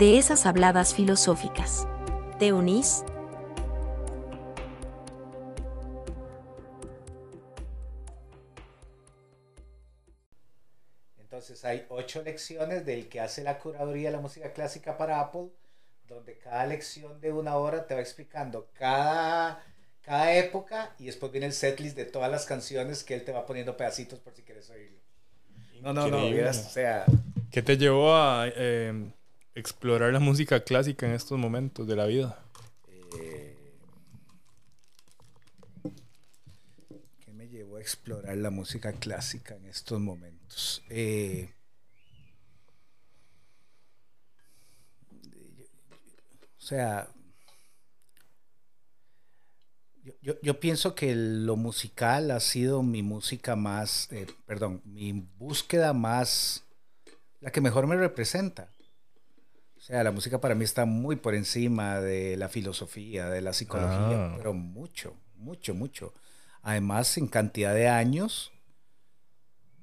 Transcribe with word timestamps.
de 0.00 0.16
esas 0.16 0.46
habladas 0.46 0.94
filosóficas. 0.94 1.86
¿Te 2.38 2.54
unís? 2.54 3.04
Entonces 11.18 11.62
hay 11.66 11.84
ocho 11.90 12.22
lecciones 12.22 12.86
del 12.86 13.10
que 13.10 13.20
hace 13.20 13.44
la 13.44 13.58
curaduría 13.58 14.08
de 14.08 14.16
la 14.16 14.22
música 14.22 14.54
clásica 14.54 14.96
para 14.96 15.20
Apple, 15.20 15.48
donde 16.08 16.38
cada 16.38 16.64
lección 16.64 17.20
de 17.20 17.32
una 17.32 17.56
hora 17.56 17.86
te 17.86 17.94
va 17.94 18.00
explicando 18.00 18.70
cada, 18.72 19.62
cada 20.00 20.34
época 20.34 20.94
y 20.98 21.06
después 21.06 21.30
viene 21.30 21.46
el 21.46 21.52
setlist 21.52 21.94
de 21.94 22.06
todas 22.06 22.30
las 22.30 22.46
canciones 22.46 23.04
que 23.04 23.12
él 23.12 23.22
te 23.26 23.32
va 23.32 23.44
poniendo 23.44 23.76
pedacitos 23.76 24.18
por 24.18 24.32
si 24.32 24.40
quieres 24.44 24.70
oírlo. 24.70 24.98
No, 25.82 25.92
no, 25.92 26.08
no, 26.08 26.24
o 26.24 26.52
sea... 26.54 27.04
¿Qué 27.50 27.60
te 27.60 27.76
llevó 27.76 28.14
a 28.14 28.46
eh, 28.48 29.12
explorar 29.60 30.12
la 30.12 30.20
música 30.20 30.64
clásica 30.64 31.06
en 31.06 31.12
estos 31.12 31.38
momentos 31.38 31.86
de 31.86 31.96
la 31.96 32.06
vida? 32.06 32.42
Eh, 33.18 33.56
¿Qué 37.24 37.32
me 37.32 37.48
llevó 37.48 37.76
a 37.76 37.80
explorar 37.80 38.36
la 38.36 38.50
música 38.50 38.92
clásica 38.92 39.54
en 39.54 39.66
estos 39.66 40.00
momentos? 40.00 40.82
Eh, 40.88 41.50
o 46.58 46.60
sea, 46.60 47.08
yo, 50.22 50.60
pienso 50.60 50.94
que 50.94 51.14
lo 51.14 51.56
musical 51.56 52.30
ha 52.30 52.40
sido 52.40 52.82
mi 52.82 53.02
música 53.02 53.56
más, 53.56 54.10
eh, 54.10 54.26
perdón, 54.46 54.82
mi 54.84 55.12
búsqueda 55.12 55.92
más, 55.92 56.64
la 57.40 57.50
que 57.50 57.60
mejor 57.60 57.86
me 57.86 57.96
representa. 57.96 58.72
Sea, 59.90 60.04
la 60.04 60.12
música 60.12 60.40
para 60.40 60.54
mí 60.54 60.62
está 60.62 60.84
muy 60.84 61.16
por 61.16 61.34
encima 61.34 62.00
de 62.00 62.36
la 62.36 62.48
filosofía, 62.48 63.28
de 63.28 63.40
la 63.40 63.52
psicología, 63.52 64.26
ah. 64.26 64.34
pero 64.36 64.52
mucho, 64.52 65.16
mucho, 65.34 65.74
mucho. 65.74 66.14
Además, 66.62 67.18
en 67.18 67.26
cantidad 67.26 67.74
de 67.74 67.88
años, 67.88 68.52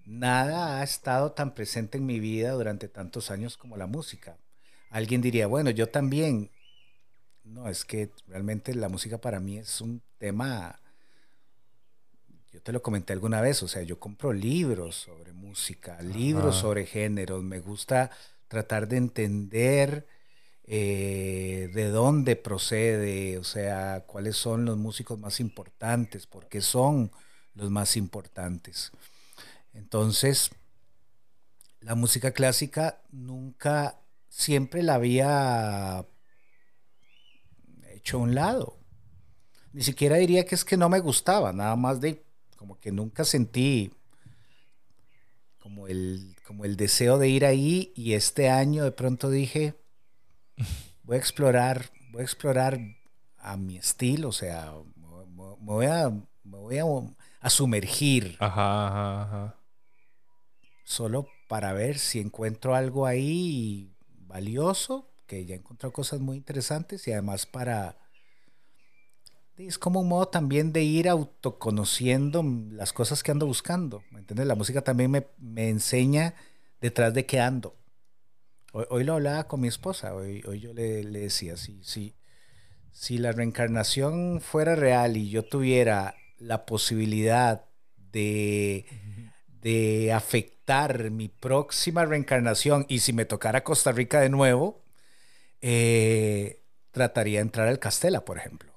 nada 0.05 0.79
ha 0.79 0.83
estado 0.85 1.33
tan 1.33 1.53
presente 1.53 1.97
en 1.97 2.05
mi 2.05 2.21
vida 2.21 2.51
durante 2.51 2.87
tantos 2.87 3.31
años 3.31 3.57
como 3.57 3.75
la 3.75 3.85
música. 3.85 4.37
Alguien 4.91 5.21
diría, 5.21 5.45
bueno, 5.45 5.71
yo 5.71 5.89
también, 5.89 6.51
no, 7.43 7.67
es 7.67 7.83
que 7.83 8.09
realmente 8.27 8.73
la 8.75 8.87
música 8.87 9.17
para 9.17 9.41
mí 9.41 9.57
es 9.57 9.81
un 9.81 10.01
tema, 10.19 10.79
yo 12.53 12.61
te 12.61 12.71
lo 12.71 12.81
comenté 12.81 13.11
alguna 13.11 13.41
vez, 13.41 13.61
o 13.61 13.67
sea, 13.67 13.81
yo 13.81 13.99
compro 13.99 14.31
libros 14.31 14.95
sobre 14.95 15.33
música, 15.33 16.01
libros 16.01 16.55
sobre 16.55 16.85
géneros, 16.85 17.43
me 17.43 17.59
gusta 17.59 18.09
tratar 18.47 18.87
de 18.87 18.97
entender 18.97 20.07
eh, 20.63 21.69
de 21.73 21.89
dónde 21.89 22.35
procede, 22.35 23.37
o 23.37 23.43
sea, 23.43 24.03
cuáles 24.05 24.35
son 24.35 24.65
los 24.65 24.77
músicos 24.77 25.19
más 25.19 25.39
importantes, 25.39 26.27
por 26.27 26.47
qué 26.47 26.61
son 26.61 27.11
los 27.53 27.71
más 27.71 27.95
importantes. 27.97 28.91
Entonces, 29.73 30.51
la 31.79 31.95
música 31.95 32.31
clásica 32.31 33.01
nunca, 33.11 34.01
siempre 34.29 34.83
la 34.83 34.95
había 34.95 36.05
a 38.15 38.17
un 38.17 38.35
lado. 38.35 38.77
Ni 39.73 39.83
siquiera 39.83 40.17
diría 40.17 40.45
que 40.45 40.55
es 40.55 40.63
que 40.63 40.77
no 40.77 40.89
me 40.89 40.99
gustaba, 40.99 41.51
nada 41.51 41.75
más 41.75 41.99
de 41.99 42.23
como 42.55 42.79
que 42.79 42.91
nunca 42.91 43.23
sentí 43.23 43.91
como 45.67 45.87
el, 45.87 46.33
como 46.45 46.63
el 46.63 46.77
deseo 46.77 47.17
de 47.17 47.27
ir 47.27 47.43
ahí 47.43 47.91
y 47.93 48.13
este 48.13 48.49
año 48.49 48.85
de 48.85 48.93
pronto 48.93 49.29
dije, 49.29 49.73
voy 51.03 51.17
a 51.17 51.19
explorar, 51.19 51.91
voy 52.13 52.21
a 52.21 52.23
explorar 52.23 52.79
a 53.37 53.57
mi 53.57 53.75
estilo, 53.77 54.29
o 54.29 54.31
sea, 54.31 54.71
me, 54.95 55.43
voy 55.59 55.87
a, 55.87 56.09
me 56.09 56.57
voy 56.57 56.77
a, 56.77 57.49
sumergir. 57.49 58.37
Solo 60.85 61.27
para 61.49 61.73
ver 61.73 61.97
si 61.97 62.21
encuentro 62.21 62.73
algo 62.73 63.05
ahí 63.05 63.93
valioso 64.07 65.11
que 65.25 65.45
ya 65.45 65.55
he 65.55 65.57
encontrado 65.57 65.91
cosas 65.91 66.21
muy 66.21 66.37
interesantes 66.37 67.05
y 67.09 67.11
además 67.11 67.45
para... 67.45 67.97
Es 69.57 69.79
como 69.79 70.01
un 70.01 70.07
modo 70.07 70.27
también 70.27 70.71
de 70.71 70.83
ir 70.83 71.09
autoconociendo 71.09 72.43
las 72.71 72.93
cosas 72.93 73.23
que 73.23 73.31
ando 73.31 73.47
buscando. 73.47 74.03
¿Me 74.11 74.19
entiendes? 74.19 74.45
La 74.45 74.53
música 74.53 74.83
también 74.83 75.09
me, 75.09 75.25
me 75.39 75.69
enseña 75.69 76.35
detrás 76.79 77.13
de 77.15 77.25
qué 77.25 77.39
ando. 77.39 77.75
Hoy, 78.71 79.03
lo 79.03 79.13
hablaba 79.13 79.47
con 79.47 79.61
mi 79.61 79.67
esposa, 79.67 80.13
hoy, 80.13 80.43
hoy 80.45 80.59
yo 80.59 80.73
le, 80.73 81.03
le 81.03 81.21
decía, 81.21 81.57
si, 81.57 81.81
si, 81.83 82.15
si 82.91 83.17
la 83.17 83.31
reencarnación 83.31 84.39
fuera 84.39 84.75
real 84.75 85.17
y 85.17 85.29
yo 85.29 85.43
tuviera 85.43 86.13
la 86.37 86.67
posibilidad 86.67 87.65
de, 88.11 88.85
de 89.61 90.13
afectar 90.13 91.09
mi 91.09 91.27
próxima 91.29 92.05
reencarnación 92.05 92.85
y 92.87 92.99
si 92.99 93.13
me 93.13 93.25
tocara 93.25 93.63
Costa 93.63 93.91
Rica 93.91 94.19
de 94.19 94.29
nuevo, 94.29 94.83
eh, 95.61 96.61
trataría 96.91 97.39
de 97.39 97.43
entrar 97.43 97.67
al 97.67 97.79
Castela, 97.79 98.23
por 98.25 98.37
ejemplo. 98.37 98.76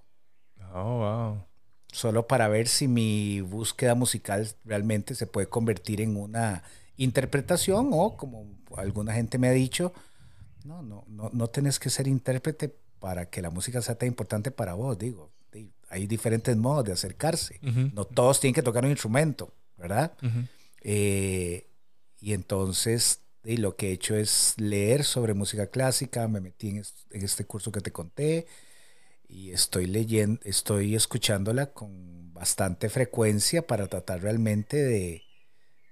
Oh, 0.72 0.98
wow. 0.98 1.44
Solo 1.92 2.26
para 2.26 2.48
ver 2.48 2.68
si 2.68 2.86
mi 2.86 3.40
búsqueda 3.40 3.94
musical 3.94 4.48
realmente 4.64 5.14
se 5.14 5.26
puede 5.26 5.48
convertir 5.48 6.00
en 6.00 6.16
una 6.16 6.62
interpretación 6.96 7.90
o, 7.92 8.16
como 8.16 8.46
alguna 8.76 9.14
gente 9.14 9.38
me 9.38 9.48
ha 9.48 9.52
dicho, 9.52 9.92
no, 10.64 10.82
no, 10.82 11.04
no, 11.08 11.30
no 11.32 11.46
tenés 11.48 11.78
que 11.78 11.90
ser 11.90 12.06
intérprete 12.06 12.74
para 13.00 13.28
que 13.28 13.42
la 13.42 13.50
música 13.50 13.82
sea 13.82 13.96
tan 13.96 14.08
importante 14.08 14.50
para 14.50 14.74
vos, 14.74 14.98
digo. 14.98 15.30
Hay 15.88 16.06
diferentes 16.06 16.56
modos 16.56 16.84
de 16.84 16.92
acercarse. 16.92 17.58
No 17.92 18.04
todos 18.04 18.38
tienen 18.38 18.54
que 18.54 18.62
tocar 18.62 18.84
un 18.84 18.92
instrumento, 18.92 19.52
¿verdad? 19.76 20.12
Eh, 20.82 21.66
y 22.20 22.32
entonces 22.32 23.22
y 23.44 23.56
lo 23.56 23.76
que 23.76 23.88
he 23.88 23.92
hecho 23.92 24.16
es 24.16 24.54
leer 24.58 25.04
sobre 25.04 25.34
música 25.34 25.68
clásica, 25.68 26.28
me 26.28 26.40
metí 26.40 26.68
en, 26.68 26.82
este 27.10 27.44
curso 27.44 27.72
que 27.72 27.80
te 27.80 27.90
conté 27.90 28.46
y 29.30 29.52
estoy 29.52 29.86
leyendo, 29.86 30.40
estoy 30.44 30.94
escuchándola 30.94 31.72
con 31.72 32.32
bastante 32.32 32.88
frecuencia 32.88 33.66
para 33.66 33.86
tratar 33.86 34.22
realmente 34.22 34.76
de, 34.76 35.22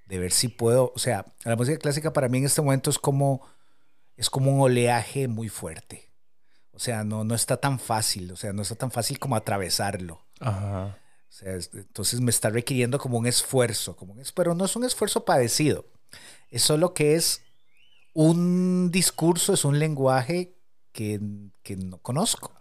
ver 0.07 0.33
si 0.33 0.49
puedo, 0.49 0.93
o 0.95 0.99
sea, 0.99 1.27
la 1.45 1.57
música 1.57 1.79
clásica 1.79 2.13
para 2.13 2.29
mí 2.29 2.39
en 2.39 2.47
este 2.47 2.63
momento 2.63 2.91
es 2.91 2.99
como, 2.99 3.47
es 4.17 4.31
como 4.31 4.53
un 4.53 4.61
oleaje 4.61 5.29
muy 5.29 5.49
fuerte. 5.49 6.11
O 6.73 6.79
sea, 6.79 7.05
no, 7.05 7.25
no 7.25 7.35
está 7.35 7.57
tan 7.57 7.79
fácil, 7.79 8.31
o 8.33 8.37
sea, 8.37 8.53
no 8.53 8.63
está 8.63 8.77
tan 8.77 8.91
fácil 8.91 9.19
como 9.19 9.37
atravesarlo. 9.37 10.25
Ajá. 10.41 10.97
O 11.29 11.33
sea, 11.33 11.55
entonces 11.55 12.21
me 12.21 12.31
está 12.31 12.51
requiriendo 12.51 12.99
como 12.99 13.19
un 13.19 13.27
esfuerzo, 13.27 13.97
como 13.97 14.15
un, 14.15 14.23
pero 14.35 14.55
no 14.55 14.65
es 14.65 14.77
un 14.77 14.85
esfuerzo 14.85 15.25
padecido 15.25 15.85
es 16.51 16.63
solo 16.63 16.95
que 16.95 17.15
es 17.15 17.43
un 18.15 18.91
discurso, 18.91 19.53
es 19.53 19.65
un 19.65 19.79
lenguaje 19.79 20.57
que, 20.93 21.21
no 21.21 21.99
conozco. 21.99 22.53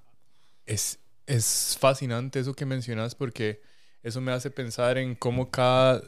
Es, 0.67 0.99
es 1.25 1.77
fascinante 1.79 2.39
eso 2.39 2.53
que 2.53 2.65
mencionas 2.65 3.15
porque 3.15 3.61
eso 4.03 4.21
me 4.21 4.31
hace 4.31 4.51
pensar 4.51 4.99
en 4.99 5.15
cómo 5.15 5.49
cada 5.49 6.03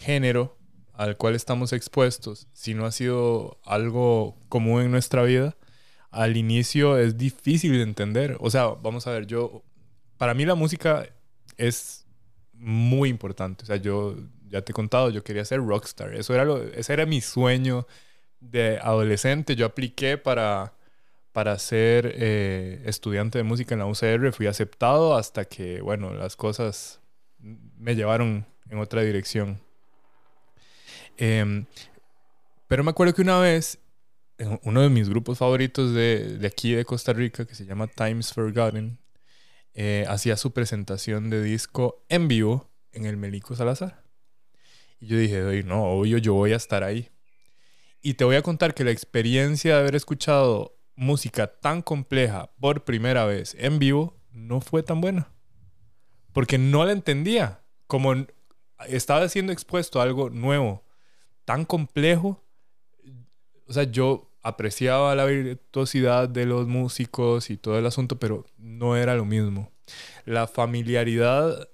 género 0.00 0.56
al 0.94 1.16
cual 1.16 1.34
estamos 1.34 1.72
expuestos, 1.72 2.46
si 2.52 2.72
no 2.72 2.86
ha 2.86 2.92
sido 2.92 3.58
algo 3.64 4.36
común 4.48 4.82
en 4.82 4.90
nuestra 4.90 5.22
vida, 5.24 5.56
al 6.10 6.36
inicio 6.36 6.96
es 6.98 7.18
difícil 7.18 7.72
de 7.72 7.82
entender. 7.82 8.36
O 8.40 8.48
sea, 8.48 8.68
vamos 8.68 9.06
a 9.06 9.10
ver, 9.10 9.26
yo, 9.26 9.64
para 10.16 10.34
mí 10.34 10.46
la 10.46 10.54
música 10.54 11.06
es 11.56 12.06
muy 12.52 13.08
importante. 13.08 13.64
O 13.64 13.66
sea, 13.66 13.76
yo 13.76 14.16
ya 14.48 14.62
te 14.62 14.70
he 14.70 14.74
contado, 14.74 15.10
yo 15.10 15.24
quería 15.24 15.44
ser 15.44 15.58
rockstar. 15.58 16.14
Eso 16.14 16.32
era 16.32 16.44
lo, 16.44 16.62
ese 16.62 16.92
era 16.92 17.06
mi 17.06 17.20
sueño 17.20 17.88
de 18.38 18.78
adolescente. 18.78 19.56
Yo 19.56 19.66
apliqué 19.66 20.16
para, 20.16 20.74
para 21.34 21.58
ser 21.58 22.14
eh, 22.16 22.80
estudiante 22.86 23.38
de 23.38 23.42
música 23.42 23.74
en 23.74 23.80
la 23.80 23.86
UCR. 23.86 24.32
Fui 24.32 24.46
aceptado 24.46 25.16
hasta 25.16 25.44
que, 25.44 25.80
bueno, 25.80 26.14
las 26.14 26.36
cosas 26.36 27.00
me 27.40 27.96
llevaron 27.96 28.46
en 28.70 28.78
otra 28.78 29.02
dirección. 29.02 29.60
Em, 31.16 31.66
pero 32.68 32.84
me 32.84 32.90
acuerdo 32.90 33.14
que 33.14 33.22
una 33.22 33.40
vez 33.40 33.80
uno 34.62 34.82
de 34.82 34.90
mis 34.90 35.08
grupos 35.08 35.38
favoritos 35.38 35.92
de, 35.92 36.38
de, 36.38 36.46
aquí 36.46 36.72
de 36.72 36.84
Costa 36.84 37.12
Rica, 37.12 37.44
que 37.44 37.56
se 37.56 37.66
llama 37.66 37.88
Times 37.88 38.32
Forgotten, 38.32 39.00
eh, 39.74 40.04
hacía 40.08 40.36
su 40.36 40.52
presentación 40.52 41.30
de 41.30 41.42
disco 41.42 42.04
en 42.08 42.28
vivo 42.28 42.70
en 42.92 43.06
el 43.06 43.16
Melico 43.16 43.56
Salazar. 43.56 44.04
Y 45.00 45.08
yo 45.08 45.18
dije, 45.18 45.64
no, 45.64 45.82
obvio, 45.82 46.18
yo 46.18 46.34
voy 46.34 46.52
a 46.52 46.56
estar 46.56 46.84
ahí. 46.84 47.10
Y 48.00 48.14
te 48.14 48.24
voy 48.24 48.36
a 48.36 48.42
contar 48.42 48.72
que 48.72 48.84
la 48.84 48.92
experiencia 48.92 49.74
de 49.74 49.80
haber 49.80 49.96
escuchado 49.96 50.73
música 50.96 51.46
tan 51.46 51.82
compleja 51.82 52.50
por 52.60 52.84
primera 52.84 53.24
vez 53.24 53.56
en 53.58 53.78
vivo 53.78 54.16
no 54.32 54.60
fue 54.60 54.82
tan 54.82 55.00
buena. 55.00 55.28
Porque 56.32 56.58
no 56.58 56.84
la 56.84 56.92
entendía. 56.92 57.60
Como 57.86 58.14
estaba 58.88 59.28
siendo 59.28 59.52
expuesto 59.52 60.00
a 60.00 60.04
algo 60.04 60.30
nuevo, 60.30 60.84
tan 61.44 61.64
complejo, 61.64 62.42
o 63.66 63.72
sea, 63.72 63.84
yo 63.84 64.30
apreciaba 64.42 65.14
la 65.14 65.24
virtuosidad 65.24 66.28
de 66.28 66.46
los 66.46 66.66
músicos 66.66 67.50
y 67.50 67.56
todo 67.56 67.78
el 67.78 67.86
asunto, 67.86 68.18
pero 68.18 68.44
no 68.58 68.96
era 68.96 69.14
lo 69.14 69.24
mismo. 69.24 69.70
La 70.24 70.46
familiaridad 70.46 71.68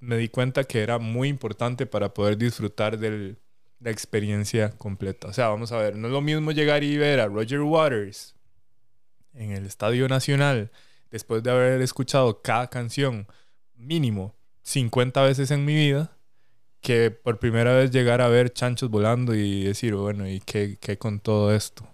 me 0.00 0.16
di 0.16 0.28
cuenta 0.28 0.64
que 0.64 0.80
era 0.80 0.98
muy 0.98 1.28
importante 1.28 1.86
para 1.86 2.12
poder 2.12 2.36
disfrutar 2.36 2.98
de 2.98 3.36
la 3.78 3.90
experiencia 3.90 4.70
completa. 4.70 5.28
O 5.28 5.32
sea, 5.32 5.48
vamos 5.48 5.72
a 5.72 5.78
ver, 5.78 5.96
no 5.96 6.08
es 6.08 6.12
lo 6.12 6.20
mismo 6.20 6.52
llegar 6.52 6.82
y 6.82 6.96
ver 6.96 7.20
a 7.20 7.26
Roger 7.26 7.60
Waters 7.60 8.34
en 9.34 9.52
el 9.52 9.66
Estadio 9.66 10.08
Nacional 10.08 10.70
después 11.10 11.42
de 11.42 11.50
haber 11.50 11.82
escuchado 11.82 12.40
cada 12.42 12.68
canción 12.68 13.26
mínimo 13.74 14.34
50 14.62 15.22
veces 15.22 15.50
en 15.50 15.64
mi 15.64 15.74
vida 15.74 16.16
que 16.80 17.10
por 17.10 17.38
primera 17.38 17.74
vez 17.74 17.90
llegar 17.90 18.20
a 18.20 18.28
ver 18.28 18.52
chanchos 18.52 18.88
volando 18.88 19.34
y 19.34 19.64
decir, 19.64 19.94
bueno, 19.94 20.28
¿y 20.28 20.40
qué, 20.40 20.78
qué 20.80 20.96
con 20.96 21.20
todo 21.20 21.54
esto? 21.54 21.86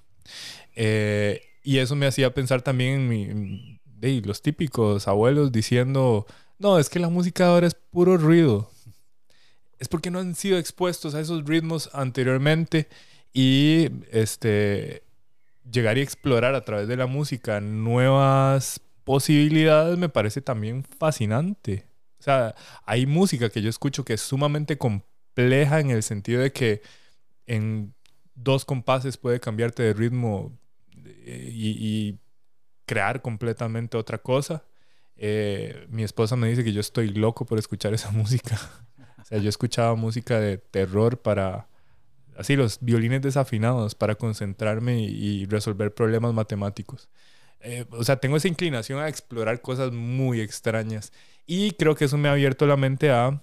Eh, 0.74 1.40
y 1.62 1.78
eso 1.78 1.96
me 1.96 2.06
hacía 2.06 2.32
pensar 2.32 2.62
también 2.62 2.92
en, 2.92 3.08
mi, 3.08 4.20
los 4.20 4.42
típicos 4.42 5.08
abuelos 5.08 5.50
diciendo, 5.50 6.26
no, 6.58 6.78
es 6.78 6.88
que 6.88 7.00
la 7.00 7.08
música 7.08 7.48
ahora 7.48 7.66
es 7.66 7.74
puro 7.74 8.16
ruido. 8.16 8.70
Es 9.78 9.88
porque 9.88 10.10
no 10.10 10.20
han 10.20 10.34
sido 10.34 10.58
expuestos 10.58 11.14
a 11.14 11.20
esos 11.20 11.44
ritmos 11.44 11.90
anteriormente 11.92 12.88
y 13.32 13.88
este, 14.12 15.02
llegar 15.70 15.98
y 15.98 16.02
explorar 16.02 16.54
a 16.54 16.64
través 16.64 16.88
de 16.88 16.96
la 16.96 17.06
música 17.06 17.60
nuevas 17.60 18.80
posibilidades 19.04 19.98
me 19.98 20.08
parece 20.08 20.40
también 20.40 20.84
fascinante. 20.84 21.86
O 22.18 22.22
sea, 22.22 22.54
hay 22.84 23.06
música 23.06 23.50
que 23.50 23.62
yo 23.62 23.70
escucho 23.70 24.04
que 24.04 24.14
es 24.14 24.20
sumamente 24.20 24.78
compleja 24.78 25.80
en 25.80 25.90
el 25.90 26.02
sentido 26.02 26.42
de 26.42 26.52
que 26.52 26.82
en 27.46 27.94
dos 28.34 28.64
compases 28.64 29.16
puede 29.16 29.40
cambiarte 29.40 29.82
de 29.82 29.92
ritmo 29.92 30.58
eh, 31.04 31.50
y, 31.52 32.18
crear 32.84 33.20
completamente 33.20 33.96
otra 33.96 34.18
cosa. 34.18 34.64
Eh, 35.16 35.86
mi 35.90 36.04
esposa 36.04 36.36
me 36.36 36.48
dice 36.48 36.62
que 36.62 36.72
yo 36.72 36.80
estoy 36.80 37.08
loco 37.08 37.44
por 37.44 37.58
escuchar 37.58 37.92
esa 37.94 38.10
música. 38.12 38.56
o 39.20 39.24
sea, 39.24 39.38
yo 39.38 39.48
escuchaba 39.48 39.96
música 39.96 40.38
de 40.38 40.58
terror 40.58 41.20
para, 41.20 41.68
así, 42.38 42.56
los 42.56 42.78
violines 42.80 43.22
desafinados 43.22 43.94
para 43.94 44.14
concentrarme 44.14 45.00
y, 45.00 45.46
resolver 45.46 45.94
problemas 45.94 46.34
matemáticos. 46.34 47.08
Eh, 47.60 47.86
o 47.90 48.04
sea, 48.04 48.16
tengo 48.16 48.36
esa 48.36 48.48
inclinación 48.48 49.00
a 49.00 49.08
explorar 49.08 49.60
cosas 49.60 49.92
muy 49.92 50.40
extrañas. 50.40 51.12
Y 51.46 51.72
creo 51.72 51.94
que 51.94 52.06
eso 52.06 52.18
me 52.18 52.28
ha 52.28 52.32
abierto 52.32 52.66
la 52.66 52.76
mente 52.76 53.10
a, 53.10 53.42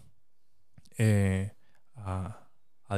eh, 0.98 1.52
a, 1.96 2.40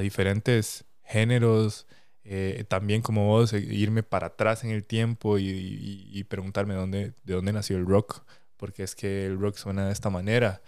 diferentes 0.02 0.86
géneros. 1.04 1.88
Eh, 2.24 2.66
también 2.68 3.02
como 3.02 3.28
vos, 3.28 3.54
eh, 3.54 3.60
irme 3.60 4.04
para 4.04 4.28
atrás 4.28 4.64
en 4.64 4.72
el 4.72 4.84
tiempo 4.84 5.38
y, 5.40 6.26
preguntarme 6.28 6.74
dónde, 6.74 7.14
de 7.24 7.34
dónde 7.34 7.54
nació 7.54 7.78
el 7.78 7.86
rock. 7.86 8.24
Porque 8.58 8.84
es 8.84 8.96
que 8.96 9.26
el 9.26 9.40
rock 9.40 9.56
suena 9.58 9.88
de 9.88 9.94
esta 9.94 10.10
manera. 10.10 10.62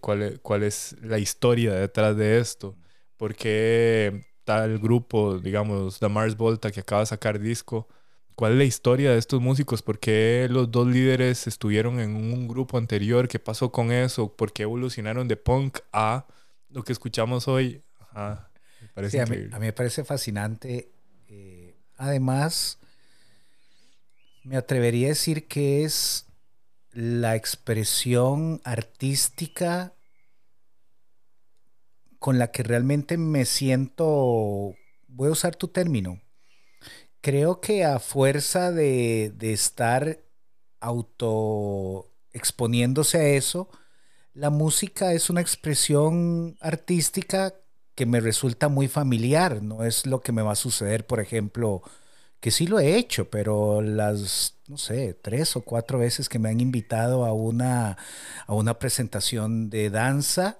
¿cuál, 0.00 0.40
¿Cuál 0.40 0.62
es 0.62 0.96
la 1.02 1.18
historia 1.18 1.74
detrás 1.74 2.16
de 2.16 2.38
esto? 2.38 2.76
¿Por 3.16 3.34
qué 3.34 4.33
tal 4.44 4.78
grupo, 4.78 5.38
digamos, 5.38 5.98
The 5.98 6.08
Mars 6.08 6.36
Volta, 6.36 6.70
que 6.70 6.80
acaba 6.80 7.00
de 7.00 7.06
sacar 7.06 7.40
disco? 7.40 7.88
¿Cuál 8.34 8.52
es 8.52 8.58
la 8.58 8.64
historia 8.64 9.12
de 9.12 9.18
estos 9.18 9.40
músicos? 9.40 9.82
¿Por 9.82 9.98
qué 9.98 10.48
los 10.50 10.70
dos 10.70 10.88
líderes 10.88 11.46
estuvieron 11.46 12.00
en 12.00 12.16
un 12.16 12.48
grupo 12.48 12.78
anterior? 12.78 13.28
¿Qué 13.28 13.38
pasó 13.38 13.70
con 13.70 13.92
eso? 13.92 14.34
¿Por 14.34 14.52
qué 14.52 14.64
evolucionaron 14.64 15.28
de 15.28 15.36
punk 15.36 15.78
a 15.92 16.26
lo 16.68 16.82
que 16.82 16.92
escuchamos 16.92 17.46
hoy? 17.46 17.82
a, 18.12 18.50
mí, 18.96 19.36
me 19.60 19.72
parece 19.72 20.04
fascinante. 20.04 20.90
Eh, 21.28 21.76
además, 21.96 22.78
me 24.42 24.56
atrevería 24.56 25.06
a 25.06 25.10
decir 25.10 25.46
que 25.46 25.84
es 25.84 26.26
la 26.92 27.36
expresión 27.36 28.60
artística 28.64 29.94
con 32.24 32.38
la 32.38 32.50
que 32.50 32.62
realmente 32.62 33.18
me 33.18 33.44
siento, 33.44 34.74
voy 35.08 35.28
a 35.28 35.32
usar 35.32 35.56
tu 35.56 35.68
término, 35.68 36.22
creo 37.20 37.60
que 37.60 37.84
a 37.84 37.98
fuerza 37.98 38.72
de, 38.72 39.30
estar 39.42 40.20
auto 40.80 42.10
exponiéndose 42.32 43.18
a 43.18 43.28
eso, 43.28 43.68
la 44.32 44.48
música 44.48 45.12
es 45.12 45.28
una 45.28 45.42
expresión 45.42 46.56
artística 46.62 47.52
que 47.94 48.06
me 48.06 48.20
resulta 48.20 48.68
muy 48.68 48.88
familiar, 48.88 49.62
no 49.62 49.84
es 49.84 50.06
lo 50.06 50.22
que 50.22 50.32
me 50.32 50.40
va 50.40 50.52
a 50.52 50.56
suceder, 50.56 51.06
por 51.06 51.20
ejemplo, 51.20 51.82
que 52.40 52.50
sí 52.50 52.66
lo 52.66 52.78
he 52.78 52.96
hecho, 52.96 53.28
pero 53.28 53.82
las, 53.82 54.56
no 54.66 54.78
sé, 54.78 55.12
tres 55.12 55.56
o 55.56 55.60
cuatro 55.60 55.98
veces 55.98 56.30
que 56.30 56.38
me 56.38 56.48
han 56.48 56.60
invitado 56.60 57.26
a 57.26 57.34
una, 57.34 57.98
a 58.46 58.54
una 58.54 58.78
presentación 58.78 59.68
de 59.68 59.90
danza, 59.90 60.58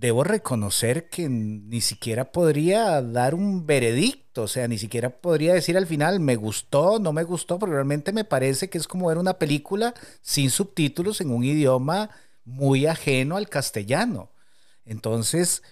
debo 0.00 0.24
reconocer 0.24 1.10
que 1.10 1.28
ni 1.28 1.82
siquiera 1.82 2.32
podría 2.32 3.02
dar 3.02 3.34
un 3.34 3.66
veredicto, 3.66 4.44
o 4.44 4.48
sea, 4.48 4.66
ni 4.66 4.78
siquiera 4.78 5.10
podría 5.10 5.52
decir 5.52 5.76
al 5.76 5.86
final 5.86 6.20
me 6.20 6.36
gustó, 6.36 6.98
no 6.98 7.12
me 7.12 7.22
gustó, 7.22 7.58
porque 7.58 7.74
realmente 7.74 8.10
me 8.12 8.24
parece 8.24 8.70
que 8.70 8.78
es 8.78 8.88
como 8.88 9.08
ver 9.08 9.18
una 9.18 9.38
película 9.38 9.92
sin 10.22 10.48
subtítulos 10.48 11.20
en 11.20 11.30
un 11.30 11.44
idioma 11.44 12.08
muy 12.46 12.86
ajeno 12.86 13.36
al 13.36 13.50
castellano. 13.50 14.32
Entonces, 14.86 15.62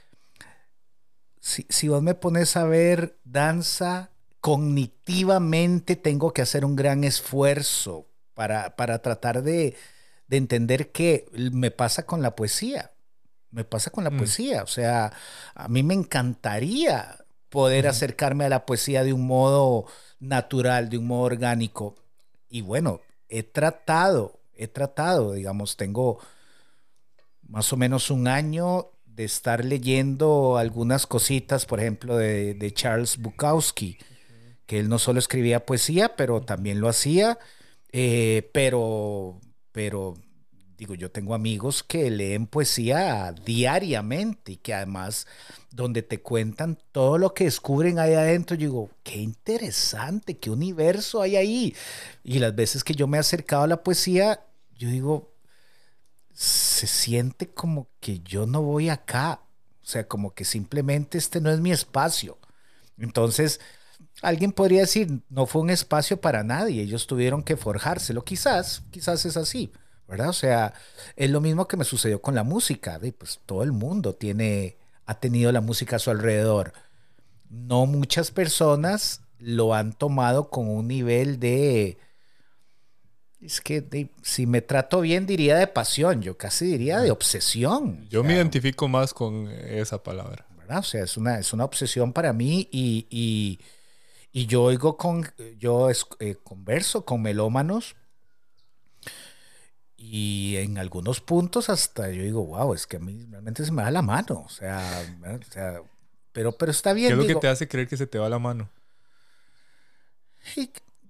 si, 1.40 1.88
vos 1.88 2.02
me 2.02 2.14
pones 2.14 2.54
a 2.58 2.64
ver 2.64 3.18
danza, 3.24 4.10
cognitivamente 4.40 5.96
tengo 5.96 6.34
que 6.34 6.42
hacer 6.42 6.66
un 6.66 6.76
gran 6.76 7.02
esfuerzo 7.02 8.10
para, 8.34 8.76
para 8.76 9.00
tratar 9.00 9.42
de, 9.42 9.74
de 10.26 10.36
entender 10.36 10.92
qué 10.92 11.24
me 11.32 11.70
pasa 11.70 12.04
con 12.04 12.20
la 12.20 12.36
poesía 12.36 12.92
me 13.50 13.64
pasa 13.64 13.90
con 13.90 14.04
la 14.04 14.10
mm. 14.10 14.16
poesía. 14.16 14.62
O 14.62 14.66
sea, 14.66 15.12
a 15.54 15.68
mí 15.68 15.82
me 15.82 15.94
encantaría 15.94 17.24
poder 17.48 17.86
acercarme 17.86 18.44
a 18.44 18.48
la 18.48 18.66
poesía 18.66 19.04
de 19.04 19.12
un 19.12 19.26
modo 19.26 19.86
natural, 20.20 20.90
de 20.90 20.98
un 20.98 21.06
modo 21.06 21.22
orgánico. 21.22 21.94
Y 22.48 22.60
bueno, 22.62 23.00
he 23.28 23.42
tratado, 23.42 24.40
he 24.54 24.68
tratado, 24.68 25.32
digamos, 25.32 25.76
tengo 25.76 26.18
más 27.48 27.72
o 27.72 27.76
menos 27.76 28.10
un 28.10 28.28
año 28.28 28.90
de 29.06 29.24
estar 29.24 29.64
leyendo 29.64 30.58
algunas 30.58 31.06
cositas, 31.06 31.66
por 31.66 31.80
ejemplo, 31.80 32.16
de, 32.16 32.72
Charles 32.74 33.16
Bukowski, 33.18 33.98
que 34.66 34.78
él 34.78 34.88
no 34.88 34.98
solo 34.98 35.18
escribía 35.18 35.66
poesía, 35.66 36.14
pero 36.14 36.42
también 36.42 36.80
lo 36.80 36.88
hacía, 36.88 37.38
eh, 37.90 38.48
pero, 38.52 39.40
pero 39.72 40.14
digo, 40.78 40.94
yo 40.94 41.10
tengo 41.10 41.34
amigos 41.34 41.82
que 41.82 42.08
leen 42.08 42.46
poesía 42.46 43.34
diariamente 43.44 44.52
y 44.52 44.56
que 44.56 44.72
además 44.72 45.26
donde 45.72 46.02
te 46.02 46.22
cuentan 46.22 46.78
todo 46.92 47.18
lo 47.18 47.34
que 47.34 47.44
descubren 47.44 47.98
ahí 47.98 48.14
adentro, 48.14 48.56
yo 48.56 48.68
digo, 48.68 48.90
qué 49.02 49.16
interesante, 49.16 50.38
qué 50.38 50.50
universo 50.50 51.20
hay 51.20 51.34
ahí. 51.34 51.76
Y 52.22 52.38
las 52.38 52.54
veces 52.54 52.84
que 52.84 52.94
yo 52.94 53.08
me 53.08 53.16
he 53.16 53.20
acercado 53.20 53.64
a 53.64 53.66
la 53.66 53.82
poesía, 53.82 54.46
yo 54.78 54.88
digo, 54.88 55.32
se 56.32 56.86
siente 56.86 57.48
como 57.48 57.88
que 57.98 58.20
yo 58.20 58.46
no 58.46 58.62
voy 58.62 58.88
acá, 58.88 59.40
o 59.82 59.86
sea, 59.86 60.06
como 60.06 60.32
que 60.32 60.44
simplemente 60.44 61.18
este 61.18 61.40
no 61.40 61.50
es 61.50 61.58
mi 61.58 61.72
espacio. 61.72 62.38
Entonces, 62.98 63.60
alguien 64.22 64.52
podría 64.52 64.82
decir, 64.82 65.22
no 65.28 65.46
fue 65.46 65.62
un 65.62 65.70
espacio 65.70 66.20
para 66.20 66.44
nadie, 66.44 66.82
ellos 66.82 67.08
tuvieron 67.08 67.42
que 67.42 67.56
forjárselo, 67.56 68.22
quizás, 68.22 68.82
quizás 68.92 69.26
es 69.26 69.36
así 69.36 69.72
¿verdad? 70.08 70.30
O 70.30 70.32
sea, 70.32 70.74
es 71.16 71.30
lo 71.30 71.40
mismo 71.40 71.68
que 71.68 71.76
me 71.76 71.84
sucedió 71.84 72.20
con 72.20 72.34
la 72.34 72.42
música, 72.42 72.98
pues 73.18 73.40
todo 73.44 73.62
el 73.62 73.72
mundo 73.72 74.14
tiene, 74.14 74.78
ha 75.06 75.20
tenido 75.20 75.52
la 75.52 75.60
música 75.60 75.96
a 75.96 75.98
su 75.98 76.10
alrededor. 76.10 76.72
No 77.50 77.86
muchas 77.86 78.30
personas 78.30 79.20
lo 79.38 79.74
han 79.74 79.92
tomado 79.92 80.50
con 80.50 80.68
un 80.68 80.88
nivel 80.88 81.38
de, 81.38 81.98
es 83.40 83.60
que 83.60 84.10
si 84.22 84.46
me 84.46 84.62
trato 84.62 85.00
bien 85.02 85.26
diría 85.26 85.56
de 85.56 85.66
pasión, 85.66 86.22
yo 86.22 86.36
casi 86.36 86.66
diría 86.66 87.00
de 87.00 87.10
obsesión. 87.10 88.08
Yo 88.08 88.24
me 88.24 88.34
identifico 88.34 88.88
más 88.88 89.14
con 89.14 89.48
esa 89.48 90.02
palabra. 90.02 90.46
¿verdad? 90.56 90.78
O 90.78 90.82
sea, 90.82 91.04
es 91.04 91.16
una, 91.16 91.38
es 91.38 91.52
una 91.52 91.64
obsesión 91.64 92.12
para 92.12 92.32
mí 92.32 92.68
y, 92.72 93.58
y 94.32 94.46
yo 94.46 94.64
oigo 94.64 94.96
con, 94.96 95.30
yo 95.58 95.88
eh, 95.90 96.36
converso 96.42 97.04
con 97.04 97.22
melómanos 97.22 97.96
y 100.00 100.56
en 100.58 100.78
algunos 100.78 101.20
puntos 101.20 101.68
hasta 101.68 102.08
yo 102.10 102.22
digo, 102.22 102.46
wow, 102.46 102.72
es 102.72 102.86
que 102.86 102.98
a 102.98 103.00
mí 103.00 103.26
realmente 103.28 103.64
se 103.64 103.72
me 103.72 103.82
da 103.82 103.90
la 103.90 104.00
mano. 104.00 104.44
O 104.46 104.48
sea, 104.48 104.80
pero, 106.32 106.52
pero 106.52 106.70
está 106.70 106.92
bien. 106.92 107.08
¿Qué 107.08 107.14
es 107.14 107.18
lo 107.18 107.26
que 107.26 107.40
te 107.40 107.48
hace 107.48 107.66
creer 107.66 107.88
que 107.88 107.96
se 107.96 108.06
te 108.06 108.16
va 108.16 108.28
la 108.28 108.38
mano? 108.38 108.70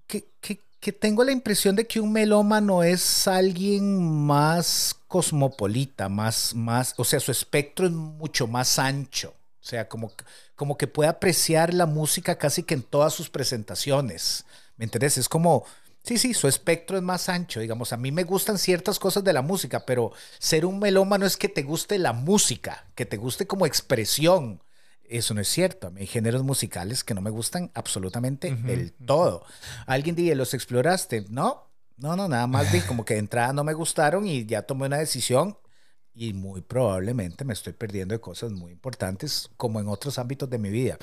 Que, 0.07 0.25
que, 0.41 0.59
que, 0.79 0.91
tengo 0.91 1.23
la 1.23 1.31
impresión 1.31 1.75
de 1.75 1.85
que 1.85 1.99
un 1.99 2.11
melómano 2.11 2.81
es 2.81 3.27
alguien 3.27 4.25
más 4.25 4.99
cosmopolita, 5.07 6.09
más, 6.09 6.55
más, 6.55 6.95
o 6.97 7.03
sea, 7.03 7.19
su 7.19 7.31
espectro 7.31 7.85
es 7.85 7.91
mucho 7.91 8.47
más 8.47 8.79
ancho. 8.79 9.35
O 9.61 9.65
sea, 9.69 9.87
como, 9.87 10.11
como 10.55 10.79
que 10.79 10.87
puede 10.87 11.09
apreciar 11.09 11.75
la 11.75 11.85
música 11.85 12.39
casi 12.39 12.63
que 12.63 12.73
en 12.73 12.81
todas 12.81 13.13
sus 13.13 13.29
presentaciones. 13.29 14.45
¿Me 14.77 14.85
entiendes? 14.85 15.19
Es 15.19 15.29
como, 15.29 15.63
Sí, 16.03 16.17
sí, 16.17 16.33
su 16.33 16.47
espectro 16.47 16.97
es 16.97 17.03
más 17.03 17.29
ancho, 17.29 17.59
digamos. 17.59 17.93
A 17.93 17.97
mí 17.97 18.11
me 18.11 18.23
gustan 18.23 18.57
ciertas 18.57 18.99
cosas 18.99 19.23
de 19.23 19.33
la 19.33 19.41
música, 19.41 19.85
pero 19.85 20.11
ser 20.39 20.65
un 20.65 20.79
melómano 20.79 21.25
es 21.25 21.37
que 21.37 21.49
te 21.49 21.63
guste 21.63 21.99
la 21.99 22.13
música, 22.13 22.87
que 22.95 23.05
te 23.05 23.17
guste 23.17 23.45
como 23.47 23.65
expresión. 23.65 24.63
Eso 25.03 25.33
no 25.33 25.41
es 25.41 25.47
cierto. 25.47 25.87
A 25.87 25.89
mí 25.89 26.01
hay 26.01 26.07
géneros 26.07 26.43
musicales 26.43 27.03
que 27.03 27.13
no 27.13 27.21
me 27.21 27.29
gustan 27.29 27.71
absolutamente 27.73 28.55
del 28.55 28.93
todo. 28.93 29.45
Alguien 29.87 30.15
dice, 30.15 30.35
¿los 30.35 30.53
exploraste? 30.53 31.25
No, 31.29 31.69
no, 31.97 32.15
no, 32.15 32.27
nada 32.27 32.47
más 32.47 32.71
vi 32.71 32.79
como 32.87 33.05
que 33.05 33.15
de 33.15 33.19
entrada 33.19 33.53
no 33.53 33.63
me 33.63 33.73
gustaron 33.73 34.25
y 34.25 34.45
ya 34.45 34.63
tomé 34.63 34.85
una 34.85 34.97
decisión 34.97 35.57
y 36.13 36.33
muy 36.33 36.61
probablemente 36.61 37.45
me 37.45 37.53
estoy 37.53 37.73
perdiendo 37.73 38.13
de 38.13 38.19
cosas 38.21 38.51
muy 38.51 38.71
importantes 38.71 39.49
como 39.57 39.79
en 39.79 39.87
otros 39.87 40.17
ámbitos 40.19 40.49
de 40.49 40.57
mi 40.57 40.69
vida. 40.69 40.97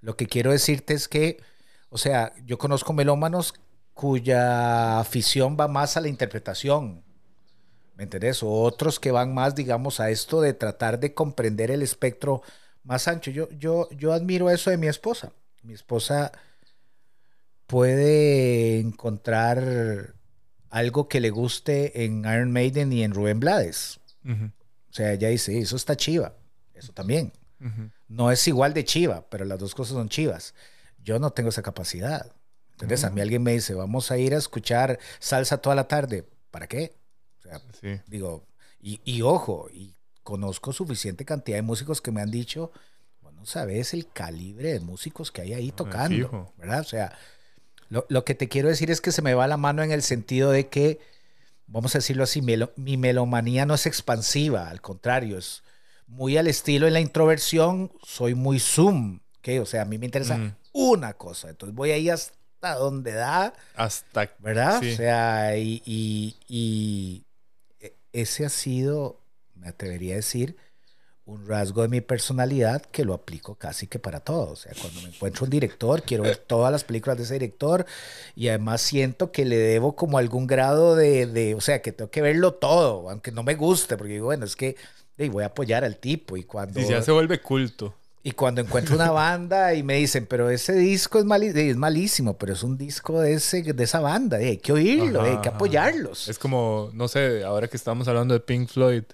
Lo 0.00 0.16
que 0.16 0.26
quiero 0.26 0.52
decirte 0.52 0.94
es 0.94 1.08
que, 1.08 1.42
o 1.88 1.98
sea, 1.98 2.32
yo 2.46 2.58
conozco 2.58 2.92
melómanos 2.92 3.54
cuya 4.00 4.98
afición 4.98 5.58
va 5.60 5.68
más 5.68 5.98
a 5.98 6.00
la 6.00 6.08
interpretación. 6.08 7.04
¿Me 7.96 8.04
entendés? 8.04 8.42
O 8.42 8.50
otros 8.62 8.98
que 8.98 9.10
van 9.10 9.34
más, 9.34 9.54
digamos, 9.54 10.00
a 10.00 10.08
esto 10.08 10.40
de 10.40 10.54
tratar 10.54 11.00
de 11.00 11.12
comprender 11.12 11.70
el 11.70 11.82
espectro 11.82 12.40
más 12.82 13.08
ancho. 13.08 13.30
Yo, 13.30 13.50
yo, 13.50 13.90
yo 13.90 14.14
admiro 14.14 14.48
eso 14.48 14.70
de 14.70 14.78
mi 14.78 14.86
esposa. 14.86 15.34
Mi 15.62 15.74
esposa 15.74 16.32
puede 17.66 18.80
encontrar 18.80 20.14
algo 20.70 21.06
que 21.06 21.20
le 21.20 21.28
guste 21.28 22.02
en 22.06 22.20
Iron 22.20 22.52
Maiden 22.52 22.94
y 22.94 23.02
en 23.02 23.12
Rubén 23.12 23.38
Blades. 23.38 24.00
O 24.24 24.94
sea, 24.94 25.12
ella 25.12 25.28
dice, 25.28 25.58
eso 25.58 25.76
está 25.76 25.94
chiva. 25.94 26.36
Eso 26.72 26.94
también. 26.94 27.34
No 28.08 28.30
es 28.30 28.48
igual 28.48 28.72
de 28.72 28.86
chiva, 28.86 29.26
pero 29.28 29.44
las 29.44 29.58
dos 29.58 29.74
cosas 29.74 29.92
son 29.92 30.08
chivas. 30.08 30.54
Yo 31.04 31.18
no 31.18 31.32
tengo 31.32 31.50
esa 31.50 31.60
capacidad. 31.60 32.32
Entonces, 32.82 33.04
a 33.04 33.10
mí 33.10 33.20
alguien 33.20 33.42
me 33.42 33.52
dice, 33.52 33.74
vamos 33.74 34.10
a 34.10 34.18
ir 34.18 34.34
a 34.34 34.38
escuchar 34.38 34.98
salsa 35.18 35.58
toda 35.58 35.76
la 35.76 35.88
tarde. 35.88 36.26
¿Para 36.50 36.66
qué? 36.66 36.94
O 37.38 37.42
sea, 37.42 37.60
digo, 38.06 38.46
y, 38.80 39.22
ojo, 39.22 39.68
y 39.72 39.94
conozco 40.22 40.72
suficiente 40.72 41.24
cantidad 41.24 41.58
de 41.58 41.62
músicos 41.62 42.00
que 42.00 42.10
me 42.10 42.20
han 42.20 42.30
dicho, 42.30 42.72
bueno, 43.20 43.44
sabes 43.44 43.92
el 43.94 44.10
calibre 44.10 44.72
de 44.72 44.80
músicos 44.80 45.30
que 45.30 45.42
hay 45.42 45.52
ahí 45.52 45.72
tocando, 45.72 46.52
¿verdad? 46.56 46.80
O 46.80 46.84
sea, 46.84 47.18
lo, 47.88 48.24
que 48.24 48.34
te 48.34 48.48
quiero 48.48 48.68
decir 48.68 48.90
es 48.90 49.00
que 49.00 49.12
se 49.12 49.22
me 49.22 49.34
va 49.34 49.46
la 49.46 49.56
mano 49.56 49.82
en 49.82 49.92
el 49.92 50.02
sentido 50.02 50.50
de 50.50 50.68
que, 50.68 51.00
vamos 51.66 51.94
a 51.94 51.98
decirlo 51.98 52.24
así, 52.24 52.40
mi 52.40 52.96
melomanía 52.96 53.66
no 53.66 53.74
es 53.74 53.86
expansiva, 53.86 54.70
al 54.70 54.80
contrario, 54.80 55.36
es 55.38 55.62
muy 56.06 56.36
al 56.36 56.46
estilo 56.46 56.86
en 56.86 56.94
la 56.94 57.00
introversión, 57.00 57.92
soy 58.02 58.34
muy 58.34 58.58
zoom, 58.58 59.20
¿ok? 59.38 59.48
O 59.62 59.66
sea, 59.66 59.82
a 59.82 59.84
mí 59.84 59.98
me 59.98 60.06
interesa 60.06 60.56
una 60.72 61.14
cosa, 61.14 61.50
entonces 61.50 61.74
voy 61.74 61.90
ahí 61.90 62.08
hasta 62.08 62.39
hasta 62.60 62.78
donde 62.78 63.12
da. 63.12 63.54
Hasta. 63.74 64.30
¿Verdad? 64.38 64.78
O 64.78 64.96
sea, 64.96 65.56
y, 65.56 65.82
y, 66.46 67.24
ese 68.12 68.44
ha 68.44 68.50
sido, 68.50 69.20
me 69.54 69.68
atrevería 69.68 70.14
a 70.14 70.16
decir, 70.16 70.56
un 71.24 71.46
rasgo 71.46 71.82
de 71.82 71.88
mi 71.88 72.00
personalidad 72.00 72.82
que 72.82 73.04
lo 73.04 73.14
aplico 73.14 73.54
casi 73.54 73.86
que 73.86 73.98
para 73.98 74.20
todo. 74.20 74.50
O 74.50 74.56
sea, 74.56 74.72
cuando 74.80 75.00
me 75.00 75.08
encuentro 75.08 75.44
un 75.44 75.50
director, 75.50 76.02
quiero 76.02 76.24
ver 76.24 76.36
todas 76.36 76.72
las 76.72 76.84
películas 76.84 77.16
de 77.16 77.24
ese 77.24 77.34
director 77.34 77.86
y 78.34 78.48
además 78.48 78.82
siento 78.82 79.30
que 79.30 79.44
le 79.44 79.56
debo 79.56 79.94
como 79.94 80.18
algún 80.18 80.46
grado 80.46 80.96
de, 80.96 81.26
de 81.26 81.54
o 81.54 81.60
sea, 81.60 81.80
que 81.82 81.92
tengo 81.92 82.10
que 82.10 82.20
verlo 82.20 82.54
todo, 82.54 83.08
aunque 83.08 83.32
no 83.32 83.42
me 83.42 83.54
guste, 83.54 83.96
porque 83.96 84.14
digo, 84.14 84.26
bueno, 84.26 84.44
es 84.44 84.56
que 84.56 84.76
voy 85.28 85.42
a 85.42 85.46
apoyar 85.46 85.84
al 85.84 85.98
tipo 85.98 86.36
y 86.36 86.44
cuando... 86.44 86.80
Y 86.80 86.86
ya 86.86 87.02
se 87.02 87.12
vuelve 87.12 87.40
culto. 87.40 87.94
Y 88.22 88.32
cuando 88.32 88.60
encuentro 88.60 88.96
una 88.96 89.10
banda 89.10 89.74
y 89.74 89.82
me 89.82 89.94
dicen, 89.94 90.26
pero 90.26 90.50
ese 90.50 90.74
disco 90.74 91.18
es, 91.18 91.24
es 91.56 91.76
malísimo, 91.76 92.36
pero 92.36 92.52
es 92.52 92.62
un 92.62 92.76
disco 92.76 93.20
de, 93.20 93.34
ese, 93.34 93.62
de 93.62 93.84
esa 93.84 94.00
banda, 94.00 94.36
hay 94.36 94.58
que 94.58 94.72
oírlo, 94.72 95.22
hay 95.22 95.38
que 95.38 95.48
apoyarlos. 95.48 96.28
Es 96.28 96.38
como, 96.38 96.90
no 96.92 97.08
sé, 97.08 97.44
ahora 97.44 97.68
que 97.68 97.78
estamos 97.78 98.08
hablando 98.08 98.34
de 98.34 98.40
Pink 98.40 98.68
Floyd, 98.68 99.04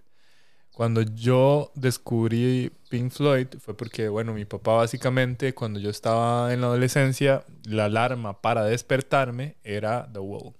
cuando 0.72 1.02
yo 1.02 1.70
descubrí 1.74 2.72
Pink 2.90 3.12
Floyd 3.12 3.46
fue 3.60 3.76
porque, 3.76 4.08
bueno, 4.08 4.34
mi 4.34 4.44
papá 4.44 4.74
básicamente, 4.74 5.54
cuando 5.54 5.78
yo 5.78 5.88
estaba 5.88 6.52
en 6.52 6.60
la 6.60 6.66
adolescencia, 6.66 7.44
la 7.64 7.86
alarma 7.86 8.40
para 8.42 8.64
despertarme 8.64 9.56
era 9.62 10.08
The 10.12 10.18
Wall. 10.18 10.54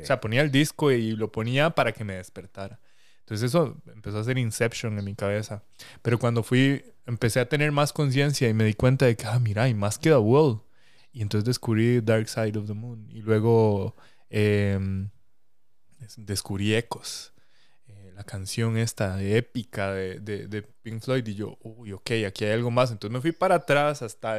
O 0.00 0.04
sea, 0.04 0.20
ponía 0.20 0.42
el 0.42 0.52
disco 0.52 0.92
y 0.92 1.16
lo 1.16 1.32
ponía 1.32 1.70
para 1.70 1.90
que 1.90 2.04
me 2.04 2.14
despertara. 2.14 2.78
Entonces 3.28 3.50
eso 3.50 3.76
empezó 3.92 4.16
a 4.16 4.20
hacer 4.22 4.38
Inception 4.38 4.98
en 4.98 5.04
mi 5.04 5.14
cabeza. 5.14 5.62
Pero 6.00 6.18
cuando 6.18 6.42
fui, 6.42 6.82
empecé 7.04 7.40
a 7.40 7.46
tener 7.46 7.72
más 7.72 7.92
conciencia 7.92 8.48
y 8.48 8.54
me 8.54 8.64
di 8.64 8.72
cuenta 8.72 9.04
de 9.04 9.16
que, 9.16 9.26
ah, 9.26 9.38
mira, 9.38 9.64
hay 9.64 9.74
más 9.74 9.98
que 9.98 10.08
The 10.08 10.16
Wall. 10.16 10.62
Y 11.12 11.20
entonces 11.20 11.44
descubrí 11.44 12.00
Dark 12.00 12.26
Side 12.26 12.58
of 12.58 12.66
the 12.66 12.72
Moon. 12.72 13.06
Y 13.10 13.20
luego 13.20 13.94
em, 14.30 15.10
descubrí 16.16 16.74
Ecos. 16.74 17.34
Eh, 17.86 18.12
la 18.16 18.24
canción 18.24 18.78
esta 18.78 19.22
épica 19.22 19.92
de, 19.92 20.20
de, 20.20 20.62
Pink 20.62 21.02
Floyd. 21.02 21.26
Y 21.26 21.34
yo, 21.34 21.58
uy, 21.60 21.92
ok, 21.92 22.10
aquí 22.26 22.46
hay 22.46 22.52
algo 22.52 22.70
más. 22.70 22.90
Entonces 22.90 23.12
me 23.12 23.20
fui 23.20 23.32
para 23.32 23.56
atrás 23.56 24.00
hasta 24.00 24.38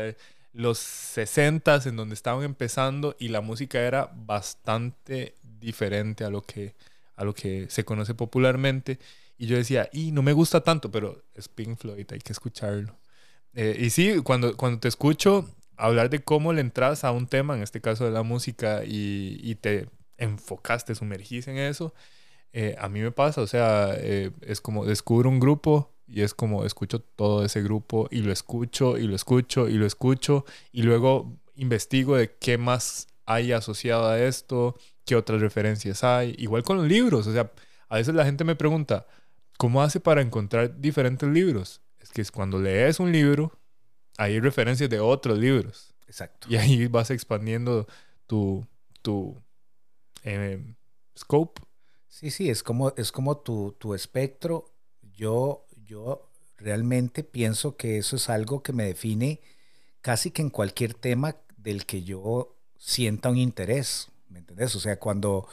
los 0.52 0.80
60 0.80 1.82
en 1.86 1.96
donde 1.96 2.16
estaban 2.16 2.44
empezando 2.44 3.16
y 3.20 3.28
la 3.28 3.42
música 3.42 3.82
era 3.82 4.10
bastante 4.16 5.36
diferente 5.44 6.24
a 6.24 6.32
lo 6.32 6.42
que 6.42 6.74
a 7.20 7.26
lo 7.26 7.34
que 7.34 7.68
se 7.70 7.84
conoce 7.84 8.14
popularmente. 8.16 8.98
Y 9.38 9.48
yo 9.48 9.58
decía, 9.58 9.90
y 9.92 10.12
no 10.12 10.22
me 10.22 10.32
gusta 10.32 10.62
tanto, 10.62 10.90
pero 10.90 11.22
es 11.36 11.50
Pink 11.50 11.78
Floyd, 11.78 12.08
hay 12.12 12.20
que 12.20 12.32
escucharlo. 12.32 12.98
Eh, 13.54 13.76
y 13.78 13.90
sí, 13.90 14.22
cuando, 14.24 14.56
cuando 14.56 14.80
te 14.80 14.88
escucho 14.88 15.50
hablar 15.76 16.10
de 16.10 16.24
cómo 16.24 16.54
le 16.54 16.62
entras 16.62 17.04
a 17.04 17.12
un 17.12 17.28
tema, 17.28 17.56
en 17.56 17.62
este 17.64 17.82
caso 17.82 18.06
de 18.06 18.12
la 18.12 18.24
música, 18.24 18.86
y, 18.86 19.38
y 19.44 19.56
te 19.56 19.90
enfocas, 20.18 20.86
te 20.86 20.96
sumergís 20.96 21.48
en 21.50 21.58
eso, 21.58 21.94
eh, 22.54 22.76
a 22.80 22.88
mí 22.88 23.02
me 23.02 23.12
pasa, 23.12 23.42
o 23.42 23.48
sea, 23.48 23.94
eh, 23.98 24.32
es 24.42 24.62
como 24.62 24.86
descubro 24.86 25.30
un 25.30 25.42
grupo 25.42 25.94
y 26.08 26.22
es 26.22 26.34
como 26.34 26.66
escucho 26.66 27.00
todo 27.02 27.44
ese 27.46 27.62
grupo 27.62 28.08
y 28.12 28.22
lo 28.22 28.32
escucho 28.32 28.98
y 28.98 29.08
lo 29.08 29.16
escucho 29.16 29.68
y 29.68 29.74
lo 29.74 29.86
escucho 29.86 30.46
y 30.72 30.84
luego 30.84 31.38
investigo 31.56 32.16
de 32.16 32.34
qué 32.40 32.58
más 32.58 33.08
hay 33.26 33.52
asociado 33.52 34.08
a 34.08 34.20
esto, 34.20 34.76
qué 35.10 35.16
otras 35.16 35.42
referencias 35.42 36.04
hay. 36.04 36.36
Igual 36.38 36.62
con 36.62 36.78
los 36.78 36.88
libros, 36.88 37.26
o 37.26 37.34
sea, 37.34 37.52
a 37.88 37.96
veces 37.96 38.14
la 38.14 38.26
gente 38.26 38.44
me 38.44 38.56
pregunta, 38.56 39.08
¿cómo 39.58 39.82
hace 39.82 40.00
para 40.00 40.22
encontrar 40.22 40.80
diferentes 40.80 41.28
libros? 41.28 41.82
Es 42.00 42.12
que 42.12 42.22
es 42.22 42.32
cuando 42.32 42.60
lees 42.60 43.00
un 43.00 43.12
libro, 43.12 43.60
hay 44.20 44.40
referencias 44.40 44.88
de 44.88 45.00
otros 45.00 45.40
libros. 45.40 45.96
Exacto. 46.06 46.48
Y 46.48 46.58
ahí 46.58 46.86
vas 46.86 47.10
expandiendo 47.10 47.88
tu, 48.28 48.68
tu 49.02 49.36
em, 50.22 50.76
scope. 51.18 51.60
Sí, 52.08 52.30
sí, 52.30 52.52
es 52.52 52.62
como, 52.62 52.94
es 52.96 53.12
como 53.12 53.40
tu, 53.40 53.76
tu 53.80 53.96
espectro. 53.96 54.66
Yo, 55.02 55.66
yo 55.88 56.30
realmente 56.56 57.24
pienso 57.24 57.78
que 57.78 57.98
eso 57.98 58.16
es 58.16 58.30
algo 58.30 58.62
que 58.62 58.74
me 58.74 58.86
define 58.86 59.42
casi 60.02 60.30
que 60.30 60.44
en 60.44 60.52
cualquier 60.52 60.94
tema 60.94 61.36
del 61.58 61.88
que 61.88 62.04
yo 62.04 62.56
sienta 62.78 63.30
un 63.30 63.38
interés. 63.38 64.10
¿Me 64.30 64.40
entendés? 64.40 64.76
O 64.76 64.80
sea, 64.80 65.00
cuando, 65.00 65.48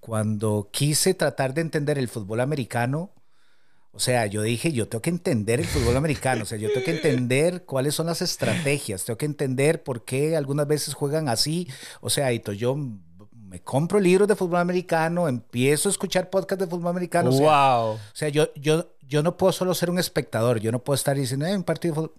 cuando 0.00 0.68
quise 0.70 1.14
tratar 1.14 1.54
de 1.54 1.62
entender 1.62 1.98
el 1.98 2.08
fútbol 2.08 2.40
americano, 2.40 3.10
o 3.92 4.00
sea, 4.00 4.26
yo 4.26 4.42
dije, 4.42 4.70
yo 4.72 4.86
tengo 4.86 5.02
que 5.02 5.10
entender 5.10 5.60
el 5.60 5.66
fútbol 5.66 5.96
americano, 5.96 6.42
o 6.42 6.46
sea, 6.46 6.58
yo 6.58 6.68
tengo 6.72 6.84
que 6.84 6.96
entender 6.96 7.64
cuáles 7.64 7.94
son 7.94 8.06
las 8.06 8.22
estrategias, 8.22 9.04
tengo 9.04 9.16
que 9.16 9.26
entender 9.26 9.82
por 9.82 10.04
qué 10.04 10.36
algunas 10.36 10.68
veces 10.68 10.94
juegan 10.94 11.28
así, 11.28 11.66
o 12.00 12.10
sea, 12.10 12.32
y 12.32 12.42
yo 12.56 12.76
me 12.76 13.60
compro 13.60 13.98
libros 13.98 14.28
de 14.28 14.36
fútbol 14.36 14.60
americano, 14.60 15.26
empiezo 15.26 15.88
a 15.88 15.92
escuchar 15.92 16.28
podcasts 16.28 16.64
de 16.64 16.70
fútbol 16.70 16.90
americano. 16.90 17.30
Wow. 17.30 17.94
O 17.94 18.00
sea, 18.12 18.28
yo, 18.28 18.52
yo, 18.54 18.92
yo 19.00 19.22
no 19.22 19.36
puedo 19.38 19.52
solo 19.52 19.74
ser 19.74 19.88
un 19.90 19.98
espectador, 19.98 20.60
yo 20.60 20.70
no 20.70 20.80
puedo 20.80 20.94
estar 20.94 21.16
diciendo, 21.16 21.46
eh, 21.46 21.56
un 21.56 21.64
partido 21.64 21.94
de 21.94 21.96
fútbol. 21.96 22.14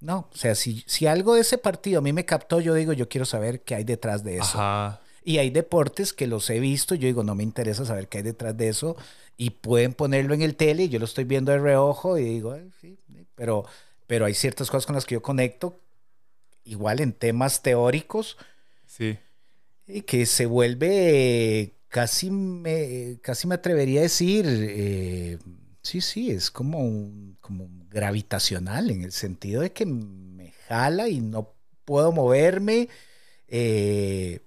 No, 0.00 0.28
o 0.32 0.36
sea, 0.36 0.54
si, 0.54 0.82
si 0.86 1.06
algo 1.06 1.34
de 1.34 1.42
ese 1.42 1.58
partido 1.58 1.98
a 1.98 2.02
mí 2.02 2.14
me 2.14 2.24
captó, 2.24 2.60
yo 2.60 2.72
digo, 2.72 2.94
yo 2.94 3.10
quiero 3.10 3.26
saber 3.26 3.60
qué 3.60 3.74
hay 3.74 3.84
detrás 3.84 4.24
de 4.24 4.38
eso. 4.38 4.58
Ajá. 4.58 5.00
Y 5.22 5.38
hay 5.38 5.50
deportes 5.50 6.12
que 6.12 6.26
los 6.26 6.48
he 6.50 6.60
visto, 6.60 6.94
yo 6.94 7.06
digo, 7.06 7.22
no 7.24 7.34
me 7.34 7.42
interesa 7.42 7.84
saber 7.84 8.08
qué 8.08 8.18
hay 8.18 8.24
detrás 8.24 8.56
de 8.56 8.68
eso, 8.68 8.96
y 9.36 9.50
pueden 9.50 9.94
ponerlo 9.94 10.34
en 10.34 10.42
el 10.42 10.56
tele, 10.56 10.84
y 10.84 10.88
yo 10.88 10.98
lo 10.98 11.04
estoy 11.04 11.24
viendo 11.24 11.52
de 11.52 11.58
reojo, 11.58 12.18
y 12.18 12.24
digo, 12.24 12.56
sí, 12.80 12.98
pero, 13.34 13.64
pero 14.06 14.24
hay 14.24 14.34
ciertas 14.34 14.70
cosas 14.70 14.86
con 14.86 14.94
las 14.94 15.06
que 15.06 15.14
yo 15.14 15.22
conecto, 15.22 15.80
igual 16.64 17.00
en 17.00 17.12
temas 17.12 17.62
teóricos. 17.62 18.36
Sí. 18.86 19.18
Y 19.86 20.02
que 20.02 20.26
se 20.26 20.46
vuelve 20.46 21.74
casi 21.88 22.30
me, 22.30 23.18
casi 23.22 23.46
me 23.46 23.56
atrevería 23.56 24.00
a 24.00 24.04
decir, 24.04 24.46
eh, 24.48 25.38
sí, 25.82 26.00
sí, 26.00 26.30
es 26.30 26.50
como, 26.50 27.34
como 27.40 27.68
gravitacional 27.88 28.90
en 28.90 29.02
el 29.02 29.12
sentido 29.12 29.62
de 29.62 29.72
que 29.72 29.86
me 29.86 30.52
jala 30.68 31.08
y 31.08 31.20
no 31.20 31.52
puedo 31.84 32.12
moverme. 32.12 32.88
Eh, 33.48 34.40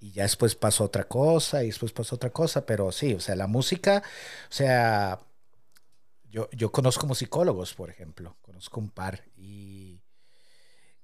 y 0.00 0.12
ya 0.12 0.22
después 0.22 0.54
pasó 0.54 0.84
otra 0.84 1.04
cosa 1.04 1.62
y 1.62 1.66
después 1.66 1.92
pasó 1.92 2.16
otra 2.16 2.30
cosa, 2.30 2.66
pero 2.66 2.92
sí, 2.92 3.14
o 3.14 3.20
sea, 3.20 3.36
la 3.36 3.46
música, 3.46 4.02
o 4.48 4.52
sea, 4.52 5.20
yo, 6.30 6.48
yo 6.52 6.70
conozco 6.70 7.06
musicólogos, 7.06 7.74
por 7.74 7.90
ejemplo, 7.90 8.36
conozco 8.42 8.80
un 8.80 8.90
par 8.90 9.24
y, 9.36 10.00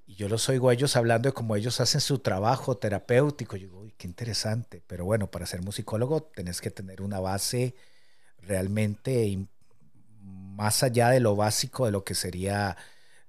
y 0.07 0.15
yo 0.15 0.29
los 0.29 0.49
oigo 0.49 0.69
a 0.69 0.75
ellos 0.75 0.97
hablando 0.97 1.29
de 1.29 1.33
cómo 1.33 1.57
ellos 1.57 1.81
hacen 1.81 2.01
su 2.01 2.19
trabajo 2.19 2.77
terapéutico. 2.77 3.57
Yo 3.57 3.67
digo, 3.69 3.81
uy, 3.81 3.95
qué 3.97 4.07
interesante, 4.07 4.83
pero 4.87 5.05
bueno, 5.05 5.31
para 5.31 5.47
ser 5.47 5.63
musicólogo 5.63 6.23
tenés 6.23 6.61
que 6.61 6.71
tener 6.71 7.03
una 7.03 7.21
base 7.21 7.75
realmente 8.39 9.49
más 10.21 10.83
allá 10.83 11.11
de 11.11 11.21
lo 11.21 11.37
básico 11.37 11.87
de 11.87 11.93
lo 11.93 12.05
que 12.05 12.15
sería 12.15 12.77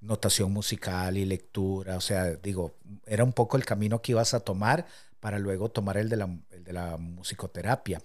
notación 0.01 0.51
musical 0.51 1.17
y 1.17 1.25
lectura, 1.25 1.97
o 1.97 2.01
sea, 2.01 2.35
digo, 2.35 2.75
era 3.07 3.23
un 3.23 3.33
poco 3.33 3.57
el 3.57 3.65
camino 3.65 4.01
que 4.01 4.11
ibas 4.11 4.33
a 4.35 4.41
tomar 4.41 4.85
para 5.25 5.39
luego 5.39 5.69
tomar 5.69 5.97
el 5.97 6.07
de 6.07 6.17
la, 6.17 6.29
el 6.51 6.63
de 6.63 6.71
la 6.71 6.97
musicoterapia. 6.97 7.99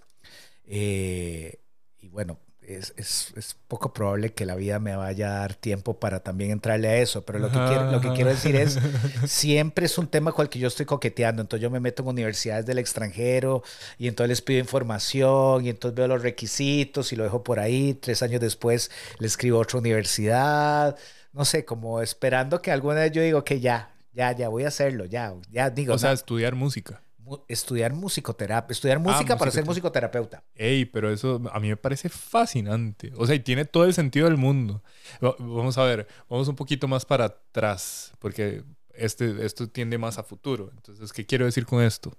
Eh, 0.65 1.59
y 1.99 2.07
bueno, 2.07 2.39
es, 2.63 2.95
es, 2.97 3.31
es, 3.35 3.55
poco 3.67 3.93
probable 3.93 4.33
que 4.33 4.43
la 4.43 4.55
vida 4.55 4.79
me 4.79 4.95
vaya 4.95 5.27
a 5.27 5.39
dar 5.41 5.53
tiempo 5.53 5.99
para 5.99 6.21
también 6.21 6.49
entrarle 6.49 6.87
a 6.87 6.97
eso, 6.97 7.23
pero 7.23 7.37
lo 7.37 7.49
que, 7.51 7.59
quiero, 7.59 7.91
lo 7.91 8.01
que 8.01 8.11
quiero 8.13 8.31
decir 8.31 8.55
es, 8.55 8.79
siempre 9.27 9.85
es 9.85 9.99
un 9.99 10.07
tema 10.07 10.31
con 10.31 10.45
el 10.45 10.49
que 10.49 10.57
yo 10.57 10.67
estoy 10.67 10.87
coqueteando, 10.87 11.43
entonces 11.43 11.61
yo 11.61 11.69
me 11.69 11.79
meto 11.79 12.01
en 12.01 12.09
universidades 12.09 12.65
del 12.65 12.79
extranjero 12.79 13.61
y 13.99 14.07
entonces 14.07 14.29
les 14.29 14.41
pido 14.41 14.59
información 14.59 15.63
y 15.63 15.69
entonces 15.69 15.95
veo 15.95 16.07
los 16.07 16.23
requisitos 16.23 17.13
y 17.13 17.15
lo 17.15 17.23
dejo 17.23 17.43
por 17.43 17.59
ahí, 17.59 17.93
tres 17.93 18.23
años 18.23 18.41
después 18.41 18.89
le 19.19 19.27
escribo 19.27 19.59
a 19.59 19.61
otra 19.61 19.77
universidad, 19.77 20.97
no 21.33 21.45
sé, 21.45 21.65
como 21.65 22.01
esperando 22.01 22.63
que 22.63 22.71
alguna 22.71 23.01
vez 23.01 23.11
yo 23.11 23.21
digo 23.21 23.43
que 23.43 23.59
ya, 23.59 23.91
ya, 24.11 24.31
ya 24.31 24.49
voy 24.49 24.63
a 24.63 24.69
hacerlo, 24.69 25.05
ya, 25.05 25.35
ya 25.51 25.69
digo. 25.69 25.93
O 25.93 25.99
sea, 25.99 26.13
estudiar 26.13 26.55
música 26.55 27.03
estudiar 27.47 27.93
musicoterapia, 27.93 28.73
estudiar 28.73 28.97
ah, 28.97 28.99
música 28.99 29.37
para 29.37 29.51
ser 29.51 29.65
musicoterapeuta. 29.65 30.43
Ey, 30.55 30.85
pero 30.85 31.11
eso 31.11 31.41
a 31.51 31.59
mí 31.59 31.69
me 31.69 31.77
parece 31.77 32.09
fascinante. 32.09 33.11
O 33.15 33.25
sea, 33.25 33.35
y 33.35 33.39
tiene 33.39 33.65
todo 33.65 33.85
el 33.85 33.93
sentido 33.93 34.25
del 34.27 34.37
mundo. 34.37 34.83
Vamos 35.19 35.77
a 35.77 35.83
ver, 35.83 36.07
vamos 36.29 36.47
un 36.47 36.55
poquito 36.55 36.87
más 36.87 37.05
para 37.05 37.25
atrás, 37.25 38.13
porque 38.19 38.63
este, 38.93 39.45
esto 39.45 39.67
tiende 39.67 39.97
más 39.97 40.17
a 40.17 40.23
futuro. 40.23 40.71
Entonces, 40.75 41.13
¿qué 41.13 41.25
quiero 41.25 41.45
decir 41.45 41.65
con 41.65 41.81
esto? 41.81 42.17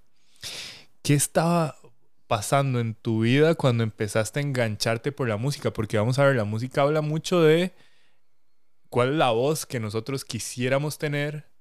¿Qué 1.02 1.14
estaba 1.14 1.76
pasando 2.26 2.80
en 2.80 2.94
tu 2.94 3.20
vida 3.20 3.54
cuando 3.54 3.82
empezaste 3.82 4.40
a 4.40 4.42
engancharte 4.42 5.12
por 5.12 5.28
la 5.28 5.36
música? 5.36 5.72
Porque 5.72 5.98
vamos 5.98 6.18
a 6.18 6.24
ver, 6.24 6.36
la 6.36 6.44
música 6.44 6.82
habla 6.82 7.02
mucho 7.02 7.42
de 7.42 7.72
cuál 8.88 9.10
es 9.10 9.16
la 9.16 9.30
voz 9.30 9.66
que 9.66 9.80
nosotros 9.80 10.24
quisiéramos 10.24 10.98
tener 10.98 11.51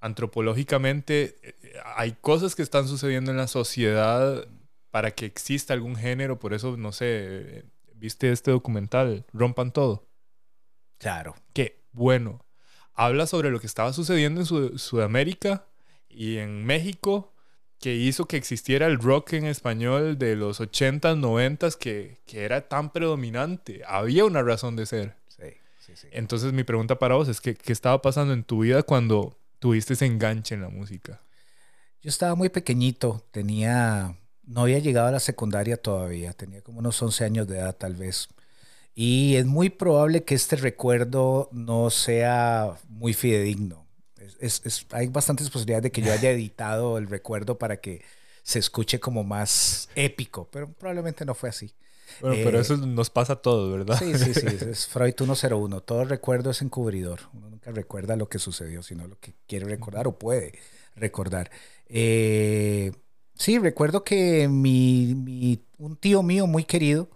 antropológicamente 0.00 1.38
eh, 1.42 1.54
hay 1.96 2.12
cosas 2.20 2.54
que 2.54 2.62
están 2.62 2.88
sucediendo 2.88 3.30
en 3.30 3.36
la 3.36 3.46
sociedad 3.46 4.46
para 4.90 5.12
que 5.12 5.26
exista 5.26 5.72
algún 5.72 5.96
género, 5.96 6.38
por 6.38 6.52
eso, 6.52 6.76
no 6.76 6.92
sé, 6.92 7.64
viste 7.94 8.32
este 8.32 8.50
documental, 8.50 9.24
Rompan 9.32 9.72
Todo. 9.72 10.08
Claro. 10.98 11.36
Que, 11.52 11.84
bueno, 11.92 12.44
habla 12.94 13.26
sobre 13.26 13.50
lo 13.50 13.60
que 13.60 13.66
estaba 13.66 13.92
sucediendo 13.92 14.40
en 14.40 14.78
Sudamérica 14.78 15.66
y 16.08 16.38
en 16.38 16.64
México, 16.64 17.32
que 17.78 17.94
hizo 17.94 18.26
que 18.26 18.36
existiera 18.36 18.86
el 18.86 18.98
rock 18.98 19.34
en 19.34 19.46
español 19.46 20.18
de 20.18 20.36
los 20.36 20.60
80s, 20.60 21.18
90s, 21.18 21.76
que, 21.76 22.18
que 22.26 22.44
era 22.44 22.68
tan 22.68 22.92
predominante. 22.92 23.82
Había 23.86 24.24
una 24.24 24.42
razón 24.42 24.76
de 24.76 24.86
ser. 24.86 25.14
Sí, 25.28 25.54
sí, 25.78 25.92
sí. 25.94 26.08
Entonces 26.10 26.52
mi 26.52 26.64
pregunta 26.64 26.98
para 26.98 27.14
vos 27.14 27.28
es, 27.28 27.40
que, 27.40 27.54
¿qué 27.54 27.72
estaba 27.72 28.02
pasando 28.02 28.34
en 28.34 28.44
tu 28.44 28.60
vida 28.60 28.82
cuando 28.82 29.39
tuviste 29.60 29.92
ese 29.92 30.06
enganche 30.06 30.56
en 30.56 30.62
la 30.62 30.68
música? 30.68 31.20
Yo 32.02 32.08
estaba 32.08 32.34
muy 32.34 32.48
pequeñito, 32.48 33.24
tenía, 33.30 34.16
no 34.44 34.62
había 34.62 34.78
llegado 34.78 35.08
a 35.08 35.12
la 35.12 35.20
secundaria 35.20 35.76
todavía, 35.76 36.32
tenía 36.32 36.62
como 36.62 36.80
unos 36.80 37.00
11 37.00 37.24
años 37.24 37.46
de 37.46 37.58
edad 37.58 37.76
tal 37.76 37.94
vez. 37.94 38.28
Y 38.94 39.36
es 39.36 39.46
muy 39.46 39.70
probable 39.70 40.24
que 40.24 40.34
este 40.34 40.56
recuerdo 40.56 41.48
no 41.52 41.90
sea 41.90 42.76
muy 42.88 43.14
fidedigno. 43.14 43.86
Es, 44.40 44.86
hay 44.90 45.06
bastantes 45.08 45.48
posibilidades 45.50 45.84
de 45.84 45.92
que 45.92 46.02
yo 46.02 46.12
haya 46.12 46.30
editado 46.32 46.98
el 46.98 47.06
recuerdo 47.06 47.58
para 47.58 47.76
que 47.76 48.02
se 48.42 48.58
escuche 48.58 48.98
como 48.98 49.22
más 49.22 49.88
épico, 49.94 50.48
pero 50.50 50.72
probablemente 50.72 51.24
no 51.24 51.34
fue 51.34 51.50
así. 51.50 51.74
Bueno, 52.20 52.36
pero 52.44 52.58
eh, 52.58 52.60
eso 52.62 52.76
nos 52.76 53.10
pasa 53.10 53.34
a 53.34 53.36
todos, 53.36 53.72
¿verdad? 53.72 53.98
Sí, 53.98 54.16
sí, 54.18 54.34
sí, 54.34 54.46
es 54.70 54.86
Freud 54.86 55.14
101. 55.16 55.80
Todo 55.82 56.04
recuerdo 56.04 56.50
es 56.50 56.62
encubridor. 56.62 57.20
Uno 57.32 57.50
nunca 57.50 57.70
recuerda 57.70 58.16
lo 58.16 58.28
que 58.28 58.38
sucedió, 58.38 58.82
sino 58.82 59.06
lo 59.06 59.18
que 59.18 59.34
quiere 59.46 59.66
recordar 59.66 60.06
o 60.08 60.18
puede 60.18 60.52
recordar. 60.96 61.50
Eh, 61.86 62.92
sí, 63.34 63.58
recuerdo 63.58 64.04
que 64.04 64.48
mi, 64.48 65.60
un 65.78 65.96
tío 65.96 66.22
mío 66.22 66.46
muy 66.46 66.64
querido 66.64 67.08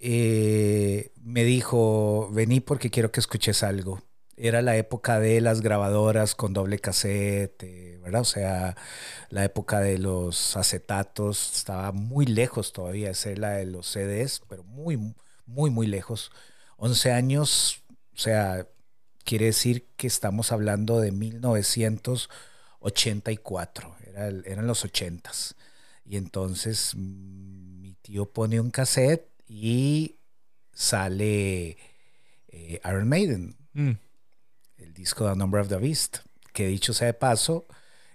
eh, 0.00 1.10
me 1.22 1.44
dijo, 1.44 2.30
vení 2.32 2.60
porque 2.60 2.90
quiero 2.90 3.10
que 3.10 3.20
escuches 3.20 3.62
algo. 3.62 4.00
Era 4.36 4.62
la 4.62 4.76
época 4.76 5.18
de 5.18 5.40
las 5.40 5.60
grabadoras 5.60 6.34
con 6.36 6.52
doble 6.52 6.78
cassette, 6.78 7.97
¿verdad? 8.08 8.22
O 8.22 8.24
sea, 8.24 8.74
la 9.28 9.44
época 9.44 9.80
de 9.80 9.98
los 9.98 10.56
acetatos 10.56 11.56
estaba 11.56 11.92
muy 11.92 12.24
lejos 12.24 12.72
todavía 12.72 13.08
de 13.08 13.14
ser 13.14 13.38
la 13.38 13.50
de 13.50 13.66
los 13.66 13.86
CDs, 13.86 14.40
pero 14.48 14.64
muy, 14.64 15.14
muy, 15.44 15.68
muy 15.70 15.86
lejos. 15.86 16.30
11 16.78 17.12
años, 17.12 17.82
o 18.14 18.18
sea, 18.18 18.66
quiere 19.24 19.44
decir 19.46 19.88
que 19.96 20.06
estamos 20.06 20.52
hablando 20.52 21.00
de 21.00 21.10
1984, 21.12 23.96
Era 24.06 24.28
eran 24.28 24.66
los 24.66 24.86
80s. 24.86 25.54
Y 26.06 26.16
entonces 26.16 26.94
mm, 26.96 27.80
mi 27.80 27.92
tío 27.94 28.32
pone 28.32 28.58
un 28.58 28.70
cassette 28.70 29.30
y 29.46 30.16
sale 30.72 31.76
eh, 32.48 32.80
Iron 32.84 33.06
Maiden, 33.06 33.58
mm. 33.74 33.90
el 34.78 34.94
disco 34.94 35.28
The 35.28 35.36
Number 35.36 35.60
of 35.60 35.68
the 35.68 35.76
Beast, 35.76 36.20
que 36.54 36.68
dicho 36.68 36.94
sea 36.94 37.08
de 37.08 37.14
paso, 37.14 37.66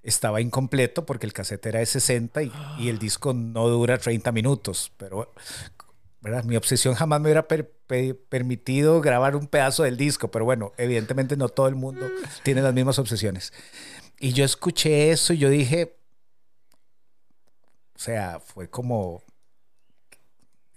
estaba 0.03 0.41
incompleto 0.41 1.05
porque 1.05 1.25
el 1.25 1.33
cassette 1.33 1.65
era 1.65 1.79
de 1.79 1.85
60 1.85 2.43
y, 2.43 2.51
y, 2.77 2.89
el 2.89 2.99
disco 2.99 3.33
no 3.33 3.67
dura 3.69 3.97
30 3.97 4.31
minutos, 4.31 4.91
pero 4.97 5.33
mi 6.45 6.55
obsesión 6.55 6.93
jamás 6.93 7.19
me 7.19 7.27
hubiera 7.27 7.47
permitido 7.47 9.01
grabar 9.01 9.35
un 9.35 9.47
pedazo 9.47 9.83
del 9.83 9.97
disco, 9.97 10.31
pero 10.31 10.45
bueno, 10.45 10.71
evidentemente 10.77 11.35
no 11.35 11.49
todo 11.49 11.67
el 11.67 11.75
mundo 11.75 12.07
tiene 12.43 12.61
las 12.61 12.73
mismas 12.73 12.97
obsesiones. 12.97 13.51
Y 14.19 14.31
yo 14.31 14.45
escuché 14.45 15.11
eso 15.11 15.33
y 15.33 15.37
yo 15.37 15.49
dije, 15.49 15.97
o 17.95 17.99
sea, 17.99 18.39
fue 18.39 18.69
como, 18.69 19.21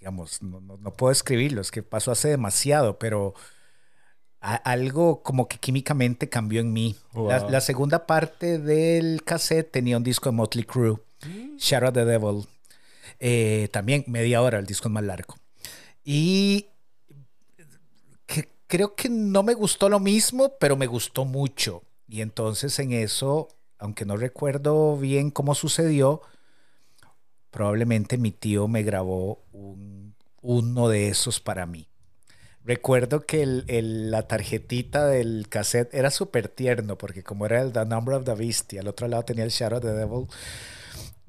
digamos, 0.00 0.42
no, 0.42 0.92
puedo 0.94 1.12
escribirlo, 1.12 1.60
es 1.60 1.70
que 1.70 1.82
pasó 1.82 2.10
hace 2.10 2.28
demasiado, 2.28 2.98
pero 2.98 3.34
algo 4.54 5.22
como 5.22 5.48
que 5.48 5.58
químicamente 5.58 6.28
cambió 6.28 6.60
en 6.60 6.72
mí. 6.72 6.96
La, 7.14 7.60
segunda 7.60 8.06
parte 8.06 8.58
del 8.58 9.22
cassette 9.24 9.70
tenía 9.72 9.96
un 9.96 10.04
disco 10.04 10.30
de 10.30 10.36
Motley 10.36 10.64
Crue, 10.64 10.98
mm. 11.26 11.56
Shadow 11.56 11.92
the 11.92 12.04
Devil. 12.04 12.46
Eh, 13.18 13.68
también 13.72 14.04
media 14.06 14.42
hora, 14.42 14.58
el 14.58 14.66
disco 14.66 14.88
es 14.88 14.92
más 14.92 15.04
largo. 15.04 15.34
Y 16.04 16.66
creo 18.66 18.94
que 18.94 19.08
no 19.08 19.42
me 19.42 19.54
gustó 19.54 19.88
lo 19.88 20.00
mismo, 20.00 20.52
pero 20.60 20.76
me 20.76 20.86
gustó 20.86 21.24
mucho. 21.24 21.82
Y 22.08 22.20
entonces 22.20 22.78
en 22.78 22.92
eso, 22.92 23.48
aunque 23.78 24.04
no 24.04 24.16
recuerdo 24.16 24.96
bien 24.96 25.30
cómo 25.30 25.54
sucedió, 25.54 26.22
probablemente 27.50 28.18
mi 28.18 28.30
tío 28.30 28.68
me 28.68 28.82
grabó 28.82 29.42
uno 30.40 30.88
de 30.88 31.08
esos 31.08 31.40
para 31.40 31.66
mí. 31.66 31.88
Recuerdo 32.66 33.26
que 33.26 33.46
la 33.46 34.26
tarjetita 34.26 35.06
del 35.06 35.46
cassette 35.48 35.94
era 35.94 36.10
súper 36.10 36.48
tierno, 36.48 36.98
porque 36.98 37.22
como 37.22 37.46
era 37.46 37.60
el 37.62 37.72
The 37.72 37.84
Number 37.84 38.16
of 38.16 38.24
the 38.24 38.34
Beast 38.34 38.72
y 38.72 38.78
al 38.78 38.88
otro 38.88 39.06
lado 39.06 39.24
tenía 39.24 39.44
el 39.44 39.50
Shadow 39.50 39.78
of 39.78 39.84
the 39.84 39.92
Devil, 39.92 40.26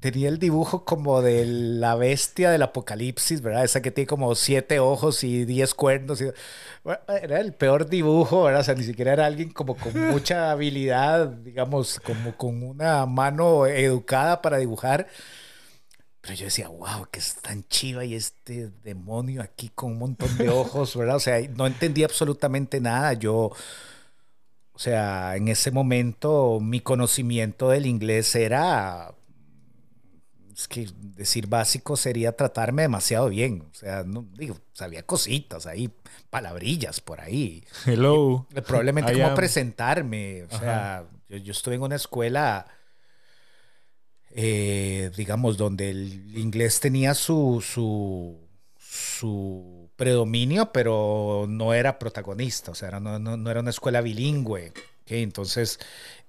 tenía 0.00 0.28
el 0.30 0.40
dibujo 0.40 0.84
como 0.84 1.22
de 1.22 1.44
la 1.46 1.94
bestia 1.94 2.50
del 2.50 2.62
apocalipsis, 2.62 3.40
¿verdad? 3.40 3.64
Esa 3.64 3.82
que 3.82 3.92
tiene 3.92 4.08
como 4.08 4.34
siete 4.34 4.80
ojos 4.80 5.22
y 5.22 5.44
diez 5.44 5.74
cuernos. 5.74 6.20
era 6.20 7.40
el 7.40 7.52
peor 7.52 7.88
dibujo, 7.88 8.42
¿verdad? 8.42 8.62
O 8.62 8.64
sea, 8.64 8.74
ni 8.74 8.82
siquiera 8.82 9.12
era 9.12 9.26
alguien 9.26 9.50
como 9.50 9.76
con 9.76 9.92
mucha 10.10 10.50
habilidad, 10.50 11.28
digamos, 11.28 12.00
como 12.00 12.36
con 12.36 12.64
una 12.64 13.06
mano 13.06 13.64
educada 13.66 14.42
para 14.42 14.58
dibujar. 14.58 15.06
Pero 16.20 16.34
yo 16.34 16.46
decía, 16.46 16.68
wow, 16.68 17.06
que 17.10 17.20
es 17.20 17.36
tan 17.36 17.66
chiva 17.68 18.04
y 18.04 18.14
este 18.14 18.70
demonio 18.82 19.40
aquí 19.40 19.70
con 19.74 19.92
un 19.92 19.98
montón 19.98 20.36
de 20.36 20.48
ojos, 20.48 20.96
¿verdad? 20.96 21.16
O 21.16 21.20
sea, 21.20 21.40
no 21.56 21.66
entendía 21.66 22.06
absolutamente 22.06 22.80
nada. 22.80 23.12
Yo, 23.12 23.52
o 24.72 24.78
sea, 24.78 25.36
en 25.36 25.48
ese 25.48 25.70
momento 25.70 26.58
mi 26.60 26.80
conocimiento 26.80 27.68
del 27.70 27.86
inglés 27.86 28.34
era, 28.34 29.14
es 30.54 30.66
que 30.66 30.88
decir 31.00 31.46
básico 31.46 31.96
sería 31.96 32.32
tratarme 32.32 32.82
demasiado 32.82 33.28
bien. 33.28 33.64
O 33.70 33.74
sea, 33.74 34.02
no 34.02 34.26
digo, 34.36 34.58
sabía 34.72 35.04
cositas 35.04 35.66
ahí, 35.66 35.88
palabrillas 36.30 37.00
por 37.00 37.20
ahí. 37.20 37.64
Hello. 37.86 38.46
Eh, 38.54 38.62
Probablemente 38.62 39.12
I 39.12 39.16
cómo 39.16 39.28
am. 39.28 39.34
presentarme. 39.36 40.44
O 40.50 40.58
sea, 40.58 41.04
yo, 41.28 41.36
yo 41.36 41.52
estuve 41.52 41.76
en 41.76 41.82
una 41.82 41.96
escuela, 41.96 42.66
eh, 44.32 45.10
digamos, 45.16 45.56
donde 45.56 45.90
el 45.90 46.36
inglés 46.38 46.80
tenía 46.80 47.14
su, 47.14 47.60
su, 47.62 48.38
predominio, 49.96 50.72
pero 50.72 51.46
no 51.48 51.74
era 51.74 51.98
protagonista. 51.98 52.70
O 52.72 52.74
sea, 52.74 53.00
no, 53.00 53.18
no- 53.18 53.36
no 53.36 53.50
era 53.50 53.60
una 53.60 53.70
escuela 53.70 54.00
bilingüe. 54.00 54.72
Entonces, 55.06 55.78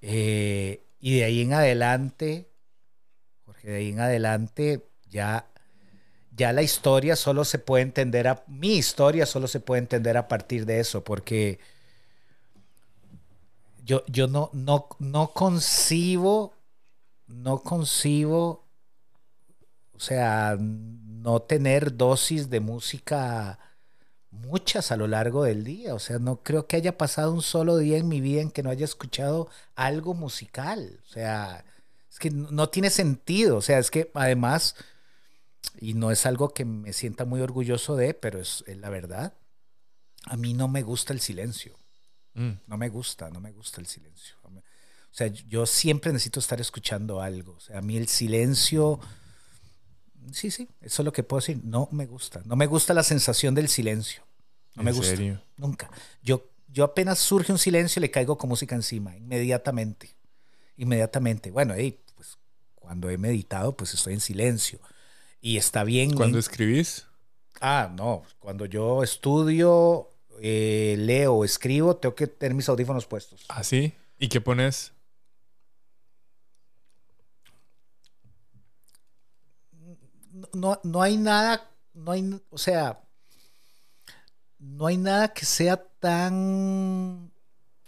eh, 0.02 0.82
y 1.00 1.16
de 1.18 1.24
ahí 1.24 1.40
en 1.42 1.52
adelante, 1.54 2.48
Jorge, 3.46 3.68
de 3.70 3.76
ahí 3.78 3.88
en 3.90 4.00
adelante 4.00 4.86
ya 5.10 5.46
ya 6.36 6.52
la 6.52 6.62
historia 6.62 7.16
solo 7.16 7.44
se 7.44 7.58
puede 7.58 7.82
entender 7.84 8.28
a 8.28 8.44
mi 8.48 8.76
historia 8.76 9.26
solo 9.26 9.48
se 9.48 9.60
puede 9.60 9.80
entender 9.80 10.16
a 10.16 10.28
partir 10.28 10.66
de 10.66 10.80
eso 10.80 11.04
porque 11.04 11.58
yo, 13.84 14.02
yo 14.06 14.26
no, 14.26 14.50
no, 14.52 14.88
no 14.98 15.32
concibo 15.32 16.52
no 17.30 17.62
concibo 17.62 18.68
o 19.92 20.00
sea 20.00 20.56
no 20.58 21.42
tener 21.42 21.96
dosis 21.96 22.50
de 22.50 22.60
música 22.60 23.58
muchas 24.30 24.92
a 24.92 24.96
lo 24.96 25.06
largo 25.06 25.44
del 25.44 25.64
día 25.64 25.94
o 25.94 25.98
sea 25.98 26.18
no 26.18 26.42
creo 26.42 26.66
que 26.66 26.76
haya 26.76 26.96
pasado 26.96 27.32
un 27.32 27.42
solo 27.42 27.76
día 27.78 27.98
en 27.98 28.08
mi 28.08 28.20
vida 28.20 28.40
en 28.40 28.50
que 28.50 28.62
no 28.62 28.70
haya 28.70 28.84
escuchado 28.84 29.48
algo 29.74 30.14
musical 30.14 31.00
o 31.04 31.08
sea 31.08 31.64
es 32.10 32.18
que 32.18 32.30
no 32.30 32.68
tiene 32.68 32.90
sentido 32.90 33.56
o 33.56 33.62
sea 33.62 33.78
es 33.78 33.90
que 33.90 34.10
además 34.14 34.76
y 35.78 35.94
no 35.94 36.10
es 36.10 36.26
algo 36.26 36.50
que 36.50 36.64
me 36.64 36.92
sienta 36.92 37.24
muy 37.24 37.40
orgulloso 37.40 37.96
de, 37.96 38.14
pero 38.14 38.40
es, 38.40 38.64
es 38.66 38.76
la 38.78 38.90
verdad. 38.90 39.34
A 40.24 40.36
mí 40.36 40.54
no 40.54 40.68
me 40.68 40.82
gusta 40.82 41.12
el 41.12 41.20
silencio. 41.20 41.76
Mm. 42.34 42.52
No 42.66 42.76
me 42.76 42.88
gusta, 42.88 43.30
no 43.30 43.40
me 43.40 43.52
gusta 43.52 43.80
el 43.80 43.86
silencio. 43.86 44.36
O 45.10 45.14
sea, 45.14 45.26
yo 45.26 45.66
siempre 45.66 46.12
necesito 46.12 46.40
estar 46.40 46.60
escuchando 46.60 47.20
algo. 47.20 47.54
O 47.54 47.60
sea, 47.60 47.78
a 47.78 47.82
mí 47.82 47.96
el 47.96 48.06
silencio, 48.08 49.00
sí, 50.32 50.50
sí, 50.50 50.68
eso 50.80 51.02
es 51.02 51.04
lo 51.04 51.12
que 51.12 51.22
puedo 51.22 51.40
decir. 51.40 51.60
No 51.64 51.88
me 51.92 52.06
gusta. 52.06 52.42
No 52.44 52.56
me 52.56 52.66
gusta 52.66 52.94
la 52.94 53.02
sensación 53.02 53.54
del 53.54 53.68
silencio. 53.68 54.22
No 54.76 54.82
me 54.84 54.90
¿En 54.90 54.96
gusta. 54.96 55.10
serio? 55.16 55.42
Nunca. 55.56 55.90
Yo, 56.22 56.48
yo 56.68 56.84
apenas 56.84 57.18
surge 57.18 57.50
un 57.52 57.58
silencio, 57.58 58.00
le 58.00 58.10
caigo 58.10 58.38
con 58.38 58.48
música 58.48 58.74
encima, 58.76 59.16
inmediatamente. 59.16 60.14
Inmediatamente. 60.76 61.50
Bueno, 61.50 61.74
hey, 61.76 61.98
pues 62.14 62.38
cuando 62.76 63.10
he 63.10 63.18
meditado, 63.18 63.76
pues 63.76 63.92
estoy 63.94 64.14
en 64.14 64.20
silencio. 64.20 64.78
Y 65.40 65.56
está 65.56 65.84
bien. 65.84 66.12
Cuando 66.14 66.38
en- 66.38 66.40
escribís, 66.40 67.06
Ah, 67.62 67.92
no. 67.94 68.22
Cuando 68.38 68.64
yo 68.64 69.02
estudio, 69.02 70.10
eh, 70.40 70.94
leo, 70.98 71.44
escribo, 71.44 71.94
tengo 71.96 72.14
que 72.14 72.26
tener 72.26 72.54
mis 72.54 72.68
audífonos 72.70 73.04
puestos. 73.06 73.44
así. 73.48 73.92
¿Y 74.18 74.28
qué 74.28 74.40
pones? 74.40 74.92
No, 80.52 80.80
no 80.82 81.02
hay 81.02 81.16
nada, 81.16 81.70
no 81.94 82.12
hay, 82.12 82.40
o 82.50 82.58
sea, 82.58 83.00
no 84.58 84.86
hay 84.86 84.96
nada 84.96 85.32
que 85.32 85.44
sea 85.44 85.82
tan, 85.98 87.30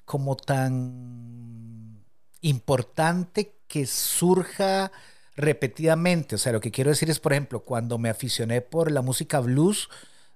como 0.04 0.36
tan 0.36 2.04
importante 2.40 3.56
que 3.68 3.86
surja 3.86 4.92
repetidamente. 5.36 6.34
O 6.34 6.38
sea, 6.38 6.52
lo 6.52 6.60
que 6.60 6.70
quiero 6.70 6.90
decir 6.90 7.10
es, 7.10 7.20
por 7.20 7.32
ejemplo, 7.32 7.60
cuando 7.60 7.98
me 7.98 8.10
aficioné 8.10 8.60
por 8.60 8.90
la 8.90 9.02
música 9.02 9.40
blues, 9.40 9.88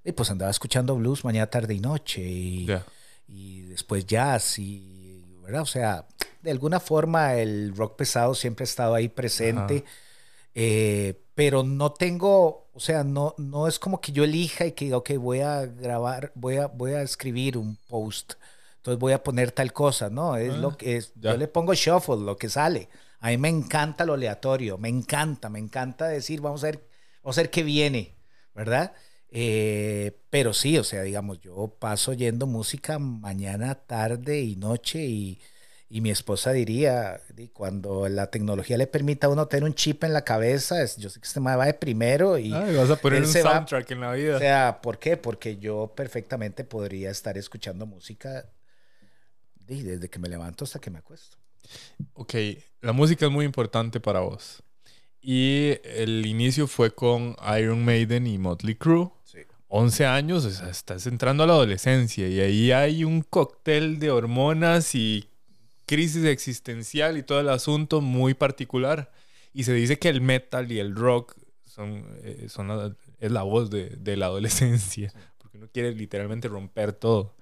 eh, 0.04 0.12
pues 0.12 0.30
andaba 0.30 0.50
escuchando 0.50 0.96
blues 0.96 1.24
mañana, 1.24 1.48
tarde 1.48 1.74
y 1.74 1.80
noche. 1.80 2.22
Y, 2.22 2.68
y 3.28 3.62
después 3.62 4.06
jazz 4.06 4.58
y 4.58 5.24
verdad 5.42 5.62
o 5.62 5.66
sea 5.66 6.06
de 6.42 6.50
alguna 6.50 6.80
forma 6.80 7.34
el 7.34 7.74
rock 7.76 7.96
pesado 7.96 8.34
siempre 8.34 8.62
ha 8.62 8.68
estado 8.68 8.94
ahí 8.94 9.08
presente 9.08 9.84
eh, 10.54 11.20
pero 11.36 11.62
no 11.62 11.92
tengo 11.92 12.68
o 12.74 12.80
sea 12.80 13.04
no 13.04 13.34
no 13.38 13.68
es 13.68 13.78
como 13.78 14.00
que 14.00 14.10
yo 14.12 14.24
elija 14.24 14.66
y 14.66 14.72
que 14.72 14.86
diga 14.86 14.96
ok 14.98 15.10
voy 15.18 15.40
a 15.40 15.66
grabar 15.66 16.32
voy 16.34 16.56
a 16.56 16.66
voy 16.68 16.92
a 16.94 17.02
escribir 17.02 17.58
un 17.58 17.76
post 17.88 18.34
entonces 18.78 18.98
voy 18.98 19.12
a 19.12 19.22
poner 19.22 19.52
tal 19.52 19.72
cosa 19.72 20.10
no 20.10 20.36
es 20.36 20.52
Ah, 20.54 20.56
lo 20.56 20.76
que 20.76 20.96
es 20.96 21.12
ya. 21.14 21.32
yo 21.32 21.36
le 21.36 21.48
pongo 21.48 21.74
shuffle 21.74 22.16
lo 22.24 22.36
que 22.36 22.48
sale. 22.48 22.88
A 23.20 23.28
mí 23.30 23.38
me 23.38 23.48
encanta 23.48 24.04
lo 24.04 24.14
aleatorio 24.14 24.78
me 24.78 24.88
encanta 24.88 25.48
me 25.50 25.58
encanta 25.60 26.08
decir 26.08 26.40
vamos 26.40 26.62
a 26.64 26.68
ver 26.68 26.86
vamos 27.22 27.38
a 27.38 27.42
ver 27.42 27.50
qué 27.50 27.62
viene 27.62 28.16
verdad 28.54 28.92
eh, 29.30 30.16
pero 30.30 30.54
sí, 30.54 30.78
o 30.78 30.84
sea, 30.84 31.02
digamos, 31.02 31.40
yo 31.40 31.68
paso 31.78 32.12
oyendo 32.12 32.46
música 32.46 32.98
mañana, 32.98 33.74
tarde 33.74 34.40
y 34.40 34.56
noche 34.56 35.04
y, 35.04 35.40
y 35.88 36.00
mi 36.00 36.10
esposa 36.10 36.52
diría, 36.52 37.20
"Di, 37.34 37.48
cuando 37.48 38.08
la 38.08 38.28
tecnología 38.30 38.76
le 38.76 38.86
permita 38.88 39.28
a 39.28 39.30
uno 39.30 39.46
tener 39.46 39.64
un 39.64 39.74
chip 39.74 40.02
en 40.04 40.12
la 40.12 40.22
cabeza, 40.24 40.82
es- 40.82 40.96
yo 40.96 41.08
sé 41.10 41.20
que 41.20 41.26
este 41.26 41.38
man 41.40 41.58
va 41.58 41.66
de 41.66 41.74
primero 41.74 42.38
y... 42.38 42.52
Ay, 42.52 42.74
vas 42.74 42.90
a 42.90 42.96
poner 42.96 43.22
un 43.22 43.28
se 43.28 43.42
va- 43.42 43.52
soundtrack 43.52 43.90
en 43.92 44.00
la 44.00 44.12
vida. 44.12 44.36
O 44.36 44.38
sea, 44.40 44.80
¿por 44.82 44.98
qué? 44.98 45.16
Porque 45.16 45.58
yo 45.58 45.92
perfectamente 45.94 46.64
podría 46.64 47.10
estar 47.10 47.38
escuchando 47.38 47.86
música 47.86 48.46
desde 49.54 50.08
que 50.08 50.18
me 50.18 50.28
levanto 50.28 50.64
hasta 50.64 50.78
que 50.78 50.90
me 50.90 50.98
acuesto. 50.98 51.36
Ok, 52.14 52.34
la 52.80 52.92
música 52.92 53.26
es 53.26 53.32
muy 53.32 53.44
importante 53.44 54.00
para 54.00 54.20
vos. 54.20 54.62
Y 55.20 55.78
el 55.84 56.24
inicio 56.26 56.66
fue 56.68 56.94
con 56.94 57.34
Iron 57.58 57.84
Maiden 57.84 58.26
y 58.28 58.38
Motley 58.38 58.76
Crue. 58.76 59.10
Sí. 59.24 59.38
11 59.68 60.06
años, 60.06 60.44
o 60.44 60.50
sea, 60.50 60.68
estás 60.70 61.06
entrando 61.08 61.42
a 61.42 61.46
la 61.48 61.54
adolescencia 61.54 62.28
y 62.28 62.38
ahí 62.40 62.70
hay 62.70 63.02
un 63.02 63.22
cóctel 63.22 63.98
de 63.98 64.12
hormonas 64.12 64.94
y 64.94 65.28
crisis 65.86 66.24
existencial 66.24 67.16
y 67.16 67.22
todo 67.22 67.40
el 67.40 67.48
asunto 67.48 68.00
muy 68.00 68.34
particular. 68.34 69.10
Y 69.54 69.64
se 69.64 69.72
dice 69.72 69.98
que 69.98 70.08
el 70.10 70.20
metal 70.20 70.70
y 70.70 70.78
el 70.78 70.94
rock 70.94 71.34
son, 71.64 72.04
eh, 72.22 72.46
son 72.48 72.68
la- 72.68 72.94
es 73.20 73.32
la 73.32 73.42
voz 73.42 73.70
de, 73.70 73.90
de 73.90 74.16
la 74.16 74.26
adolescencia, 74.26 75.12
porque 75.38 75.58
uno 75.58 75.68
quiere 75.72 75.92
literalmente 75.92 76.48
romper 76.48 76.92
todo. 76.92 77.34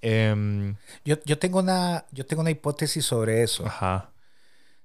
Em, 0.00 0.76
Yo, 1.04 1.16
yo, 1.24 1.38
tengo 1.38 1.58
una, 1.58 2.06
yo 2.12 2.24
tengo 2.24 2.40
una 2.40 2.50
hipótesis 2.50 3.04
sobre 3.04 3.42
eso. 3.42 3.66
ajá. 3.66 4.10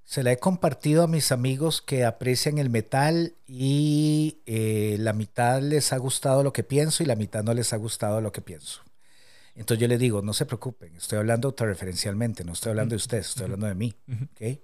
Se 0.05 0.21
la 0.21 0.33
he 0.33 0.37
compartido 0.37 1.03
a 1.03 1.07
mis 1.07 1.31
amigos 1.31 1.81
que 1.81 2.03
aprecian 2.03 2.57
el 2.57 2.69
metal 2.69 3.35
y 3.47 4.39
eh, 4.45 4.97
la 4.99 5.13
mitad 5.13 5.61
les 5.61 5.93
ha 5.93 5.97
gustado 5.97 6.43
lo 6.43 6.51
que 6.51 6.63
pienso 6.63 7.03
y 7.03 7.05
la 7.05 7.15
mitad 7.15 7.41
no 7.43 7.53
les 7.53 7.71
ha 7.71 7.77
gustado 7.77 8.19
lo 8.19 8.33
que 8.33 8.41
pienso. 8.41 8.81
Entonces 9.55 9.81
yo 9.81 9.87
les 9.87 9.99
digo, 9.99 10.21
no 10.21 10.33
se 10.33 10.45
preocupen, 10.45 10.95
estoy 10.95 11.19
hablando 11.19 11.49
autorreferencialmente, 11.49 12.43
no 12.43 12.53
estoy 12.53 12.71
hablando 12.71 12.93
de 12.93 12.97
ustedes, 12.97 13.29
estoy 13.29 13.43
hablando 13.45 13.67
de 13.67 13.75
mí. 13.75 13.93
Ujú. 14.07 14.23
¿ok? 14.23 14.59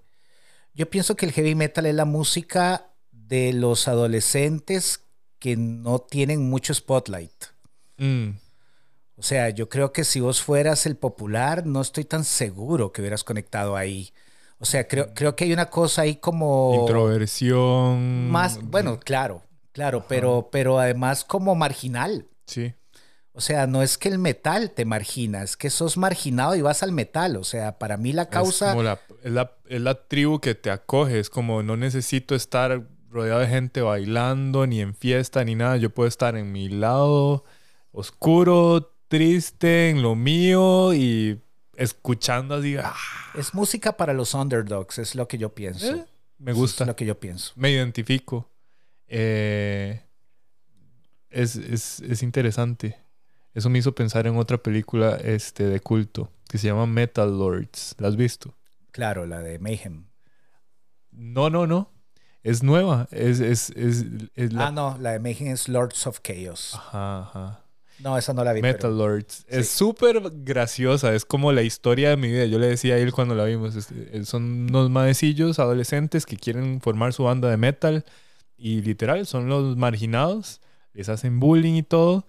Yo 0.73 0.89
pienso 0.89 1.15
que 1.15 1.25
el 1.25 1.31
heavy 1.31 1.55
metal 1.55 1.85
es 1.85 1.95
la 1.95 2.05
música 2.05 2.91
de 3.11 3.53
los 3.53 3.87
adolescentes 3.87 5.05
que 5.37 5.55
no 5.57 5.99
tienen 5.99 6.49
mucho 6.49 6.73
spotlight. 6.73 7.45
Mm, 7.97 8.29
O 9.15 9.21
sea, 9.21 9.49
yo 9.49 9.67
creo 9.69 9.91
que 9.91 10.03
si 10.05 10.21
vos 10.21 10.41
fueras 10.41 10.85
el 10.85 10.95
popular, 10.95 11.65
no 11.65 11.81
estoy 11.81 12.05
tan 12.05 12.23
seguro 12.23 12.91
que 12.91 13.01
hubieras 13.01 13.23
conectado 13.23 13.75
ahí. 13.75 14.11
O 14.59 14.65
sea, 14.65 14.87
creo, 14.87 15.13
creo 15.13 15.35
que 15.35 15.43
hay 15.45 15.53
una 15.53 15.69
cosa 15.69 16.01
ahí 16.03 16.15
como... 16.15 16.73
Introversión. 16.81 18.29
Más, 18.29 18.59
bueno, 18.63 18.99
claro, 18.99 19.43
claro, 19.71 20.05
pero, 20.07 20.49
pero 20.51 20.79
además 20.79 21.23
como 21.23 21.55
marginal. 21.55 22.27
Sí. 22.45 22.73
O 23.39 23.41
sea, 23.41 23.67
no 23.67 23.81
es 23.81 23.97
que 23.97 24.09
el 24.09 24.19
metal 24.19 24.71
te 24.71 24.83
margina, 24.83 25.43
es 25.43 25.55
que 25.55 25.69
sos 25.69 25.95
marginado 25.95 26.57
y 26.57 26.61
vas 26.61 26.83
al 26.83 26.91
metal. 26.91 27.37
O 27.37 27.45
sea, 27.45 27.79
para 27.79 27.95
mí 27.95 28.11
la 28.11 28.23
Es, 28.23 28.27
causa... 28.27 28.71
como 28.71 28.83
la, 28.83 28.99
es, 29.23 29.31
la, 29.31 29.55
es 29.69 29.79
la 29.79 30.07
tribu 30.09 30.41
que 30.41 30.55
te 30.55 30.69
acoge. 30.69 31.21
Es 31.21 31.29
como 31.29 31.63
no 31.63 31.77
necesito 31.77 32.35
estar 32.35 32.85
rodeado 33.09 33.39
de 33.39 33.47
gente 33.47 33.79
bailando, 33.79 34.67
ni 34.67 34.81
en 34.81 34.93
fiesta, 34.93 35.45
ni 35.45 35.55
nada. 35.55 35.77
Yo 35.77 35.89
puedo 35.89 36.09
estar 36.09 36.35
en 36.35 36.51
mi 36.51 36.67
lado 36.67 37.45
oscuro, 37.93 38.93
triste, 39.07 39.89
en 39.89 40.01
lo 40.01 40.15
mío 40.15 40.93
y 40.93 41.39
escuchando 41.77 42.55
así. 42.55 42.75
¡ah! 42.75 42.93
Es 43.35 43.53
música 43.53 43.95
para 43.95 44.11
los 44.11 44.33
underdogs, 44.33 44.97
es 44.99 45.15
lo 45.15 45.29
que 45.29 45.37
yo 45.37 45.55
pienso. 45.55 45.95
Eh, 45.95 46.05
me 46.39 46.51
Eso 46.51 46.59
gusta. 46.59 46.83
Es 46.83 46.87
lo 46.89 46.95
que 46.97 47.05
yo 47.05 47.17
pienso. 47.17 47.53
Me 47.55 47.71
identifico. 47.71 48.49
Eh, 49.07 50.01
es, 51.29 51.55
es, 51.55 52.01
es 52.01 52.21
interesante. 52.21 52.97
Eso 53.53 53.69
me 53.69 53.79
hizo 53.79 53.93
pensar 53.95 54.27
en 54.27 54.37
otra 54.37 54.57
película 54.57 55.15
este, 55.23 55.65
de 55.65 55.79
culto 55.79 56.31
que 56.47 56.57
se 56.57 56.67
llama 56.67 56.85
Metal 56.85 57.29
Lords. 57.37 57.95
¿La 57.99 58.07
has 58.07 58.15
visto? 58.15 58.55
Claro, 58.91 59.25
la 59.25 59.39
de 59.39 59.59
Mayhem. 59.59 60.05
No, 61.11 61.49
no, 61.49 61.67
no. 61.67 61.91
Es 62.43 62.63
nueva. 62.63 63.07
Es, 63.11 63.39
es, 63.39 63.71
es, 63.71 64.05
es 64.35 64.53
la- 64.53 64.67
Ah, 64.67 64.71
no, 64.71 64.97
la 64.99 65.11
de 65.11 65.19
Mayhem 65.19 65.49
es 65.49 65.67
Lords 65.67 66.07
of 66.07 66.19
Chaos. 66.21 66.73
Ajá, 66.75 67.19
ajá. 67.21 67.65
No, 67.99 68.17
esa 68.17 68.33
no 68.33 68.43
la 68.45 68.53
vi. 68.53 68.61
pero- 68.61 68.73
Metal 68.77 68.97
Lords. 68.97 69.45
Es 69.49 69.67
Sí. 69.69 69.77
súper 69.79 70.21
graciosa. 70.43 71.13
Es 71.13 71.25
como 71.25 71.51
la 71.51 71.63
historia 71.63 72.09
de 72.11 72.17
mi 72.17 72.29
vida. 72.29 72.45
Yo 72.45 72.57
le 72.57 72.67
decía 72.67 72.95
a 72.95 72.97
él 72.97 73.11
cuando 73.11 73.35
la 73.35 73.43
vimos. 73.43 73.75
es- 73.75 74.27
son 74.27 74.43
unos 74.69 74.89
maecillos 74.89 75.59
adolescentes 75.59 76.25
que 76.25 76.37
quieren 76.37 76.79
formar 76.81 77.11
su 77.13 77.23
banda 77.23 77.49
de 77.49 77.57
metal. 77.57 78.05
Y 78.57 78.81
literal, 78.81 79.25
son 79.25 79.49
los 79.49 79.75
marginados. 79.75 80.61
Les 80.93 81.09
hacen 81.09 81.39
bullying 81.41 81.73
y 81.75 81.83
todo. 81.83 82.25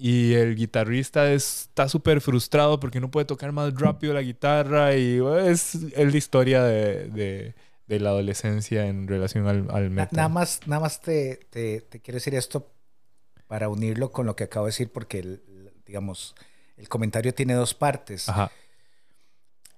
Y 0.00 0.34
el 0.34 0.54
guitarrista 0.54 1.32
es- 1.32 1.62
está 1.62 1.88
súper 1.88 2.20
frustrado 2.20 2.78
porque 2.78 3.00
no 3.00 3.10
puede 3.10 3.26
tocar 3.26 3.50
más 3.52 3.74
rápido 3.74 4.14
la 4.14 4.22
guitarra. 4.22 4.94
Y 4.96 5.18
es, 5.46 5.74
es 5.74 6.12
la 6.12 6.16
historia 6.16 6.62
de, 6.62 7.08
de- 7.08 7.54
de 7.88 8.00
la 8.00 8.10
adolescencia 8.10 8.86
en 8.86 9.08
relación 9.08 9.46
al, 9.48 9.90
metal. 9.90 10.08
nada 10.12 10.28
más, 10.28 10.60
nada 10.66 10.80
más 10.80 11.00
te, 11.00 11.40
te- 11.50 11.80
te 11.80 12.00
quiero 12.00 12.16
decir 12.16 12.34
esto 12.34 12.70
para 13.48 13.68
unirlo 13.68 14.12
con 14.12 14.24
lo 14.26 14.36
que 14.36 14.44
acabo 14.44 14.66
de 14.66 14.70
decir, 14.70 14.92
porque, 14.92 15.18
el- 15.20 15.42
el- 15.48 15.72
digamos, 15.84 16.34
el 16.76 16.88
comentario 16.88 17.34
tiene 17.34 17.54
dos 17.54 17.74
partes. 17.74 18.28
Ajá. 18.28 18.52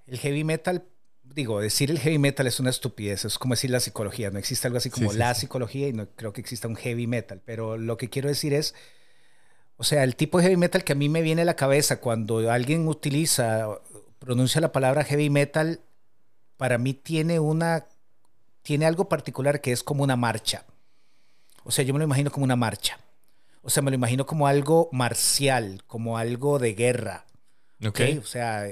El 0.07 0.19
heavy 0.19 0.45
metal, 0.45 0.85
digo, 1.23 1.61
decir 1.61 1.91
el 1.91 1.99
heavy 2.01 2.19
metal 2.19 2.47
es 2.47 2.59
una 2.61 2.71
estupidez, 2.71 3.25
es 3.25 3.39
como 3.39 3.55
decir 3.55 3.71
la 3.71 3.81
psicología. 3.81 4.31
No 4.31 4.39
existe 4.39 4.67
algo 4.67 4.79
así 4.79 4.91
como 4.91 5.09
Sí, 5.11 5.13
sí, 5.15 5.19
la 5.19 5.35
sí. 5.35 5.43
psicología 5.43 5.89
y 5.89 5.93
no 5.93 6.09
creo 6.17 6.33
que 6.33 6.41
exista 6.41 6.69
un 6.69 6.77
heavy 6.77 7.07
metal. 7.07 7.41
Pero 7.45 7.79
lo 7.79 7.97
que 7.97 8.11
quiero 8.11 8.29
decir 8.29 8.53
es, 8.53 8.75
o 9.81 9.85
sea, 9.85 10.05
el 10.05 10.15
tipo 10.15 10.37
de 10.39 10.45
heavy 10.45 10.57
metal 10.59 10.85
que 10.85 10.93
a 10.93 10.95
mí 10.95 11.09
me 11.09 11.23
viene 11.23 11.41
a 11.43 11.47
la 11.47 11.57
cabeza 11.57 12.01
cuando 12.01 12.51
alguien 12.51 12.87
utiliza, 12.87 13.67
pronuncia 14.19 14.61
la 14.61 14.73
palabra 14.73 15.05
heavy 15.05 15.31
metal, 15.31 15.81
para 16.59 16.77
mí 16.77 16.93
tiene 16.93 17.41
una, 17.41 17.87
tiene 18.63 18.85
algo 18.85 19.09
particular 19.09 19.63
que 19.63 19.73
es 19.73 19.83
como 19.83 20.05
una 20.05 20.17
marcha. 20.17 20.67
O 21.65 21.71
sea, 21.71 21.83
yo 21.83 21.95
me 21.95 21.99
lo 21.99 22.05
imagino 22.05 22.31
como 22.31 22.45
una 22.45 22.57
marcha. 22.57 23.01
O 23.63 23.71
sea, 23.71 23.83
me 23.83 23.91
lo 23.91 23.95
imagino 23.95 24.27
como 24.27 24.47
algo 24.47 24.91
marcial, 24.93 25.83
como 25.87 26.19
algo 26.19 26.59
de 26.59 26.75
guerra. 26.75 27.25
Ok. 27.83 28.01
¿ok? 28.01 28.01
O 28.23 28.27
sea, 28.27 28.67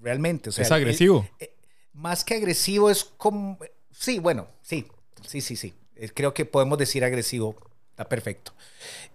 realmente. 0.00 0.50
O 0.50 0.52
sea, 0.52 0.62
es 0.62 0.70
el- 0.70 0.76
agresivo. 0.76 1.28
eh, 1.40 1.54
más 1.92 2.24
que 2.24 2.34
agresivo 2.34 2.90
es 2.90 3.04
como... 3.04 3.58
Sí, 3.90 4.20
bueno, 4.20 4.46
sí, 4.62 4.86
sí, 5.26 5.40
sí, 5.40 5.56
sí. 5.56 5.74
Eh, 5.96 6.10
Creo 6.14 6.32
que 6.34 6.44
podemos 6.44 6.78
decir 6.78 7.02
agresivo. 7.04 7.56
Está 7.98 8.08
perfecto. 8.08 8.52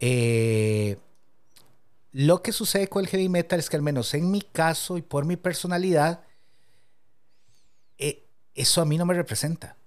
Eh, 0.01 0.97
lo 2.11 2.43
que 2.43 2.51
sucede 2.51 2.89
con 2.89 3.01
el 3.01 3.09
heavy 3.09 3.29
metal 3.29 3.57
es 3.57 3.69
que 3.69 3.77
al 3.77 3.81
menos 3.81 4.13
en 4.13 4.29
mi 4.29 4.41
caso 4.41 4.97
y 4.97 5.01
por 5.01 5.23
mi 5.23 5.37
personalidad, 5.37 6.25
eh, 7.97 8.25
eso 8.55 8.81
a 8.81 8.85
mí 8.85 8.97
no 8.97 9.05
me 9.05 9.13
representa. 9.13 9.77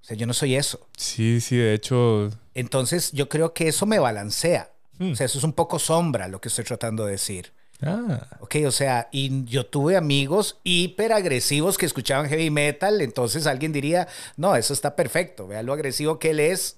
O 0.00 0.04
sea, 0.04 0.16
yo 0.16 0.28
no 0.28 0.32
soy 0.32 0.54
eso. 0.54 0.86
Sí, 0.96 1.40
sí, 1.40 1.56
de 1.56 1.74
hecho. 1.74 2.30
Entonces 2.54 3.10
yo 3.10 3.28
creo 3.28 3.52
que 3.52 3.66
eso 3.66 3.84
me 3.84 3.98
balancea. 3.98 4.70
hmm. 5.00 5.10
O 5.10 5.16
sea, 5.16 5.26
eso 5.26 5.38
es 5.38 5.44
un 5.44 5.54
poco 5.54 5.80
sombra 5.80 6.28
lo 6.28 6.40
que 6.40 6.50
estoy 6.50 6.64
tratando 6.64 7.04
de 7.04 7.10
decir. 7.10 7.52
Ah. 7.80 8.28
Ok, 8.38 8.58
o 8.64 8.70
sea, 8.70 9.08
y 9.10 9.44
yo 9.46 9.66
tuve 9.66 9.96
amigos 9.96 10.60
hiper 10.62 11.12
agresivos 11.12 11.78
que 11.78 11.86
escuchaban 11.86 12.28
heavy 12.28 12.48
metal, 12.48 13.00
entonces 13.00 13.48
alguien 13.48 13.72
diría, 13.72 14.06
no, 14.36 14.54
eso 14.54 14.72
está 14.72 14.94
perfecto, 14.94 15.48
vea 15.48 15.64
lo 15.64 15.72
agresivo 15.72 16.20
que 16.20 16.30
él 16.30 16.38
es. 16.38 16.76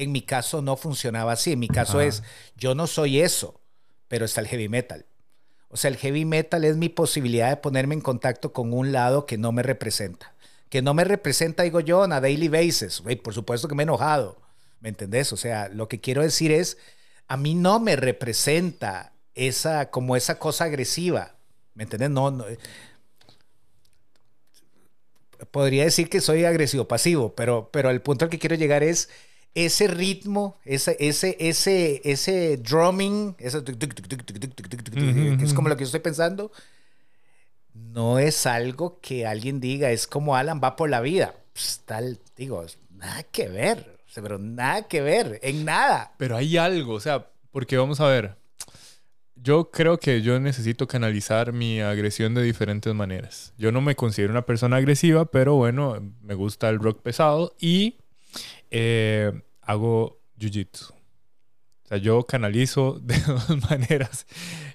En 0.00 0.12
mi 0.12 0.22
caso 0.22 0.62
no 0.62 0.78
funcionaba 0.78 1.32
así, 1.32 1.52
en 1.52 1.58
mi 1.58 1.68
caso 1.68 1.98
Ajá. 1.98 2.08
es, 2.08 2.22
yo 2.56 2.74
no 2.74 2.86
soy 2.86 3.20
eso, 3.20 3.60
pero 4.08 4.24
está 4.24 4.40
el 4.40 4.48
heavy 4.48 4.70
metal. 4.70 5.04
O 5.68 5.76
sea, 5.76 5.90
el 5.90 5.98
heavy 5.98 6.24
metal 6.24 6.64
es 6.64 6.78
mi 6.78 6.88
posibilidad 6.88 7.50
de 7.50 7.58
ponerme 7.58 7.94
en 7.94 8.00
contacto 8.00 8.54
con 8.54 8.72
un 8.72 8.92
lado 8.92 9.26
que 9.26 9.36
no 9.36 9.52
me 9.52 9.62
representa. 9.62 10.32
Que 10.70 10.80
no 10.80 10.94
me 10.94 11.04
representa, 11.04 11.64
digo 11.64 11.80
yo, 11.80 12.00
on 12.00 12.14
a 12.14 12.20
daily 12.22 12.48
basis. 12.48 13.02
Por 13.22 13.34
supuesto 13.34 13.68
que 13.68 13.74
me 13.74 13.82
he 13.82 13.84
enojado. 13.84 14.40
¿Me 14.80 14.88
entendés? 14.88 15.34
O 15.34 15.36
sea, 15.36 15.68
lo 15.68 15.86
que 15.86 16.00
quiero 16.00 16.22
decir 16.22 16.50
es, 16.50 16.78
a 17.28 17.36
mí 17.36 17.54
no 17.54 17.78
me 17.78 17.94
representa 17.94 19.12
esa, 19.34 19.90
como 19.90 20.16
esa 20.16 20.38
cosa 20.38 20.64
agresiva. 20.64 21.34
¿Me 21.74 21.82
entiendes? 21.82 22.08
No, 22.08 22.30
no. 22.30 22.46
Podría 25.50 25.84
decir 25.84 26.08
que 26.08 26.22
soy 26.22 26.46
agresivo 26.46 26.88
pasivo, 26.88 27.34
pero, 27.34 27.68
pero 27.70 27.90
el 27.90 28.00
punto 28.00 28.24
al 28.24 28.30
que 28.30 28.38
quiero 28.38 28.56
llegar 28.56 28.82
es 28.82 29.10
ese 29.54 29.88
ritmo, 29.88 30.58
ese, 30.64 30.96
ese, 31.00 31.36
ese, 31.40 32.00
ese 32.04 32.56
drumming, 32.58 33.34
ese 33.38 33.64
que 33.64 35.38
es 35.42 35.54
como 35.54 35.68
lo 35.68 35.76
que 35.76 35.84
yo 35.84 35.86
estoy 35.86 36.00
pensando, 36.00 36.52
no 37.74 38.18
es 38.18 38.46
algo 38.46 39.00
que 39.00 39.26
alguien 39.26 39.60
diga, 39.60 39.90
es 39.90 40.06
como 40.06 40.36
Alan 40.36 40.60
va 40.62 40.76
por 40.76 40.90
la 40.90 41.00
vida. 41.00 41.34
Pues, 41.52 41.82
tal, 41.84 42.18
digo, 42.36 42.64
nada 42.90 43.22
que 43.24 43.48
ver, 43.48 43.98
pero 44.14 44.38
nada 44.38 44.82
que 44.82 45.00
ver, 45.00 45.40
en 45.42 45.64
nada. 45.64 46.12
Pero 46.18 46.36
hay 46.36 46.56
algo, 46.56 46.94
o 46.94 47.00
sea, 47.00 47.26
porque 47.50 47.76
vamos 47.76 48.00
a 48.00 48.06
ver, 48.06 48.36
yo 49.34 49.70
creo 49.70 49.98
que 49.98 50.22
yo 50.22 50.38
necesito 50.38 50.86
canalizar 50.86 51.52
mi 51.52 51.80
agresión 51.80 52.34
de 52.34 52.42
diferentes 52.42 52.94
maneras. 52.94 53.52
Yo 53.58 53.72
no 53.72 53.80
me 53.80 53.96
considero 53.96 54.32
una 54.32 54.46
persona 54.46 54.76
agresiva, 54.76 55.24
pero 55.24 55.54
bueno, 55.54 55.96
me 56.22 56.34
gusta 56.34 56.68
el 56.68 56.78
rock 56.78 57.02
pesado 57.02 57.54
y 57.58 57.96
eh, 58.70 59.32
hago 59.62 60.20
jiu-jitsu. 60.38 60.92
O 60.92 61.88
sea, 61.88 61.98
yo 61.98 62.24
canalizo 62.24 63.00
de 63.02 63.18
dos 63.20 63.70
maneras 63.70 64.26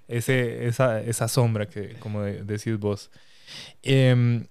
ese, 0.08 0.68
esa, 0.68 1.02
esa 1.02 1.28
sombra 1.28 1.68
que, 1.68 1.96
como 2.00 2.22
de- 2.22 2.44
decís 2.44 2.78
vos. 2.78 3.10
Em, 3.84 4.48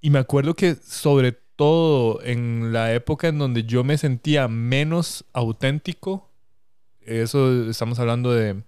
y 0.00 0.10
me 0.10 0.18
acuerdo 0.18 0.54
que 0.54 0.74
sobre 0.76 1.32
todo 1.32 2.22
en 2.22 2.72
la 2.72 2.92
época 2.94 3.28
en 3.28 3.38
donde 3.38 3.64
yo 3.64 3.84
me 3.84 3.98
sentía 3.98 4.48
menos 4.48 5.24
auténtico, 5.32 6.30
eso 7.00 7.68
estamos 7.70 7.98
hablando 7.98 8.32
de 8.32 8.62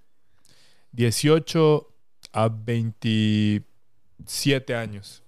18 0.93 1.95
a 2.33 2.49
27 2.49 4.75
años. 4.75 5.23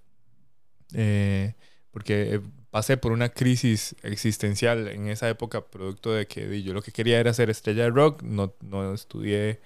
Eh, 0.94 1.54
porque 1.90 2.34
eh, 2.34 2.40
pasé 2.70 2.96
por 2.96 3.12
una 3.12 3.30
crisis 3.30 3.96
existencial 4.02 4.88
en 4.88 5.08
esa 5.08 5.28
época, 5.28 5.66
producto 5.66 6.12
de 6.12 6.26
que 6.26 6.62
yo 6.62 6.72
lo 6.74 6.82
que 6.82 6.92
quería 6.92 7.20
era 7.20 7.32
ser 7.34 7.50
estrella 7.50 7.84
de 7.84 7.90
rock, 7.90 8.22
no, 8.22 8.54
no 8.60 8.94
estudié 8.94 9.60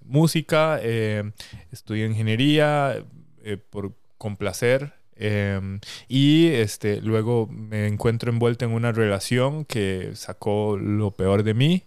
música, 0.00 0.78
eh, 0.82 1.32
estudié 1.72 2.06
ingeniería 2.06 3.04
eh, 3.42 3.56
por 3.58 3.94
complacer. 4.18 4.94
eh, 5.16 5.60
y 6.08 6.48
este, 6.48 7.00
luego 7.00 7.46
me 7.48 7.86
encuentro 7.86 8.30
envuelto 8.32 8.64
en 8.64 8.72
una 8.72 8.92
relación 8.92 9.64
que 9.64 10.10
sacó 10.14 10.76
lo 10.76 11.12
peor 11.12 11.42
de 11.44 11.54
mí. 11.54 11.84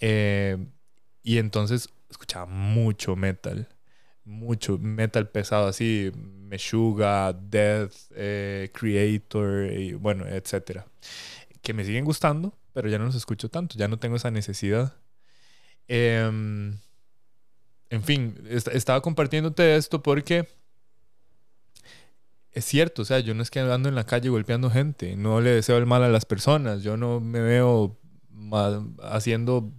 eh, 0.00 0.58
y 1.22 1.38
entonces 1.38 1.90
escuchaba 2.10 2.46
mucho 2.46 3.16
metal. 3.16 3.68
Mucho 4.24 4.78
metal 4.78 5.28
pesado, 5.30 5.68
así. 5.68 6.12
Meshuga, 6.46 7.32
Death, 7.32 7.92
eh, 8.14 8.70
Creator, 8.72 9.70
bueno, 9.98 10.26
etcétera. 10.26 10.86
Que 11.62 11.74
me 11.74 11.84
siguen 11.84 12.04
gustando, 12.04 12.54
pero 12.72 12.88
ya 12.88 12.98
no 12.98 13.06
los 13.06 13.14
escucho 13.16 13.48
tanto. 13.50 13.76
Ya 13.78 13.88
no 13.88 13.98
tengo 13.98 14.16
esa 14.16 14.30
necesidad. 14.30 14.94
Em, 15.88 16.78
en 17.90 18.02
fin, 18.02 18.34
est- 18.48 18.68
estaba 18.68 19.00
compartiéndote 19.00 19.76
esto 19.76 20.02
porque 20.02 20.48
es 22.52 22.64
cierto, 22.64 23.02
o 23.02 23.04
sea, 23.04 23.20
yo 23.20 23.34
no 23.34 23.42
es 23.42 23.50
que 23.50 23.60
ando 23.60 23.88
en 23.88 23.94
la 23.94 24.04
calle 24.04 24.28
golpeando 24.30 24.70
gente, 24.70 25.14
no 25.16 25.40
le 25.40 25.50
deseo 25.50 25.76
el 25.76 25.86
mal 25.86 26.02
a 26.02 26.08
las 26.08 26.24
personas, 26.24 26.82
yo 26.82 26.96
no 26.96 27.20
me 27.20 27.40
veo 27.40 27.98
haciendo 29.02 29.72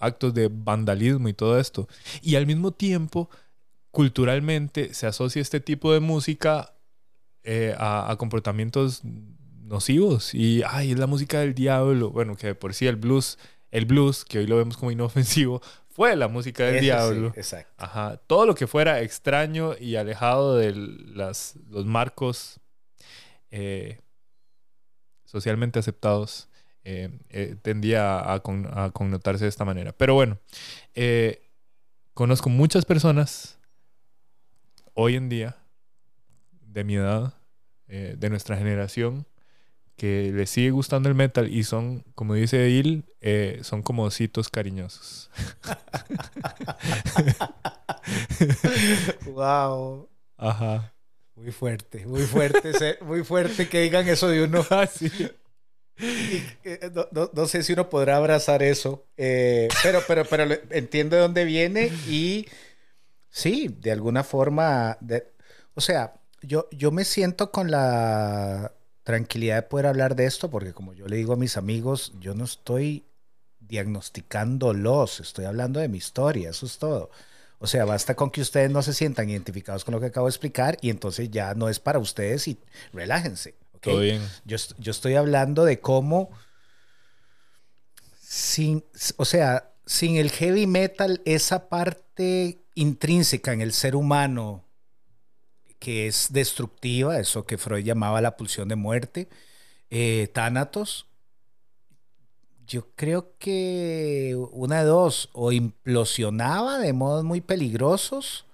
actos 0.00 0.34
de 0.34 0.48
vandalismo 0.52 1.28
y 1.28 1.32
todo 1.32 1.58
esto. 1.60 1.88
Y 2.22 2.34
al 2.34 2.46
mismo 2.46 2.72
tiempo, 2.72 3.30
culturalmente 3.94 4.92
se 4.92 5.06
asocia 5.06 5.40
este 5.40 5.60
tipo 5.60 5.94
de 5.94 6.00
música 6.00 6.74
eh, 7.42 7.74
a, 7.78 8.10
a 8.10 8.16
comportamientos 8.16 9.00
nocivos 9.62 10.34
y, 10.34 10.62
ay, 10.66 10.92
es 10.92 10.98
la 10.98 11.06
música 11.06 11.40
del 11.40 11.54
diablo. 11.54 12.10
Bueno, 12.10 12.36
que 12.36 12.48
de 12.48 12.54
por 12.54 12.74
sí 12.74 12.86
el 12.86 12.96
blues, 12.96 13.38
el 13.70 13.86
blues, 13.86 14.26
que 14.26 14.40
hoy 14.40 14.46
lo 14.46 14.58
vemos 14.58 14.76
como 14.76 14.90
inofensivo, 14.90 15.62
fue 15.88 16.14
la 16.16 16.28
música 16.28 16.64
del 16.64 16.74
Eso 16.74 16.80
sí, 16.80 16.84
diablo. 16.84 17.32
exacto. 17.36 17.72
Ajá. 17.78 18.16
Todo 18.26 18.44
lo 18.44 18.54
que 18.54 18.66
fuera 18.66 19.00
extraño 19.00 19.72
y 19.80 19.96
alejado 19.96 20.56
de 20.56 20.74
las, 20.74 21.54
los 21.70 21.86
marcos 21.86 22.60
eh, 23.50 24.00
socialmente 25.24 25.78
aceptados 25.78 26.48
eh, 26.84 27.10
eh, 27.30 27.56
tendía 27.62 28.32
a, 28.32 28.40
con- 28.40 28.68
a 28.72 28.90
connotarse 28.90 29.44
de 29.44 29.48
esta 29.48 29.64
manera. 29.64 29.92
Pero 29.92 30.14
bueno, 30.14 30.38
eh, 30.94 31.48
conozco 32.12 32.50
muchas 32.50 32.84
personas 32.84 33.58
hoy 34.94 35.16
en 35.16 35.28
día 35.28 35.56
de 36.60 36.84
mi 36.84 36.96
edad, 36.96 37.34
eh, 37.88 38.14
de 38.18 38.30
nuestra 38.30 38.56
generación, 38.56 39.26
que 39.96 40.32
les 40.32 40.50
sigue 40.50 40.70
gustando 40.70 41.08
el 41.08 41.14
metal 41.14 41.52
y 41.52 41.62
son, 41.62 42.04
como 42.14 42.34
dice 42.34 42.68
Il, 42.70 43.04
eh, 43.20 43.60
son 43.62 43.82
como 43.82 44.04
ositos 44.04 44.48
cariñosos. 44.48 45.30
wow. 49.26 50.08
Ajá. 50.36 50.92
Muy 51.36 51.52
fuerte, 51.52 52.06
muy 52.06 52.22
fuerte, 52.22 52.98
muy 53.02 53.24
fuerte 53.24 53.68
que 53.68 53.80
digan 53.80 54.08
eso 54.08 54.28
de 54.28 54.44
uno. 54.44 54.64
Ah, 54.70 54.86
sí. 54.86 55.10
Eh, 56.64 56.90
no, 57.32 57.46
sé 57.46 57.62
si 57.62 57.72
uno 57.72 57.88
podrá 57.88 58.16
abrazar 58.16 58.64
eso, 58.64 59.06
eh, 59.16 59.68
pero, 59.82 60.02
pero, 60.08 60.24
pero 60.24 60.44
entiendo 60.70 61.14
de 61.14 61.22
dónde 61.22 61.44
viene 61.44 61.92
y 62.08 62.46
sí, 63.34 63.66
de 63.80 63.90
alguna 63.90 64.22
forma, 64.22 64.96
o 65.74 65.80
sea, 65.80 66.14
yo, 66.40 66.68
yo 66.70 66.92
me 66.92 67.04
siento 67.04 67.50
con 67.50 67.68
la 67.68 68.72
tranquilidad 69.02 69.56
de 69.56 69.62
poder 69.62 69.86
hablar 69.86 70.14
de 70.14 70.26
esto, 70.26 70.50
porque 70.50 70.72
como 70.72 70.94
yo 70.94 71.08
le 71.08 71.16
digo 71.16 71.32
a 71.32 71.36
mis 71.36 71.56
amigos, 71.56 72.12
yo 72.20 72.34
no 72.34 72.44
estoy 72.44 73.04
diagnosticándolos, 73.58 75.18
estoy 75.18 75.46
hablando 75.46 75.80
de 75.80 75.88
mi 75.88 75.98
historia, 75.98 76.50
eso 76.50 76.64
es 76.64 76.78
todo. 76.78 77.10
O 77.58 77.66
sea, 77.66 77.84
basta 77.84 78.14
con 78.14 78.30
que 78.30 78.40
ustedes 78.40 78.70
no 78.70 78.82
se 78.82 78.94
sientan 78.94 79.28
identificados 79.28 79.84
con 79.84 79.94
lo 79.94 80.00
que 80.00 80.06
acabo 80.06 80.28
de 80.28 80.30
explicar 80.30 80.78
y 80.80 80.90
entonces 80.90 81.28
ya 81.30 81.54
no 81.54 81.68
es 81.68 81.80
para 81.80 81.98
ustedes 81.98 82.46
y 82.46 82.56
relájense. 82.92 83.56
Todo 83.80 83.98
bien. 83.98 84.22
Yo, 84.44 84.58
yo 84.78 84.92
estoy 84.92 85.16
hablando 85.16 85.64
de 85.64 85.80
cómo, 85.80 86.30
sin, 88.20 88.84
o 89.16 89.24
sea, 89.24 89.72
sin 89.86 90.16
el 90.16 90.30
heavy 90.30 90.68
metal, 90.68 91.20
esa 91.24 91.68
parte 91.68 92.63
intrínseca 92.74 93.52
en 93.52 93.60
el 93.60 93.72
ser 93.72 93.96
humano 93.96 94.64
que 95.78 96.06
es 96.06 96.28
destructiva, 96.32 97.18
eso 97.18 97.44
que 97.44 97.58
Freud 97.58 97.84
llamaba 97.84 98.20
la 98.20 98.36
pulsión 98.36 98.68
de 98.68 98.76
muerte, 98.76 99.28
eh, 99.90 100.32
yo 102.66 102.88
creo 102.96 103.36
que 103.38 104.34
una 104.52 104.78
de 104.78 104.86
dos, 104.86 105.28
o 105.32 105.52
implosionaba 105.52 106.78
de 106.78 106.94
modos 106.94 107.24
muy 107.24 107.42
peligrosos, 107.42 108.46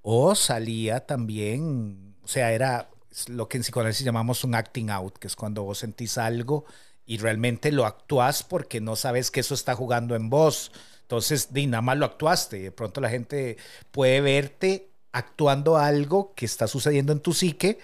o 0.00 0.34
salía 0.34 1.04
también, 1.04 2.16
o 2.22 2.28
sea, 2.28 2.52
era 2.52 2.88
lo 3.28 3.48
que 3.48 3.58
en 3.58 3.62
psicoanálisis 3.62 4.04
llamamos 4.04 4.44
un 4.44 4.54
acting 4.54 4.90
out, 4.90 5.18
que 5.18 5.26
es 5.26 5.36
cuando 5.36 5.62
vos 5.62 5.78
sentís 5.78 6.16
algo 6.16 6.64
y 7.06 7.18
realmente 7.18 7.72
lo 7.72 7.86
actuás 7.86 8.42
porque 8.42 8.80
no 8.80 8.96
sabes 8.96 9.30
que 9.30 9.40
eso 9.40 9.54
está 9.54 9.74
jugando 9.74 10.14
en 10.14 10.28
vos. 10.30 10.72
Entonces, 11.06 11.52
de 11.52 11.64
nada 11.68 11.82
más 11.82 11.96
lo 11.96 12.04
actuaste. 12.04 12.58
De 12.58 12.72
pronto 12.72 13.00
la 13.00 13.08
gente 13.08 13.56
puede 13.92 14.20
verte 14.20 14.90
actuando 15.12 15.76
algo 15.76 16.34
que 16.34 16.44
está 16.46 16.66
sucediendo 16.66 17.12
en 17.12 17.20
tu 17.20 17.32
psique 17.32 17.78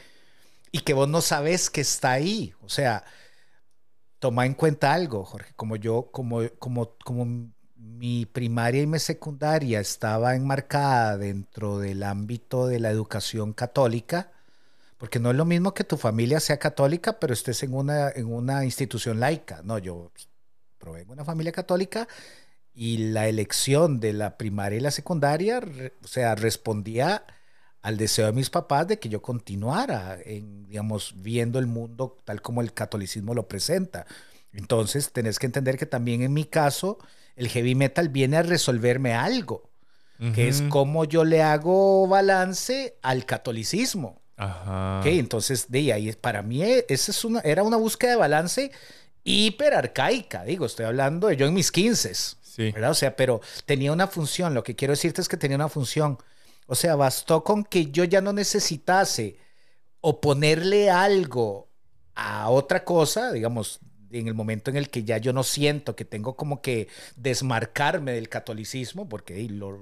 y 0.73 0.81
que 0.81 0.93
vos 0.93 1.09
no 1.09 1.21
sabes 1.21 1.71
que 1.71 1.83
está 1.83 2.11
ahí. 2.11 2.53
O 2.63 2.69
sea, 2.69 3.05
toma 4.19 4.45
en 4.45 4.55
cuenta 4.55 4.93
algo, 4.93 5.25
Jorge, 5.25 5.53
como 5.55 5.77
yo, 5.77 6.11
como, 6.11 6.41
como, 6.59 6.97
como 7.05 7.53
mi 7.77 8.27
primaria 8.27 8.83
y 8.83 8.89
mi 8.89 8.99
secundaria 8.99 9.79
estaba 9.79 10.35
enmarcada 10.35 11.17
dentro 11.17 11.79
del 11.79 12.03
ámbito 12.03 12.67
de 12.67 12.81
la 12.81 12.91
educación 12.91 13.53
católica, 13.53 14.33
porque 14.99 15.21
no 15.21 15.31
es 15.31 15.37
lo 15.37 15.45
mismo 15.45 15.75
que 15.75 15.85
tu 15.85 15.97
familia 15.97 16.41
sea 16.41 16.59
católica, 16.59 17.21
pero 17.21 17.33
estés 17.35 17.63
en 17.63 17.73
una, 17.73 18.11
en 18.11 18.27
una 18.27 18.65
institución 18.65 19.21
laica. 19.21 19.61
No, 19.63 19.79
yo 19.79 20.11
provengo 20.79 21.15
de 21.15 21.21
una 21.21 21.25
familia 21.25 21.53
católica 21.53 22.09
y 22.75 22.99
la 22.99 23.29
elección 23.29 24.01
de 24.01 24.13
la 24.13 24.39
primaria 24.39 24.79
y 24.79 24.83
la 24.83 24.91
secundaria, 24.91 25.63
o 26.03 26.07
sea, 26.07 26.35
respondía 26.35 27.25
al 27.83 27.97
deseo 27.97 28.27
de 28.27 28.33
mis 28.33 28.49
papás 28.49 28.87
de 28.87 28.99
que 28.99 29.09
yo 29.09 29.21
continuara 29.21 30.17
en, 30.25 30.67
digamos, 30.69 31.15
viendo 31.17 31.59
el 31.59 31.67
mundo 31.67 32.19
tal 32.25 32.41
como 32.41 32.61
el 32.61 32.73
catolicismo 32.73 33.35
lo 33.35 33.49
presenta. 33.49 34.07
Entonces, 34.53 35.13
tenés 35.13 35.39
que 35.39 35.47
entender 35.47 35.77
que 35.77 35.87
también 35.87 36.23
en 36.23 36.33
mi 36.33 36.45
caso, 36.45 36.99
el 37.37 37.49
heavy 37.49 37.75
metal 37.75 38.09
viene 38.09 38.37
a 38.37 38.43
resolverme 38.43 39.15
algo, 39.15 39.69
que 40.35 40.47
es 40.47 40.63
cómo 40.69 41.05
yo 41.05 41.25
le 41.25 41.43
hago 41.43 42.07
balance 42.07 42.97
al 43.03 43.27
catolicismo. 43.27 44.23
Ajá. 44.37 45.03
entonces, 45.05 45.69
de 45.69 45.93
ahí, 45.93 46.13
para 46.13 46.43
mí, 46.43 46.63
esa 46.63 47.11
es 47.11 47.25
una, 47.25 47.41
era 47.41 47.65
una 47.65 47.77
búsqueda 47.77 48.13
de 48.13 48.17
balance 48.17 48.73
hiper 49.25 49.75
arcaica, 49.75 50.45
digo, 50.45 50.67
estoy 50.67 50.87
hablando 50.87 51.29
de 51.29 51.37
yo 51.37 51.47
en 51.47 51.55
mis 51.55 51.71
15 51.71 52.13
¿verdad? 52.57 52.91
O 52.91 52.95
sea, 52.95 53.17
pero 53.17 53.41
tenía 53.67 53.93
una 53.93 54.07
función. 54.07 54.55
Lo 54.55 54.63
que 54.63 54.77
quiero 54.77 54.93
decirte 54.93 55.21
es 55.21 55.29
que 55.29 55.37
tenía 55.37 55.57
una 55.57 55.69
función. 55.69 56.19
O 56.67 56.75
sea, 56.75 56.97
bastó 56.97 57.45
con 57.45 57.65
que 57.65 57.91
yo 57.91 58.05
ya 58.05 58.21
no 58.21 58.33
necesitase 58.33 59.39
oponerle 60.01 60.91
algo 60.91 61.69
a 62.15 62.51
otra 62.51 62.85
cosa, 62.85 63.33
digamos, 63.33 63.81
en 64.11 64.29
el 64.29 64.35
momento 64.35 64.71
en 64.71 64.77
el 64.77 64.91
que 64.91 65.05
ya 65.05 65.19
yo 65.19 65.33
no 65.33 65.43
siento 65.43 65.97
que 65.97 66.05
tengo 66.05 66.37
como 66.37 66.61
que 66.61 66.89
desmarcarme 67.17 68.13
del 68.13 68.29
catolicismo, 68.29 69.09
porque 69.09 69.43
lo 69.49 69.79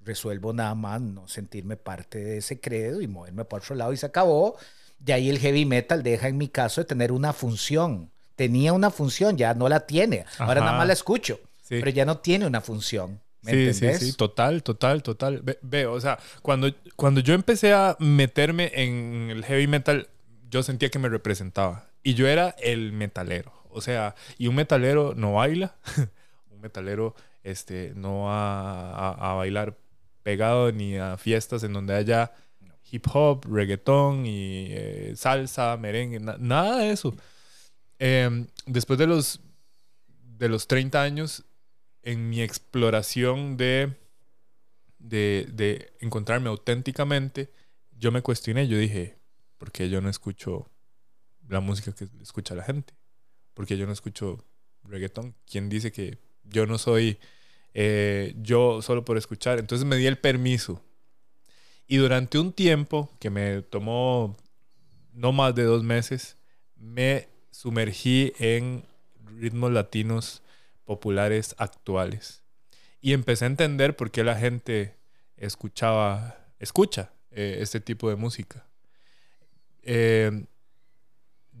resuelvo 0.00 0.52
nada 0.52 0.74
más 0.74 1.00
no 1.00 1.28
sentirme 1.28 1.76
parte 1.76 2.18
de 2.18 2.38
ese 2.38 2.60
credo 2.60 3.00
y 3.00 3.06
moverme 3.06 3.44
por 3.44 3.60
otro 3.60 3.76
lado 3.76 3.92
y 3.92 3.96
se 3.96 4.06
acabó. 4.06 4.56
Y 5.04 5.12
ahí 5.12 5.30
el 5.30 5.38
heavy 5.38 5.64
metal 5.64 6.02
deja 6.02 6.28
en 6.28 6.38
mi 6.38 6.48
caso 6.48 6.80
de 6.80 6.86
tener 6.86 7.12
una 7.12 7.32
función. 7.32 8.10
Tenía 8.34 8.72
una 8.72 8.90
función, 8.90 9.36
ya 9.36 9.54
no 9.54 9.68
la 9.68 9.80
tiene. 9.80 10.24
Ahora 10.38 10.60
nada 10.60 10.78
más 10.78 10.86
la 10.86 10.92
escucho 10.92 11.40
pero 11.68 11.90
ya 11.90 12.04
no 12.04 12.18
tiene 12.18 12.46
una 12.46 12.60
función. 12.60 13.20
¿me 13.42 13.52
sí, 13.52 13.74
sí, 13.74 13.94
sí, 13.94 14.12
total, 14.16 14.62
total, 14.62 15.02
total. 15.02 15.42
Veo, 15.62 15.92
o 15.92 16.00
sea, 16.00 16.18
cuando, 16.42 16.74
cuando 16.96 17.20
yo 17.20 17.34
empecé 17.34 17.72
a 17.72 17.96
meterme 18.00 18.72
en 18.74 19.30
el 19.30 19.44
heavy 19.44 19.66
metal, 19.66 20.08
yo 20.50 20.62
sentía 20.62 20.90
que 20.90 20.98
me 20.98 21.08
representaba. 21.08 21.90
Y 22.02 22.14
yo 22.14 22.26
era 22.26 22.50
el 22.58 22.92
metalero. 22.92 23.52
O 23.70 23.80
sea, 23.80 24.14
y 24.38 24.46
un 24.48 24.54
metalero 24.54 25.14
no 25.16 25.34
baila, 25.34 25.76
un 26.50 26.60
metalero 26.60 27.14
este, 27.42 27.92
no 27.94 28.24
va 28.24 29.12
a, 29.12 29.34
bailar 29.34 29.76
pegado 30.22 30.72
ni 30.72 30.96
a 30.96 31.16
fiestas 31.16 31.62
en 31.62 31.72
donde 31.72 31.94
haya 31.94 32.32
hip 32.90 33.06
hop, 33.12 33.44
reggaetón 33.48 34.26
y 34.26 34.66
eh, 34.70 35.12
salsa, 35.16 35.76
merengue, 35.76 36.18
nada 36.20 36.78
de 36.78 36.90
eso. 36.90 37.14
Em, 37.98 38.46
después 38.66 38.98
de 38.98 39.06
los, 39.06 39.40
de 40.38 40.48
los 40.48 40.66
30 40.66 41.02
años, 41.02 41.44
en 42.02 42.28
mi 42.28 42.42
exploración 42.42 43.56
de, 43.56 43.96
de, 44.98 45.92
encontrarme 46.00 46.48
auténticamente, 46.48 47.50
yo 47.98 48.12
me 48.12 48.22
cuestioné, 48.22 48.68
yo 48.68 48.78
dije, 48.78 49.18
¿por 49.58 49.72
qué 49.72 49.88
yo 49.88 50.00
no 50.00 50.08
escucho 50.08 50.70
la 51.48 51.60
música 51.60 51.92
que 51.92 52.08
escucha 52.22 52.54
la 52.54 52.64
gente? 52.64 52.94
¿Por 53.54 53.66
qué 53.66 53.76
yo 53.76 53.86
no 53.86 53.92
escucho 53.92 54.44
reggaetón? 54.84 55.34
¿Quién 55.46 55.68
dice 55.68 55.92
que 55.92 56.18
yo 56.44 56.66
no 56.66 56.78
soy 56.78 57.18
eh, 57.74 58.34
yo 58.38 58.82
solo 58.82 59.04
por 59.04 59.18
escuchar? 59.18 59.58
Entonces 59.58 59.86
me 59.86 59.96
di 59.96 60.06
el 60.06 60.18
permiso. 60.18 60.82
Y 61.86 61.96
durante 61.96 62.38
un 62.38 62.52
tiempo, 62.52 63.10
que 63.18 63.30
me 63.30 63.62
tomó 63.62 64.36
no 65.12 65.32
más 65.32 65.54
de 65.54 65.64
dos 65.64 65.82
meses, 65.82 66.36
me 66.76 67.28
sumergí 67.50 68.32
en 68.38 68.84
ritmos 69.38 69.72
latinos 69.72 70.42
populares 70.88 71.54
actuales. 71.58 72.42
Y 73.02 73.12
empecé 73.12 73.44
a 73.44 73.48
entender 73.48 73.94
por 73.94 74.10
qué 74.10 74.24
la 74.24 74.36
gente 74.36 74.96
escuchaba, 75.36 76.38
escucha 76.58 77.12
eh, 77.30 77.58
este 77.60 77.78
tipo 77.78 78.08
de 78.08 78.16
música. 78.16 78.66
Eh, 79.82 80.46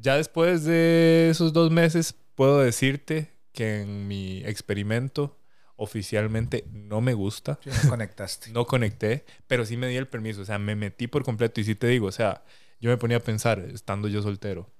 ya 0.00 0.16
después 0.16 0.64
de 0.64 1.28
esos 1.28 1.52
dos 1.52 1.70
meses, 1.70 2.14
puedo 2.34 2.58
decirte 2.60 3.30
que 3.52 3.82
en 3.82 4.08
mi 4.08 4.42
experimento 4.46 5.36
oficialmente 5.76 6.64
no 6.72 7.02
me 7.02 7.12
gusta. 7.12 7.60
no 7.66 7.90
conectaste. 7.90 8.50
no 8.52 8.64
conecté, 8.66 9.26
pero 9.46 9.66
sí 9.66 9.76
me 9.76 9.88
di 9.88 9.96
el 9.96 10.08
permiso. 10.08 10.40
O 10.40 10.46
sea, 10.46 10.58
me 10.58 10.74
metí 10.74 11.06
por 11.06 11.22
completo 11.22 11.60
y 11.60 11.64
sí 11.64 11.74
te 11.74 11.86
digo, 11.88 12.06
o 12.06 12.12
sea, 12.12 12.44
yo 12.80 12.88
me 12.88 12.96
ponía 12.96 13.18
a 13.18 13.20
pensar, 13.20 13.58
estando 13.58 14.08
yo 14.08 14.22
soltero, 14.22 14.70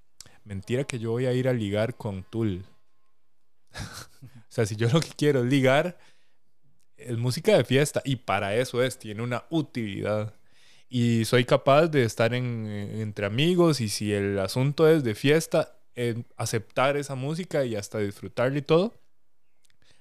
mentira 0.45 0.85
que 0.85 0.99
yo 0.99 1.11
voy 1.11 1.27
a 1.27 1.35
ir 1.35 1.49
a 1.49 1.53
ligar 1.53 1.97
con 1.97 2.25
Tool. 2.25 2.65
O 4.51 4.53
sea, 4.53 4.67
si 4.67 4.77
yo 4.77 4.89
lo 4.89 5.01
que 5.01 5.11
quiero 5.17 5.41
es 5.41 5.47
ligar, 5.47 5.99
es 6.97 7.17
música 7.17 7.57
de 7.57 7.65
fiesta 7.65 8.03
y 8.05 8.17
para 8.17 8.57
eso 8.57 8.83
es, 8.83 8.99
tiene 8.99 9.23
una 9.23 9.45
utilidad. 9.51 10.35
Y 10.89 11.25
soy 11.27 11.45
capaz 11.45 11.89
de 11.89 12.05
estar 12.05 12.35
en, 12.35 12.67
entre 12.67 13.27
amigos 13.27 13.81
y 13.81 13.89
si 13.89 14.13
el 14.13 14.39
asunto 14.39 14.89
es 14.89 15.05
de 15.05 15.15
fiesta, 15.15 15.79
aceptar 16.37 16.97
esa 16.97 17.15
música 17.15 17.65
y 17.65 17.77
hasta 17.77 17.99
disfrutarla 17.99 18.59
y 18.59 18.63
todo. 18.63 18.95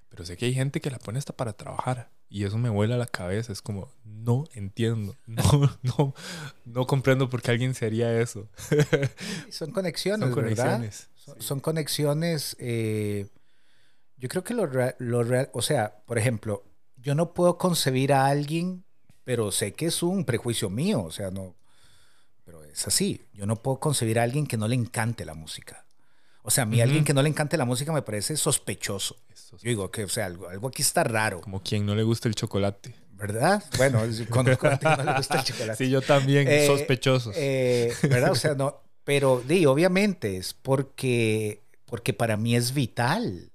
Pero 0.09 0.25
sé 0.25 0.37
que 0.37 0.45
hay 0.45 0.53
gente 0.53 0.79
que 0.79 0.89
la 0.89 0.99
pone 0.99 1.19
hasta 1.19 1.35
para 1.35 1.53
trabajar 1.53 2.09
y 2.29 2.43
eso 2.43 2.57
me 2.57 2.69
vuela 2.69 2.97
la 2.97 3.07
cabeza. 3.07 3.51
Es 3.51 3.61
como, 3.61 3.91
no 4.03 4.45
entiendo, 4.53 5.15
no, 5.25 5.77
no, 5.81 6.13
no 6.65 6.87
comprendo 6.87 7.29
por 7.29 7.41
qué 7.41 7.51
alguien 7.51 7.73
se 7.73 7.85
haría 7.85 8.19
eso. 8.19 8.47
Son 9.49 9.71
conexiones, 9.71 10.27
son 10.27 10.33
conexiones. 10.33 11.09
Son, 11.39 11.59
conexiones 11.59 12.55
eh, 12.57 13.27
yo 14.17 14.29
creo 14.29 14.43
que 14.43 14.53
lo 14.53 14.65
real, 14.65 15.49
o 15.53 15.61
sea, 15.61 16.01
por 16.05 16.17
ejemplo, 16.17 16.63
yo 16.97 17.15
no 17.15 17.33
puedo 17.33 17.57
concebir 17.57 18.13
a 18.13 18.25
alguien, 18.25 18.83
pero 19.23 19.51
sé 19.51 19.73
que 19.73 19.85
es 19.85 20.03
un 20.03 20.25
prejuicio 20.25 20.69
mío, 20.69 21.03
o 21.03 21.11
sea, 21.11 21.31
no, 21.31 21.55
pero 22.43 22.63
es 22.63 22.87
así. 22.87 23.21
Yo 23.33 23.45
no 23.45 23.57
puedo 23.57 23.79
concebir 23.79 24.19
a 24.19 24.23
alguien 24.23 24.47
que 24.47 24.57
no 24.57 24.67
le 24.67 24.75
encante 24.75 25.25
la 25.25 25.33
música. 25.33 25.85
O 26.43 26.49
sea, 26.49 26.63
a 26.63 26.65
mí 26.65 26.79
alguien 26.79 27.03
que 27.03 27.13
no 27.13 27.21
le 27.21 27.27
encante 27.27 27.57
la 27.57 27.65
música 27.65 27.91
me 27.91 28.01
parece 28.01 28.37
sospechoso. 28.37 29.17
Yo 29.51 29.57
digo 29.69 29.91
que, 29.91 30.05
o 30.05 30.09
sea, 30.09 30.27
algo, 30.27 30.47
algo 30.47 30.69
aquí 30.69 30.81
está 30.81 31.03
raro. 31.03 31.41
Como 31.41 31.61
quien 31.61 31.85
no 31.85 31.93
le 31.93 32.03
gusta 32.03 32.29
el 32.29 32.35
chocolate. 32.35 32.95
¿Verdad? 33.11 33.61
Bueno, 33.75 34.01
conozco 34.29 34.67
a 34.67 34.95
no 34.95 35.03
le 35.03 35.13
gusta 35.17 35.39
el 35.39 35.43
chocolate. 35.43 35.83
Sí, 35.83 35.89
yo 35.89 36.01
también, 36.01 36.47
eh, 36.47 36.65
sospechosos. 36.65 37.35
Eh, 37.37 37.93
¿Verdad? 38.03 38.31
O 38.31 38.35
sea, 38.35 38.55
no, 38.55 38.79
pero 39.03 39.43
di, 39.45 39.65
obviamente 39.65 40.37
es 40.37 40.53
porque 40.53 41.63
porque 41.85 42.13
para 42.13 42.37
mí 42.37 42.55
es 42.55 42.73
vital. 42.73 43.51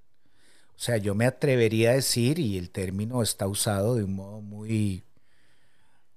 O 0.83 0.85
sea, 0.85 0.97
yo 0.97 1.15
me 1.15 1.27
atrevería 1.27 1.91
a 1.91 1.95
decir, 1.95 2.41
y 2.41 2.59
el 2.59 2.71
término 2.71 3.23
está 3.23 3.47
usado 3.47 3.95
de 3.95 4.03
un 4.03 4.17
modo 4.17 4.41
muy, 4.41 5.05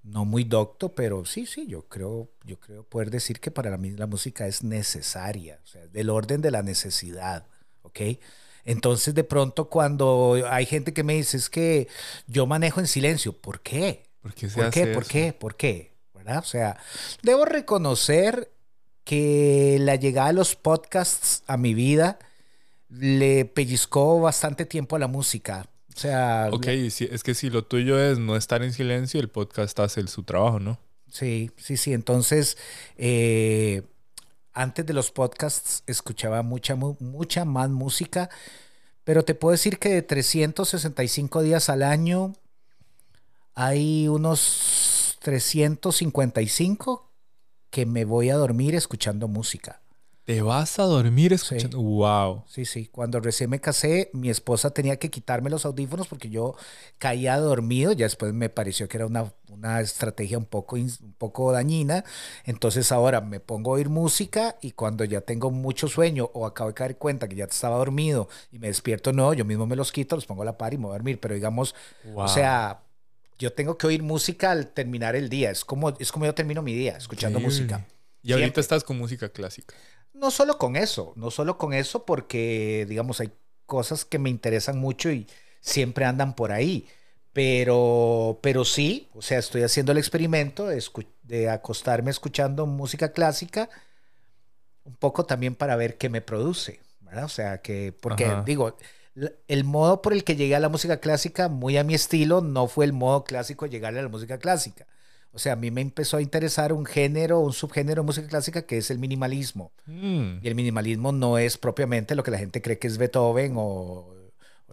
no 0.02 0.26
muy 0.26 0.44
docto, 0.44 0.96
pero 0.96 1.24
sí, 1.24 1.46
sí, 1.46 1.68
yo 1.68 1.84
creo, 1.84 2.32
yo 2.44 2.60
creo 2.60 2.84
poder 2.84 3.12
decir 3.12 3.40
que 3.40 3.52
para 3.52 3.78
mí 3.78 3.92
la 3.92 4.08
música 4.08 4.48
es 4.48 4.64
necesaria, 4.64 5.60
o 5.64 5.68
sea, 5.68 5.86
del 5.86 6.10
orden 6.10 6.42
de 6.42 6.50
la 6.50 6.64
necesidad, 6.64 7.46
¿ok? 7.84 8.00
Entonces, 8.64 9.14
de 9.14 9.24
pronto, 9.24 9.70
cuando 9.70 10.42
hay 10.50 10.66
gente 10.66 10.96
que 10.96 11.04
me 11.04 11.14
dice, 11.14 11.38
es 11.38 11.52
que 11.52 11.88
yo 12.26 12.48
manejo 12.48 12.80
en 12.80 12.88
silencio, 12.88 13.34
¿por 13.34 13.60
qué? 13.60 14.08
¿Por 14.24 14.34
qué? 14.34 14.48
¿Por 14.48 14.72
qué? 14.72 14.88
¿Por 14.88 15.06
qué? 15.06 15.34
¿Por 15.34 15.56
qué? 15.58 15.92
¿Verdad? 16.16 16.40
O 16.40 16.44
sea, 16.44 16.78
debo 17.22 17.46
reconocer 17.46 18.52
que 19.04 19.78
la 19.80 19.96
llegada 19.96 20.30
de 20.30 20.34
los 20.34 20.56
podcasts 20.56 21.44
a 21.46 21.56
mi 21.56 21.76
vida 21.76 22.18
le 22.90 23.46
pellizcó 23.46 24.20
bastante 24.20 24.66
tiempo 24.66 24.96
a 24.96 25.00
la 25.00 25.08
música. 25.08 25.70
O 25.96 26.00
sea. 26.00 26.50
Ok, 26.52 26.68
es 26.68 27.24
que 27.24 27.34
si 27.34 27.50
lo 27.50 27.64
tuyo 27.64 28.00
es 28.00 28.20
no 28.20 28.36
estar 28.36 28.64
en 28.64 28.74
silencio, 28.74 29.20
el 29.20 29.30
podcast 29.30 29.80
hace 29.80 30.06
su 30.08 30.24
trabajo, 30.24 30.60
¿no? 30.60 30.80
Sí, 31.10 31.52
sí, 31.58 31.78
sí. 31.78 31.94
Entonces, 31.94 32.58
eh, 32.98 33.84
antes 34.54 34.86
de 34.86 34.94
los 34.94 35.12
podcasts 35.12 35.84
escuchaba 35.88 36.42
mucha, 36.42 36.76
mucha 36.76 37.46
más 37.46 37.70
música, 37.70 38.30
pero 39.04 39.24
te 39.24 39.36
puedo 39.36 39.52
decir 39.54 39.80
que 39.80 39.90
de 39.90 40.02
365 40.02 41.42
días 41.42 41.70
al 41.70 41.84
año 41.84 42.34
hay 43.54 44.08
unos 44.10 45.18
355 45.22 47.12
que 47.70 47.86
me 47.86 48.06
voy 48.06 48.30
a 48.30 48.36
dormir 48.36 48.76
escuchando 48.76 49.28
música. 49.28 49.82
¿Te 50.26 50.42
vas 50.42 50.80
a 50.80 50.84
dormir 50.84 51.34
escuchando? 51.34 51.80
¡Wow! 51.80 52.46
Sí, 52.48 52.66
sí. 52.66 52.88
Cuando 52.88 53.20
recién 53.20 53.48
me 53.48 53.62
casé, 53.62 54.10
mi 54.12 54.32
esposa 54.32 54.72
tenía 54.72 54.98
que 54.98 55.12
quitarme 55.12 55.52
los 55.52 55.68
audífonos 55.68 56.08
porque 56.08 56.32
yo 56.32 56.56
caía 56.98 57.38
dormido. 57.38 57.92
Ya 57.92 58.08
después 58.08 58.34
me 58.34 58.50
pareció 58.50 58.88
que 58.88 58.98
era 58.98 59.06
una, 59.06 59.32
una 59.50 59.82
estrategia 59.82 60.40
un 60.40 60.46
poco, 60.46 60.78
un 60.78 61.14
poco 61.20 61.52
dañina. 61.52 62.04
Entonces 62.44 62.92
ahora 62.92 63.22
me 63.22 63.40
pongo 63.40 63.70
a 63.70 63.74
oír 63.76 63.90
música 63.90 64.58
y 64.64 64.72
cuando 64.72 65.04
ya 65.04 65.22
tengo 65.22 65.52
mucho 65.52 65.88
sueño 65.88 66.32
o 66.34 66.48
acabo 66.48 66.72
de 66.72 66.74
caer 66.74 66.98
cuenta 66.98 67.28
que 67.28 67.36
ya 67.36 67.46
estaba 67.46 67.78
dormido 67.78 68.28
y 68.52 68.58
me 68.58 68.66
despierto, 68.66 69.14
no, 69.14 69.32
yo 69.36 69.46
mismo 69.46 69.68
me 69.68 69.76
los 69.76 69.92
quito, 69.92 70.16
los 70.16 70.26
pongo 70.26 70.42
a 70.42 70.46
la 70.46 70.58
par 70.58 70.74
y 70.74 70.78
me 70.78 70.86
voy 70.86 70.94
a 70.94 70.98
dormir. 70.98 71.20
Pero 71.20 71.36
digamos, 71.36 71.76
o 72.16 72.28
sea, 72.28 72.82
yo 73.38 73.54
tengo 73.54 73.78
que 73.78 73.86
oír 73.86 74.02
música 74.02 74.50
al 74.50 74.70
terminar 74.70 75.16
el 75.16 75.30
día. 75.30 75.52
Es 75.52 75.64
como, 75.64 75.92
es 76.00 76.12
como 76.12 76.26
yo 76.26 76.34
termino 76.34 76.64
mi 76.64 76.74
día, 76.74 76.98
escuchando 76.98 77.40
música. 77.40 77.86
Y 78.24 78.34
ahorita 78.34 78.60
estás 78.60 78.84
con 78.84 78.98
música 78.98 79.30
clásica. 79.30 79.76
No 80.16 80.32
solo 80.32 80.58
con 80.58 80.76
eso, 80.76 81.14
no 81.16 81.30
solo 81.30 81.58
con 81.58 81.74
eso, 81.74 82.06
porque, 82.06 82.86
digamos, 82.88 83.20
hay 83.20 83.32
cosas 83.66 84.06
que 84.06 84.20
me 84.20 84.30
interesan 84.30 84.80
mucho 84.80 85.12
y 85.12 85.28
siempre 85.60 86.06
andan 86.06 86.36
por 86.36 86.52
ahí. 86.52 86.88
Pero, 87.34 88.40
pero 88.42 88.64
sí, 88.64 89.10
o 89.14 89.22
sea, 89.22 89.40
estoy 89.40 89.64
haciendo 89.64 89.92
el 89.92 89.98
experimento 89.98 90.68
de, 90.68 91.50
acostarme 91.50 92.10
escuchando 92.10 92.66
música 92.66 93.12
clásica, 93.12 93.70
un 94.86 94.96
poco 94.96 95.26
también 95.26 95.54
para 95.54 95.76
ver 95.76 95.98
qué 95.98 96.08
me 96.08 96.22
produce, 96.22 96.80
¿verdad? 97.02 97.26
O 97.26 97.30
sea, 97.30 97.58
que, 97.58 97.94
porque 98.00 98.34
digo, 98.46 98.78
el 99.50 99.64
modo 99.66 100.02
por 100.02 100.14
el 100.14 100.24
que 100.24 100.38
llegué 100.38 100.56
a 100.56 100.62
la 100.62 100.70
música 100.70 101.02
clásica, 101.02 101.50
muy 101.50 101.78
a 101.78 101.84
mi 101.84 101.94
estilo, 101.94 102.40
no 102.40 102.68
fue 102.68 102.86
el 102.86 102.94
modo 102.94 103.26
clásico 103.26 103.66
de 103.66 103.72
llegarle 103.72 104.00
a 104.00 104.04
la 104.04 104.10
música 104.10 104.38
clásica. 104.38 104.88
O 105.36 105.40
sea, 105.40 105.54
a 105.54 105.56
mí 105.58 105.70
me 105.70 105.82
empezó 105.82 106.16
a 106.16 106.22
interesar 106.22 106.72
un 106.72 106.86
género, 106.86 107.42
un 107.42 107.52
subgénero 107.52 108.04
de 108.04 108.06
música 108.06 108.28
clásica 108.28 108.62
que 108.62 108.78
es 108.78 108.90
el 108.90 109.00
minimalismo. 109.00 109.74
Mm. 109.86 110.38
Y 110.42 110.48
el 110.48 110.56
minimalismo 110.56 111.12
no 111.12 111.38
es 111.38 111.58
propiamente 111.58 112.16
lo 112.16 112.24
que 112.24 112.32
la 112.32 112.38
gente 112.38 112.62
cree 112.62 112.80
que 112.80 112.88
es 112.88 112.98
Beethoven 112.98 113.56
o, 113.58 114.14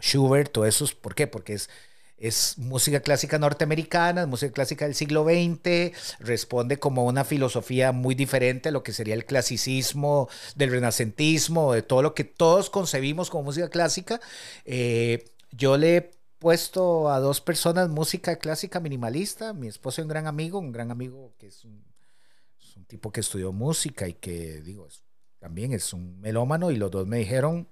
Schubert 0.01 0.57
o 0.57 0.65
esos. 0.65 0.95
¿Por 0.95 1.17
qué? 1.17 1.27
Porque 1.27 1.55
es, 1.55 1.69
es 2.17 2.59
música 2.59 3.01
clásica 3.01 3.41
norteamericana, 3.41 4.25
música 4.27 4.53
clásica 4.53 4.85
del 4.85 4.95
siglo 4.95 5.25
XX, 5.25 5.91
responde 6.21 6.79
como 6.79 7.07
una 7.07 7.25
filosofía 7.25 7.91
muy 7.91 8.15
diferente 8.15 8.69
a 8.69 8.73
lo 8.73 8.85
que 8.85 8.93
sería 8.93 9.15
el 9.15 9.25
clasicismo, 9.25 10.29
del 10.55 10.71
renacentismo, 10.71 11.73
de 11.73 11.83
todo 11.83 12.03
lo 12.03 12.15
que 12.15 12.23
todos 12.23 12.71
concebimos 12.71 13.31
como 13.31 13.43
música 13.43 13.69
clásica. 13.69 14.21
Eh, 14.65 15.25
yo 15.51 15.77
le 15.77 16.22
puesto 16.43 17.09
a 17.09 17.21
dos 17.21 17.41
personas 17.41 17.89
música 17.89 18.35
clásica 18.35 18.81
minimalista, 18.81 19.53
mi 19.53 19.69
esposo 19.69 20.01
y 20.01 20.03
un 20.03 20.09
gran 20.09 20.27
amigo, 20.27 20.59
un 20.59 20.73
gran 20.73 20.91
amigo 20.91 21.33
que 21.39 21.47
es 21.47 21.65
un, 21.65 21.85
tipo 22.89 23.13
que 23.13 23.21
estudió 23.21 23.53
música 23.53 24.09
y 24.09 24.15
que, 24.15 24.61
digo, 24.61 24.89
también 25.39 25.73
es 25.73 25.93
un 25.93 26.21
melómano 26.21 26.73
y 26.73 26.77
los 26.77 26.91
dos 26.91 27.07
me 27.07 27.19
dijeron, 27.19 27.69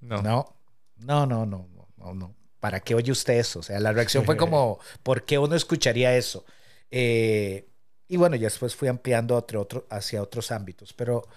no, 0.00 0.22
no, 0.22 0.56
no, 0.96 1.26
no, 1.26 1.44
no, 1.44 1.68
no, 1.98 2.14
no, 2.14 2.34
¿para 2.60 2.80
qué 2.80 2.94
oye 2.94 3.12
usted 3.12 3.34
eso? 3.34 3.58
O 3.58 3.62
sea, 3.62 3.78
la 3.78 3.92
reacción 3.92 4.24
fue 4.24 4.38
como, 4.38 4.78
¿por 5.02 5.26
qué 5.26 5.38
uno 5.38 5.54
escucharía 5.54 6.16
eso? 6.16 6.46
Eh, 6.90 7.68
y 8.08 8.16
bueno, 8.16 8.36
ya 8.36 8.46
después 8.46 8.74
fui 8.74 8.88
ampliando 8.88 9.36
otro, 9.36 9.86
hacia 9.90 10.22
otros 10.22 10.50
ámbitos, 10.50 10.94
pero 10.94 11.28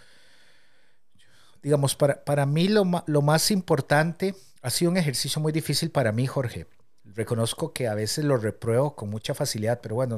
digamos, 1.62 1.96
para, 1.96 2.24
para 2.24 2.46
mí 2.46 2.70
lo, 2.70 2.86
lo 3.08 3.22
más 3.22 3.52
importante 3.52 4.36
ha 4.62 4.70
sido 4.70 4.92
un 4.92 4.98
ejercicio 4.98 5.42
muy 5.42 5.52
difícil 5.52 5.92
para 5.92 6.12
mí, 6.12 6.28
Jorge. 6.28 6.68
Reconozco 7.04 7.74
que 7.74 7.88
a 7.88 7.96
veces 7.96 8.26
lo 8.26 8.38
repruebo 8.38 8.96
con 8.96 9.10
mucha 9.10 9.34
facilidad, 9.34 9.80
pero 9.82 9.96
bueno, 9.96 10.18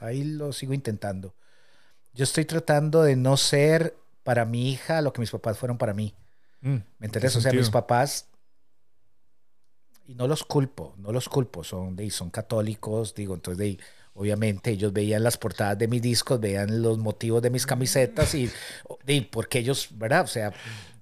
ahí 0.00 0.24
lo 0.24 0.52
sigo 0.52 0.74
intentando. 0.74 1.34
Yo 2.12 2.24
estoy 2.24 2.44
tratando 2.44 3.02
de 3.02 3.16
no 3.16 3.36
ser 3.36 3.96
para 4.22 4.44
mi 4.44 4.70
hija 4.70 5.02
lo 5.02 5.12
que 5.12 5.20
mis 5.20 5.30
papás 5.30 5.58
fueron 5.58 5.78
para 5.78 5.94
mí. 5.94 6.14
Mm, 6.60 6.76
¿Me 6.98 7.06
entiendes? 7.06 7.36
O 7.36 7.40
sea, 7.40 7.52
mis 7.52 7.70
papás, 7.70 8.28
y 10.06 10.14
no 10.14 10.26
los 10.26 10.44
culpo, 10.44 10.94
no 10.98 11.12
los 11.12 11.28
culpo, 11.28 11.64
son, 11.64 11.96
de, 11.96 12.10
son 12.10 12.30
católicos, 12.30 13.14
digo, 13.14 13.34
entonces 13.34 13.58
de, 13.58 13.78
obviamente 14.14 14.70
ellos 14.70 14.92
veían 14.92 15.22
las 15.22 15.36
portadas 15.36 15.78
de 15.78 15.88
mis 15.88 16.02
discos, 16.02 16.40
veían 16.40 16.82
los 16.82 16.98
motivos 16.98 17.42
de 17.42 17.50
mis 17.50 17.66
camisetas 17.66 18.34
y, 18.34 18.50
y 19.06 19.20
porque 19.22 19.58
ellos, 19.58 19.88
¿verdad? 19.92 20.22
O 20.22 20.26
sea, 20.26 20.52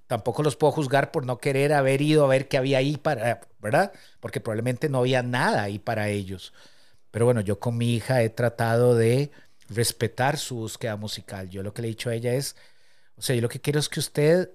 tampoco 0.07 0.43
los 0.43 0.55
puedo 0.55 0.71
juzgar 0.71 1.11
por 1.11 1.25
no 1.25 1.37
querer 1.37 1.73
haber 1.73 2.01
ido 2.01 2.25
a 2.25 2.27
ver 2.27 2.47
qué 2.47 2.57
había 2.57 2.79
ahí 2.79 2.97
para, 2.97 3.41
¿verdad? 3.59 3.91
Porque 4.19 4.41
probablemente 4.41 4.89
no 4.89 4.99
había 4.99 5.23
nada 5.23 5.63
ahí 5.63 5.79
para 5.79 6.09
ellos. 6.09 6.53
Pero 7.11 7.25
bueno, 7.25 7.41
yo 7.41 7.59
con 7.59 7.77
mi 7.77 7.93
hija 7.93 8.21
he 8.21 8.29
tratado 8.29 8.95
de 8.95 9.31
respetar 9.69 10.37
su 10.37 10.55
búsqueda 10.55 10.95
musical. 10.95 11.49
Yo 11.49 11.63
lo 11.63 11.73
que 11.73 11.81
le 11.81 11.87
he 11.87 11.91
dicho 11.91 12.09
a 12.09 12.15
ella 12.15 12.33
es, 12.33 12.55
o 13.15 13.21
sea, 13.21 13.35
yo 13.35 13.41
lo 13.41 13.49
que 13.49 13.61
quiero 13.61 13.79
es 13.79 13.89
que 13.89 13.99
usted 13.99 14.49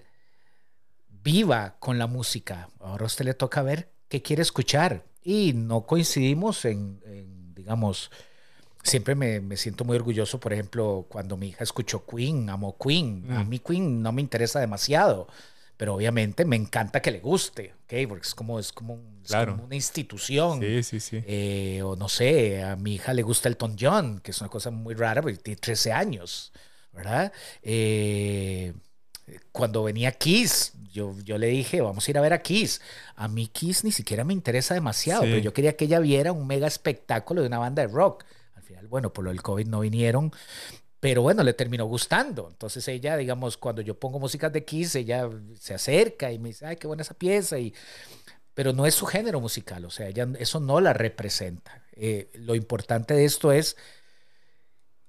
viva 1.09 1.77
con 1.79 1.99
la 1.99 2.07
música. 2.07 2.69
Ahora 2.81 3.05
a 3.05 3.07
usted 3.07 3.25
le 3.25 3.35
toca 3.35 3.63
ver 3.63 3.91
qué 4.09 4.23
quiere 4.23 4.43
escuchar. 4.43 5.05
Y 5.23 5.53
no 5.55 5.87
coincidimos 5.87 6.65
en, 6.65 7.55
digamos, 7.55 8.11
siempre 8.83 9.15
me, 9.15 9.41
me, 9.41 9.57
siento 9.57 9.85
muy 9.85 9.97
orgulloso, 9.97 10.41
por 10.41 10.53
ejemplo, 10.53 11.07
cuando 11.09 11.37
mi 11.37 11.49
hija 11.49 11.65
escuchó 11.65 12.05
Queen, 12.07 12.49
amo 12.51 12.77
Queen. 12.79 13.27
A 13.31 13.45
mm. 13.45 13.49
mí 13.49 13.59
Queen 13.59 14.03
no 14.03 14.13
me 14.13 14.21
interesa 14.21 14.61
demasiado, 14.61 15.29
pero 15.77 15.95
obviamente 15.95 16.45
me 16.45 16.57
encanta 16.57 17.01
que 17.01 17.11
le 17.11 17.21
guste, 17.21 17.75
¿ok? 17.85 18.09
Porque 18.09 18.27
es 18.27 18.35
como, 18.35 18.59
es 18.59 18.73
como, 18.73 18.95
una 18.95 19.75
institución. 19.75 20.61
Sí, 20.61 20.83
sí, 20.83 21.01
sí. 21.01 21.23
Eh, 21.27 21.83
o 21.85 21.97
no 21.97 22.09
sé, 22.09 22.63
a 22.63 22.77
mi 22.77 22.95
hija 22.95 23.13
le 23.15 23.23
gusta 23.23 23.49
Elton 23.49 23.77
John, 23.79 24.21
que 24.21 24.31
es 24.31 24.41
una 24.41 24.51
cosa 24.51 24.71
muy 24.71 24.95
rara 24.95 25.23
porque 25.23 25.39
tiene 25.39 25.61
13 25.61 25.93
años, 25.93 26.53
¿verdad? 26.93 27.33
Eh, 27.63 28.73
cuando 29.53 29.85
venía 29.85 30.13
Kiss, 30.13 30.73
yo, 30.91 31.15
yo 31.23 31.37
le 31.37 31.49
dije, 31.49 31.81
vamos 31.81 32.09
a 32.09 32.11
ir 32.11 32.19
a 32.19 32.23
ver 32.23 32.33
a 32.33 32.43
Kiss. 32.43 32.81
A 33.15 33.29
mí 33.29 33.47
Kiss 33.47 33.85
ni 33.85 33.93
siquiera 33.93 34.25
me 34.25 34.33
interesa 34.33 34.75
demasiado, 34.75 35.23
pero 35.23 35.39
yo 35.39 35.53
quería 35.53 35.77
que 35.77 35.85
ella 35.85 36.01
viera 36.01 36.33
un 36.33 36.47
mega 36.47 36.67
espectáculo 36.67 37.43
de 37.43 37.49
una 37.49 37.59
banda 37.59 37.87
de 37.87 37.93
rock 37.93 38.25
bueno, 38.89 39.13
por 39.13 39.25
lo 39.25 39.31
del 39.31 39.43
COVID 39.43 39.67
no 39.67 39.81
vinieron, 39.81 40.33
pero 41.01 41.23
bueno, 41.23 41.43
le 41.43 41.53
terminó 41.53 41.87
gustando. 41.87 42.49
Entonces 42.51 42.87
ella, 42.89 43.17
digamos, 43.17 43.57
cuando 43.57 43.83
yo 43.83 43.99
pongo 43.99 44.19
música 44.19 44.51
de 44.51 44.65
Kiss, 44.65 44.95
ella 44.97 45.29
se 45.59 45.75
acerca 45.75 46.33
y 46.33 46.39
me 46.39 46.49
dice, 46.49 46.67
ay, 46.67 46.77
qué 46.77 46.87
buena 46.87 47.03
esa 47.03 47.15
pieza. 47.15 47.59
Y, 47.59 47.75
pero 48.55 48.73
no 48.73 48.87
es 48.87 48.95
su 48.95 49.07
género 49.07 49.41
musical, 49.41 49.85
o 49.85 49.91
sea, 49.91 50.09
ella, 50.09 50.27
eso 50.39 50.59
no 50.59 50.81
la 50.81 50.93
representa. 50.93 51.85
Eh, 51.93 52.31
lo 52.35 52.55
importante 52.55 53.15
de 53.15 53.25
esto 53.25 53.53
es 53.53 53.77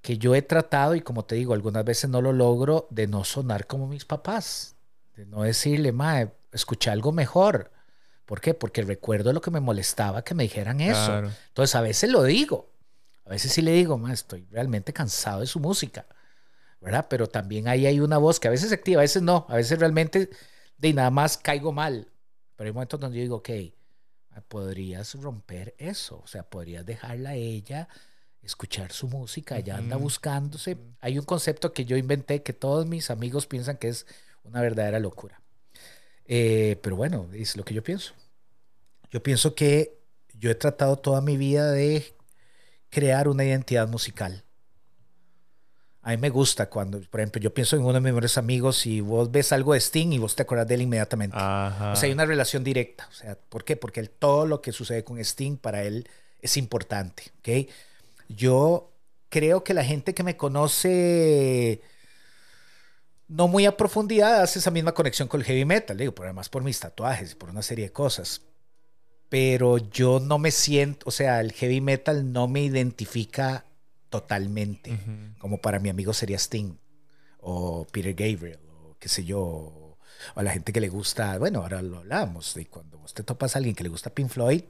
que 0.02 0.18
yo 0.18 0.34
he 0.34 0.42
tratado, 0.42 0.94
y 0.94 1.00
como 1.00 1.24
te 1.24 1.34
digo, 1.34 1.52
algunas 1.52 1.84
veces 1.84 2.08
no 2.08 2.22
lo 2.22 2.32
logro, 2.32 2.86
de 2.90 3.06
no 3.06 3.24
sonar 3.24 3.66
como 3.66 3.86
mis 3.86 4.04
papás, 4.04 4.76
de 5.16 5.26
no 5.26 5.42
decirle, 5.42 5.92
ma, 5.92 6.30
escucha 6.52 6.92
algo 6.92 7.12
mejor. 7.12 7.70
¿Por 8.24 8.40
qué? 8.40 8.54
Porque 8.54 8.82
recuerdo 8.82 9.32
lo 9.32 9.40
que 9.40 9.50
me 9.50 9.60
molestaba 9.60 10.22
que 10.22 10.34
me 10.34 10.44
dijeran 10.44 10.80
eso. 10.80 11.18
Entonces 11.48 11.74
a 11.74 11.80
veces 11.80 12.10
lo 12.10 12.22
digo, 12.22 12.69
a 13.30 13.34
veces 13.34 13.52
sí 13.52 13.62
le 13.62 13.70
digo, 13.70 13.96
ma, 13.96 14.12
estoy 14.12 14.44
realmente 14.50 14.92
cansado 14.92 15.40
de 15.40 15.46
su 15.46 15.60
música, 15.60 16.04
¿verdad? 16.80 17.06
Pero 17.08 17.28
también 17.28 17.68
ahí 17.68 17.86
hay 17.86 18.00
una 18.00 18.18
voz 18.18 18.40
que 18.40 18.48
a 18.48 18.50
veces 18.50 18.70
se 18.70 18.74
activa, 18.74 19.00
a 19.00 19.02
veces 19.02 19.22
no, 19.22 19.46
a 19.48 19.54
veces 19.54 19.78
realmente 19.78 20.30
de 20.78 20.92
nada 20.92 21.10
más 21.10 21.38
caigo 21.38 21.70
mal. 21.70 22.08
Pero 22.56 22.66
hay 22.66 22.74
momentos 22.74 22.98
donde 22.98 23.18
yo 23.18 23.22
digo, 23.22 23.36
ok, 23.36 23.50
podrías 24.48 25.14
romper 25.14 25.76
eso, 25.78 26.20
o 26.24 26.26
sea, 26.26 26.42
podrías 26.42 26.84
dejarla 26.84 27.30
a 27.30 27.34
ella 27.34 27.88
escuchar 28.42 28.90
su 28.90 29.06
música, 29.06 29.58
ella 29.58 29.76
anda 29.76 29.96
buscándose. 29.96 30.76
Hay 31.00 31.16
un 31.16 31.24
concepto 31.24 31.72
que 31.72 31.84
yo 31.84 31.96
inventé 31.96 32.42
que 32.42 32.52
todos 32.52 32.84
mis 32.86 33.10
amigos 33.10 33.46
piensan 33.46 33.76
que 33.76 33.88
es 33.88 34.06
una 34.42 34.60
verdadera 34.60 34.98
locura. 34.98 35.40
Eh, 36.24 36.80
pero 36.82 36.96
bueno, 36.96 37.28
es 37.32 37.56
lo 37.56 37.64
que 37.64 37.74
yo 37.74 37.84
pienso. 37.84 38.12
Yo 39.12 39.22
pienso 39.22 39.54
que 39.54 40.00
yo 40.34 40.50
he 40.50 40.54
tratado 40.56 40.96
toda 40.96 41.20
mi 41.20 41.36
vida 41.36 41.70
de 41.70 41.96
crear 42.90 43.28
una 43.28 43.44
identidad 43.44 43.88
musical. 43.88 44.44
A 46.02 46.10
mí 46.10 46.16
me 46.16 46.30
gusta 46.30 46.70
cuando, 46.70 47.00
por 47.10 47.20
ejemplo, 47.20 47.40
yo 47.42 47.52
pienso 47.52 47.76
en 47.76 47.82
uno 47.82 47.92
de 47.92 48.00
mis 48.00 48.12
mejores 48.12 48.38
amigos 48.38 48.86
y 48.86 49.00
vos 49.00 49.30
ves 49.30 49.52
algo 49.52 49.74
de 49.74 49.80
Sting 49.80 50.12
y 50.12 50.18
vos 50.18 50.34
te 50.34 50.42
acuerdas 50.42 50.66
de 50.66 50.74
él 50.74 50.82
inmediatamente. 50.82 51.36
Ajá. 51.38 51.92
O 51.92 51.96
sea, 51.96 52.06
hay 52.06 52.12
una 52.12 52.24
relación 52.24 52.64
directa. 52.64 53.06
O 53.10 53.12
sea, 53.12 53.36
¿por 53.48 53.64
qué? 53.64 53.76
Porque 53.76 54.00
él, 54.00 54.10
todo 54.10 54.46
lo 54.46 54.62
que 54.62 54.72
sucede 54.72 55.04
con 55.04 55.18
Sting 55.18 55.56
para 55.58 55.82
él 55.82 56.08
es 56.40 56.56
importante. 56.56 57.24
¿ok? 57.40 57.70
Yo 58.28 58.90
creo 59.28 59.62
que 59.62 59.74
la 59.74 59.84
gente 59.84 60.14
que 60.14 60.22
me 60.22 60.36
conoce 60.36 61.82
no 63.28 63.46
muy 63.46 63.64
a 63.66 63.76
profundidad 63.76 64.42
hace 64.42 64.58
esa 64.58 64.70
misma 64.70 64.92
conexión 64.92 65.28
con 65.28 65.40
el 65.40 65.46
heavy 65.46 65.64
metal, 65.64 65.96
digo, 65.96 66.12
por 66.14 66.26
además 66.26 66.48
por 66.48 66.64
mis 66.64 66.80
tatuajes 66.80 67.32
y 67.32 67.34
por 67.36 67.50
una 67.50 67.62
serie 67.62 67.86
de 67.86 67.92
cosas. 67.92 68.42
Pero 69.30 69.78
yo 69.78 70.20
no 70.20 70.38
me 70.38 70.50
siento, 70.50 71.08
o 71.08 71.10
sea, 71.10 71.40
el 71.40 71.52
heavy 71.52 71.80
metal 71.80 72.32
no 72.32 72.48
me 72.48 72.62
identifica 72.62 73.64
totalmente, 74.10 74.98
como 75.38 75.58
para 75.58 75.78
mi 75.78 75.88
amigo 75.88 76.12
sería 76.12 76.36
Sting 76.36 76.74
o 77.38 77.86
Peter 77.86 78.12
Gabriel 78.12 78.58
o 78.82 78.96
qué 78.98 79.08
sé 79.08 79.24
yo, 79.24 79.40
o 79.40 79.98
a 80.34 80.42
la 80.42 80.50
gente 80.50 80.72
que 80.72 80.80
le 80.80 80.88
gusta, 80.88 81.38
bueno, 81.38 81.60
ahora 81.60 81.80
lo 81.80 81.98
hablamos, 81.98 82.54
de 82.54 82.66
cuando 82.66 82.98
vos 82.98 83.14
te 83.14 83.22
topas 83.22 83.54
a 83.54 83.58
alguien 83.58 83.76
que 83.76 83.84
le 83.84 83.88
gusta 83.88 84.10
Pink 84.10 84.30
Floyd, 84.30 84.64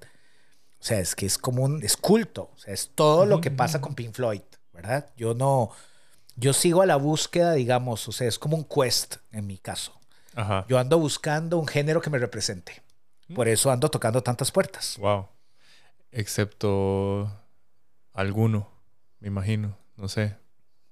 o 0.79 0.85
sea, 0.85 1.01
es 1.01 1.17
que 1.17 1.25
es 1.25 1.39
como 1.39 1.65
un, 1.65 1.83
es 1.83 1.97
culto, 1.97 2.51
o 2.55 2.59
sea, 2.59 2.75
es 2.75 2.91
todo 2.95 3.25
lo 3.25 3.41
que 3.41 3.51
pasa 3.51 3.81
con 3.81 3.95
Pink 3.95 4.15
Floyd, 4.15 4.43
¿verdad? 4.75 5.11
Yo 5.17 5.33
no, 5.33 5.71
yo 6.37 6.53
sigo 6.53 6.83
a 6.83 6.87
la 6.87 6.97
búsqueda, 6.97 7.55
digamos, 7.55 8.07
o 8.09 8.13
sea, 8.13 8.29
es 8.29 8.39
como 8.39 8.59
un 8.59 8.65
quest 8.65 9.17
en 9.33 9.47
mi 9.47 9.57
caso. 9.57 9.99
Ajá. 10.35 10.67
Yo 10.69 10.79
ando 10.79 10.99
buscando 10.99 11.59
un 11.59 11.67
género 11.67 12.01
que 12.01 12.11
me 12.11 12.19
represente. 12.19 12.83
Por 13.35 13.49
eso 13.49 13.71
ando 13.71 13.89
tocando 13.89 14.23
tantas 14.23 14.51
puertas. 14.51 14.97
Wow. 14.99 15.29
Excepto 16.11 17.31
alguno, 18.13 18.69
me 19.21 19.29
imagino. 19.29 19.77
No 19.97 20.09
sé. 20.09 20.37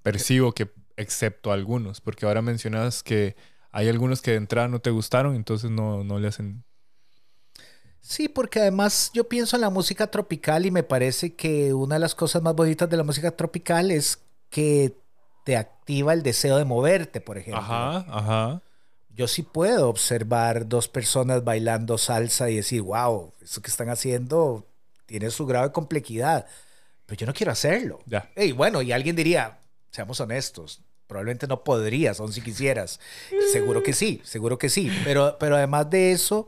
Percibo 0.03 0.53
que 0.53 0.71
excepto 0.97 1.53
algunos, 1.53 2.01
porque 2.01 2.27
ahora 2.27 2.43
mencionas 2.43 3.03
que 3.03 3.37
hay 3.71 3.89
algunos 3.89 4.23
que 4.23 4.33
de 4.33 4.37
entrada 4.37 4.69
no 4.69 4.81
te 4.81 4.91
gustaron, 4.91 5.35
entonces 5.35 5.71
no, 5.71 6.05
no 6.05 6.19
le 6.19 6.29
hacen. 6.29 6.65
Sí, 8.01 8.29
porque 8.29 8.61
además 8.61 9.11
yo 9.13 9.29
pienso 9.29 9.57
en 9.57 9.63
la 9.63 9.71
música 9.71 10.11
tropical 10.11 10.67
y 10.67 10.71
me 10.71 10.83
parece 10.83 11.35
que 11.35 11.75
una 11.75 11.97
de 11.97 12.01
las 12.01 12.15
cosas 12.15 12.43
más 12.43 12.55
bonitas 12.55 12.89
de 12.89 12.97
la 12.97 13.05
música 13.05 13.31
tropical 13.33 13.91
es 13.91 14.23
que 14.51 14.97
te 15.45 15.57
activa 15.57 16.13
el 16.13 16.23
deseo 16.23 16.57
de 16.57 16.65
moverte, 16.65 17.21
por 17.21 17.39
ejemplo. 17.39 17.61
Ajá, 17.61 18.05
ajá. 18.09 18.63
Yo 19.19 19.27
sí 19.27 19.43
puedo 19.43 19.89
observar 19.89 20.69
dos 20.69 20.87
personas 20.87 21.43
bailando 21.43 21.99
salsa 21.99 22.51
y 22.51 22.55
decir, 22.55 22.83
wow, 22.83 23.35
eso 23.43 23.61
que 23.61 23.69
están 23.69 23.89
haciendo 23.89 24.65
tiene 25.07 25.29
su 25.33 25.45
grado 25.45 25.67
de 25.67 25.73
complejidad, 25.73 26.47
pero 27.05 27.19
yo 27.19 27.27
no 27.27 27.35
quiero 27.35 27.51
hacerlo. 27.51 27.99
Y 28.37 28.53
bueno, 28.53 28.81
y 28.81 28.93
alguien 28.93 29.17
diría, 29.17 29.59
seamos 29.91 30.21
honestos, 30.21 30.83
probablemente 31.09 31.49
no 31.49 31.65
podrías, 31.65 32.21
aun 32.21 32.33
si 32.33 32.43
quisieras. 32.43 33.01
Seguro 33.51 33.83
que 33.83 33.93
sí, 33.93 34.21
seguro 34.23 34.57
que 34.57 34.69
sí. 34.69 34.89
Pero, 35.03 35.37
pero 35.41 35.57
además 35.57 35.91
de 35.91 36.13
eso, 36.13 36.47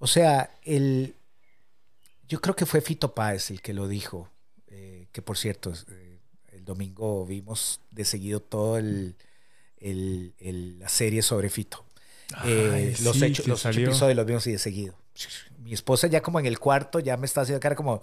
o 0.00 0.08
sea, 0.08 0.50
el, 0.64 1.14
yo 2.26 2.40
creo 2.40 2.56
que 2.56 2.66
fue 2.66 2.80
Fito 2.80 3.14
Páez 3.14 3.52
el 3.52 3.62
que 3.62 3.72
lo 3.72 3.86
dijo, 3.86 4.28
eh, 4.66 5.06
que 5.12 5.22
por 5.22 5.38
cierto, 5.38 5.72
eh, 5.90 6.18
el 6.50 6.64
domingo 6.64 7.24
vimos 7.24 7.80
de 7.92 8.04
seguido 8.04 8.40
todo 8.40 8.78
el, 8.78 9.14
el- 9.84 10.34
el- 10.40 10.78
la 10.80 10.88
serie 10.88 11.22
sobre 11.22 11.48
Fito. 11.50 11.84
Eh, 12.44 12.70
Ay, 12.74 13.04
los 13.04 13.16
sí, 13.16 13.24
ocho, 13.24 13.42
que 13.42 13.48
los 13.50 13.64
ocho 13.66 13.80
episodios 13.80 14.16
los 14.16 14.26
vimos 14.26 14.42
así 14.42 14.52
de 14.52 14.58
seguido. 14.58 14.94
Mi 15.62 15.72
esposa 15.72 16.06
ya 16.08 16.20
como 16.22 16.40
en 16.40 16.46
el 16.46 16.58
cuarto 16.58 16.98
ya 16.98 17.16
me 17.16 17.26
está 17.26 17.42
haciendo 17.42 17.60
cara 17.60 17.76
como, 17.76 18.02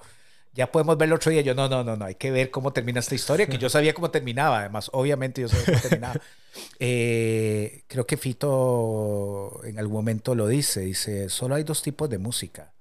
ya 0.53 0.71
podemos 0.71 0.97
verlo 0.97 1.15
otro 1.15 1.31
día. 1.31 1.41
Yo, 1.41 1.53
no, 1.55 1.67
no, 1.67 1.83
no, 1.83 1.95
no, 1.97 2.05
hay 2.05 2.15
que 2.15 2.31
ver 2.31 2.51
cómo 2.51 2.71
termina 2.71 2.99
esta 2.99 3.15
historia, 3.15 3.47
que 3.47 3.57
yo 3.57 3.69
sabía 3.69 3.93
cómo 3.93 4.11
terminaba, 4.11 4.59
además, 4.59 4.89
obviamente 4.93 5.41
yo 5.41 5.47
sabía 5.49 5.65
cómo 5.65 5.79
terminaba. 5.81 6.21
Eh, 6.79 7.83
creo 7.87 8.05
que 8.05 8.17
Fito 8.17 9.61
en 9.63 9.79
algún 9.79 9.95
momento 9.97 10.35
lo 10.35 10.47
dice, 10.47 10.81
dice, 10.81 11.29
solo 11.29 11.55
hay 11.55 11.63
dos 11.63 11.81
tipos 11.81 12.09
de 12.09 12.17
música. 12.17 12.73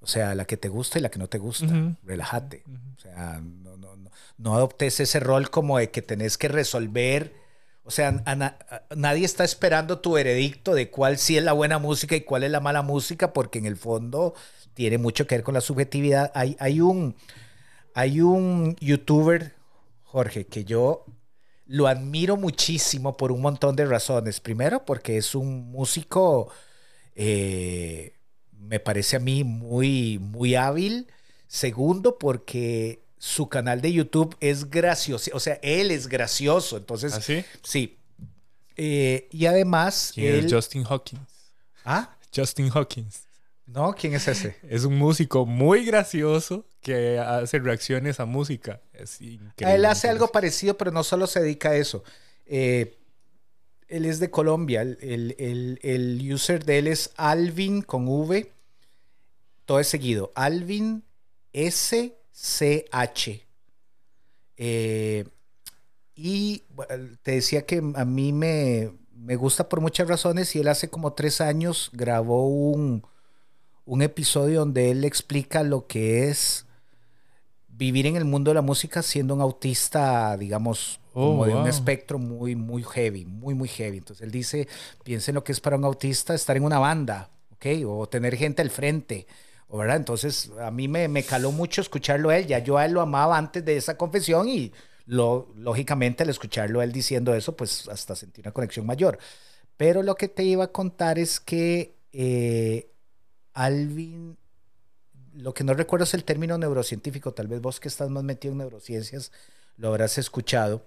O 0.00 0.06
sea, 0.06 0.34
la 0.36 0.44
que 0.44 0.56
te 0.56 0.68
gusta 0.68 0.98
y 0.98 1.02
la 1.02 1.10
que 1.10 1.18
no 1.18 1.28
te 1.28 1.38
gusta. 1.38 1.66
Ujú. 1.66 1.96
Relájate. 2.04 2.62
O 2.96 3.00
sea, 3.00 3.40
no, 3.42 3.76
no, 3.76 3.96
no, 3.96 4.10
no 4.38 4.54
adoptes 4.54 5.00
ese 5.00 5.18
rol 5.20 5.50
como 5.50 5.78
de 5.78 5.90
que 5.90 6.02
tenés 6.02 6.38
que 6.38 6.46
resolver. 6.48 7.32
O 7.84 7.90
sea, 7.90 8.22
nadie 8.94 9.24
está 9.24 9.44
esperando 9.44 10.00
tu 10.00 10.12
veredicto 10.12 10.74
de 10.74 10.90
cuál 10.90 11.18
sí 11.18 11.36
es 11.36 11.42
la 11.42 11.52
buena 11.52 11.78
música 11.78 12.14
y 12.14 12.20
cuál 12.22 12.44
es 12.44 12.50
la 12.50 12.60
mala 12.60 12.82
música, 12.82 13.32
porque 13.32 13.58
en 13.58 13.66
el 13.66 13.76
fondo 13.76 14.34
tiene 14.74 14.98
mucho 14.98 15.26
que 15.26 15.34
ver 15.36 15.44
con 15.44 15.54
la 15.54 15.60
subjetividad. 15.60 16.30
Hay, 16.34 16.56
hay 16.60 16.80
un, 16.80 17.16
hay 17.94 18.20
un 18.20 18.76
youtuber, 18.80 19.54
Jorge, 20.04 20.46
que 20.46 20.64
yo 20.64 21.04
lo 21.66 21.86
admiro 21.88 22.36
muchísimo 22.36 23.16
por 23.16 23.32
un 23.32 23.40
montón 23.40 23.76
de 23.76 23.86
razones. 23.86 24.40
Primero, 24.40 24.84
porque 24.84 25.16
es 25.16 25.34
un 25.34 25.70
músico, 25.72 26.50
eh, 27.16 28.14
me 28.52 28.80
parece 28.80 29.16
a 29.16 29.20
mí 29.20 29.44
muy, 29.44 30.18
muy 30.20 30.54
hábil. 30.54 31.08
Segundo, 31.48 32.18
porque 32.18 33.02
su 33.24 33.48
canal 33.48 33.80
de 33.80 33.92
YouTube 33.92 34.36
es 34.40 34.68
gracioso. 34.68 35.30
O 35.32 35.38
sea, 35.38 35.60
él 35.62 35.92
es 35.92 36.08
gracioso. 36.08 36.76
Entonces, 36.76 37.12
¿Así? 37.12 37.44
sí. 37.62 37.96
Eh, 38.76 39.28
y 39.30 39.46
además, 39.46 40.10
¿Quién 40.12 40.34
él- 40.34 40.46
es 40.46 40.52
Justin 40.52 40.84
Hawkins? 40.88 41.22
¿Ah? 41.84 42.16
Justin 42.34 42.68
Hawkins. 42.74 43.20
¿No? 43.66 43.94
¿Quién 43.94 44.14
es 44.14 44.26
ese? 44.26 44.56
Es 44.68 44.82
un 44.82 44.98
músico 44.98 45.46
muy 45.46 45.84
gracioso 45.84 46.66
que 46.80 47.20
hace 47.20 47.60
reacciones 47.60 48.18
a 48.18 48.24
música. 48.24 48.80
Es 48.92 49.20
increíble. 49.20 49.76
Él 49.76 49.84
hace 49.84 50.08
algo 50.08 50.26
parecido, 50.32 50.76
pero 50.76 50.90
no 50.90 51.04
solo 51.04 51.28
se 51.28 51.40
dedica 51.42 51.68
a 51.70 51.76
eso. 51.76 52.02
Eh, 52.44 52.98
él 53.86 54.04
es 54.04 54.18
de 54.18 54.32
Colombia. 54.32 54.82
El, 54.82 54.98
el- 55.38 55.78
el- 55.82 56.32
user 56.34 56.64
de 56.64 56.78
él 56.78 56.88
es 56.88 57.12
Alvin 57.16 57.82
con 57.82 58.08
V. 58.08 58.50
Todo 59.64 59.78
es 59.78 59.86
seguido. 59.86 60.32
Alvin 60.34 61.04
SCH. 62.32 63.46
Eh, 64.56 65.24
y 66.14 66.64
bueno, 66.70 67.16
te 67.22 67.32
decía 67.32 67.66
que 67.66 67.82
a 67.94 68.04
mí 68.04 68.32
me, 68.32 68.92
me 69.14 69.36
gusta 69.36 69.68
por 69.68 69.80
muchas 69.80 70.08
razones 70.08 70.54
y 70.54 70.60
él 70.60 70.68
hace 70.68 70.88
como 70.88 71.14
tres 71.14 71.40
años 71.40 71.90
grabó 71.92 72.48
un, 72.48 73.06
un 73.84 74.02
episodio 74.02 74.60
donde 74.60 74.90
él 74.90 75.04
explica 75.04 75.62
lo 75.62 75.86
que 75.86 76.28
es 76.28 76.66
vivir 77.68 78.06
en 78.06 78.16
el 78.16 78.24
mundo 78.24 78.50
de 78.50 78.56
la 78.56 78.62
música 78.62 79.02
siendo 79.02 79.34
un 79.34 79.40
autista, 79.40 80.36
digamos, 80.36 81.00
Oh, 81.14 81.28
como 81.28 81.44
de 81.44 81.54
un 81.54 81.66
espectro 81.66 82.18
muy, 82.18 82.56
muy 82.56 82.82
heavy, 82.82 83.26
muy, 83.26 83.54
muy 83.54 83.68
heavy. 83.68 83.98
Entonces 83.98 84.24
él 84.24 84.30
dice, 84.30 84.66
piensen 85.04 85.34
lo 85.34 85.44
que 85.44 85.52
es 85.52 85.60
para 85.60 85.76
un 85.76 85.84
autista 85.84 86.34
estar 86.34 86.56
en 86.56 86.64
una 86.64 86.78
banda, 86.78 87.30
¿ok? 87.50 87.66
O 87.86 88.08
tener 88.08 88.34
gente 88.36 88.62
al 88.62 88.70
frente, 88.70 89.26
¿o 89.26 89.51
¿verdad? 89.78 89.96
Entonces 89.96 90.50
a 90.60 90.70
mí 90.70 90.88
me, 90.88 91.08
me 91.08 91.22
caló 91.22 91.52
mucho 91.52 91.80
escucharlo 91.80 92.30
a 92.30 92.36
él, 92.36 92.46
ya 92.46 92.58
yo 92.58 92.78
a 92.78 92.84
él 92.84 92.92
lo 92.92 93.00
amaba 93.00 93.38
antes 93.38 93.64
de 93.64 93.76
esa 93.76 93.96
confesión 93.96 94.48
y 94.48 94.72
lo, 95.06 95.52
lógicamente 95.56 96.22
al 96.22 96.30
escucharlo 96.30 96.80
a 96.80 96.84
él 96.84 96.92
diciendo 96.92 97.34
eso, 97.34 97.56
pues 97.56 97.88
hasta 97.88 98.14
sentí 98.14 98.40
una 98.40 98.52
conexión 98.52 98.86
mayor. 98.86 99.18
Pero 99.76 100.02
lo 100.02 100.14
que 100.14 100.28
te 100.28 100.44
iba 100.44 100.64
a 100.64 100.72
contar 100.72 101.18
es 101.18 101.40
que 101.40 101.96
eh, 102.12 102.90
Alvin 103.54 104.36
lo 105.34 105.54
que 105.54 105.64
no 105.64 105.74
recuerdo 105.74 106.04
es 106.04 106.14
el 106.14 106.24
término 106.24 106.58
neurocientífico, 106.58 107.32
tal 107.32 107.48
vez 107.48 107.60
vos 107.60 107.80
que 107.80 107.88
estás 107.88 108.10
más 108.10 108.22
metido 108.22 108.52
en 108.52 108.58
neurociencias 108.58 109.32
lo 109.76 109.88
habrás 109.88 110.18
escuchado. 110.18 110.86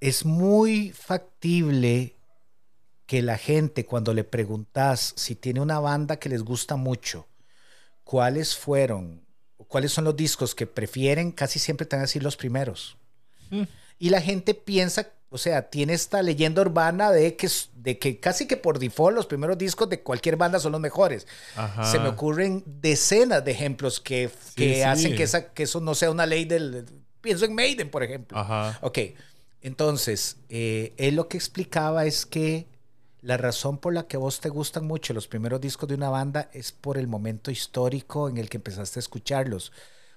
Es 0.00 0.24
muy 0.24 0.90
factible 0.90 2.16
que 3.06 3.22
la 3.22 3.36
gente 3.36 3.84
cuando 3.84 4.14
le 4.14 4.24
preguntas 4.24 5.12
si 5.16 5.34
tiene 5.34 5.60
una 5.60 5.78
banda 5.78 6.18
que 6.18 6.30
les 6.30 6.42
gusta 6.42 6.76
mucho, 6.76 7.26
cuáles 8.04 8.56
fueron, 8.56 9.24
cuáles 9.68 9.92
son 9.92 10.04
los 10.04 10.16
discos 10.16 10.54
que 10.54 10.66
prefieren, 10.66 11.32
casi 11.32 11.58
siempre 11.58 11.86
te 11.86 11.96
van 11.96 12.02
a 12.02 12.06
decir 12.06 12.22
los 12.22 12.36
primeros. 12.36 12.96
Mm. 13.50 13.62
Y 13.98 14.10
la 14.10 14.20
gente 14.20 14.54
piensa, 14.54 15.08
o 15.30 15.38
sea, 15.38 15.70
tiene 15.70 15.94
esta 15.94 16.22
leyenda 16.22 16.62
urbana 16.62 17.10
de 17.10 17.36
que, 17.36 17.48
de 17.74 17.98
que 17.98 18.18
casi 18.20 18.46
que 18.46 18.56
por 18.56 18.78
default 18.78 19.14
los 19.14 19.26
primeros 19.26 19.56
discos 19.56 19.88
de 19.88 20.00
cualquier 20.00 20.36
banda 20.36 20.58
son 20.58 20.72
los 20.72 20.80
mejores. 20.80 21.26
Ajá. 21.56 21.84
Se 21.84 21.98
me 21.98 22.08
ocurren 22.08 22.64
decenas 22.66 23.44
de 23.44 23.52
ejemplos 23.52 24.00
que, 24.00 24.30
que 24.56 24.74
sí. 24.74 24.82
hacen 24.82 25.16
que, 25.16 25.22
esa, 25.22 25.52
que 25.52 25.62
eso 25.62 25.80
no 25.80 25.94
sea 25.94 26.10
una 26.10 26.26
ley 26.26 26.44
del... 26.44 26.84
Pienso 27.20 27.44
en 27.44 27.54
Maiden, 27.54 27.88
por 27.88 28.02
ejemplo. 28.02 28.36
Ajá. 28.36 28.78
Ok, 28.82 28.98
entonces, 29.62 30.38
eh, 30.48 30.92
él 30.96 31.14
lo 31.14 31.28
que 31.28 31.36
explicaba 31.36 32.04
es 32.04 32.26
que 32.26 32.66
la 33.22 33.36
razón 33.36 33.78
por 33.78 33.94
la 33.94 34.08
que 34.08 34.16
vos 34.16 34.40
te 34.40 34.48
gustan 34.48 34.84
mucho 34.84 35.14
los 35.14 35.28
primeros 35.28 35.60
discos 35.60 35.88
de 35.88 35.94
una 35.94 36.10
banda 36.10 36.50
es 36.52 36.72
por 36.72 36.98
el 36.98 37.06
momento 37.06 37.52
histórico 37.52 38.28
en 38.28 38.36
el 38.36 38.48
que 38.48 38.56
empezaste 38.56 38.98
a 38.98 39.00
escucharlos. 39.00 39.72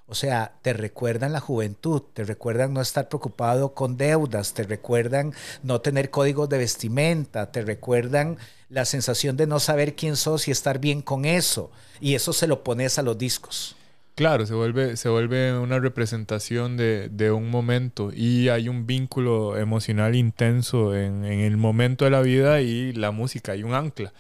O 0.08 0.16
sea, 0.16 0.56
te 0.64 0.74
recuerdan 0.74 1.32
la 1.32 1.40
juventud, 1.40 2.02
te 2.14 2.24
recuerdan 2.24 2.74
no 2.74 2.82
estar 2.82 3.08
preocupado 3.08 3.74
con 3.74 3.98
deudas, 3.98 4.54
te 4.54 4.64
recuerdan 4.64 5.34
no 5.62 5.82
tener 5.82 6.10
códigos 6.10 6.50
de 6.50 6.58
vestimenta, 6.58 7.52
te 7.52 7.62
recuerdan 7.62 8.38
la 8.70 8.86
sensación 8.86 9.38
de 9.38 9.48
no 9.48 9.60
saber 9.60 9.96
quién 9.96 10.16
sos 10.16 10.48
y 10.48 10.52
estar 10.52 10.80
bien 10.80 11.02
con 11.04 11.26
eso. 11.26 11.72
Y 12.00 12.16
eso 12.16 12.34
se 12.34 12.48
lo 12.48 12.64
pones 12.64 12.98
a 12.98 13.04
los 13.04 13.18
discos. 13.18 13.76
Claro, 14.16 14.46
se 14.46 14.54
vuelve, 14.54 14.96
se 14.96 15.10
vuelve 15.10 15.58
una 15.58 15.78
representación 15.80 16.78
de, 16.78 17.10
de 17.10 17.32
un 17.32 17.50
momento 17.50 18.12
y 18.14 18.48
hay 18.48 18.70
un 18.70 18.88
vínculo 18.88 19.58
emocional 19.58 20.16
intenso 20.16 20.96
en, 20.96 21.26
en, 21.26 21.42
el 21.42 21.58
momento 21.58 22.06
de 22.06 22.12
la 22.12 22.22
vida 22.22 22.62
y 22.62 22.94
la 22.94 23.12
música, 23.12 23.52
hay 23.52 23.64
un 23.64 23.74
ancla. 23.74 24.14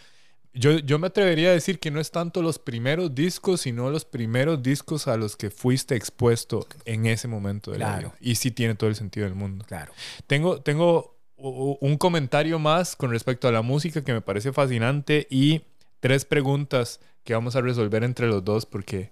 Yo, 0.53 0.79
yo 0.79 0.99
me 0.99 1.07
atrevería 1.07 1.49
a 1.49 1.53
decir 1.53 1.79
que 1.79 1.91
no 1.91 1.99
es 1.99 2.11
tanto 2.11 2.41
los 2.41 2.59
primeros 2.59 3.15
discos, 3.15 3.61
sino 3.61 3.89
los 3.89 4.03
primeros 4.05 4.61
discos 4.61 5.07
a 5.07 5.15
los 5.17 5.37
que 5.37 5.49
fuiste 5.49 5.95
expuesto 5.95 6.67
en 6.85 7.05
ese 7.05 7.27
momento 7.27 7.71
de 7.71 7.79
la 7.79 7.97
vida. 7.97 8.13
Y 8.19 8.35
sí 8.35 8.51
tiene 8.51 8.75
todo 8.75 8.89
el 8.89 8.95
sentido 8.95 9.25
del 9.25 9.35
mundo. 9.35 9.65
Claro. 9.65 9.93
Tengo, 10.27 10.61
tengo 10.61 11.15
un 11.37 11.97
comentario 11.97 12.59
más 12.59 12.95
con 12.95 13.11
respecto 13.11 13.47
a 13.47 13.51
la 13.51 13.61
música 13.61 14.03
que 14.03 14.13
me 14.13 14.21
parece 14.21 14.53
fascinante 14.53 15.27
y 15.29 15.61
tres 15.99 16.23
preguntas 16.25 17.01
que 17.23 17.33
vamos 17.33 17.55
a 17.55 17.61
resolver 17.61 18.03
entre 18.03 18.27
los 18.27 18.43
dos 18.43 18.65
porque 18.65 19.11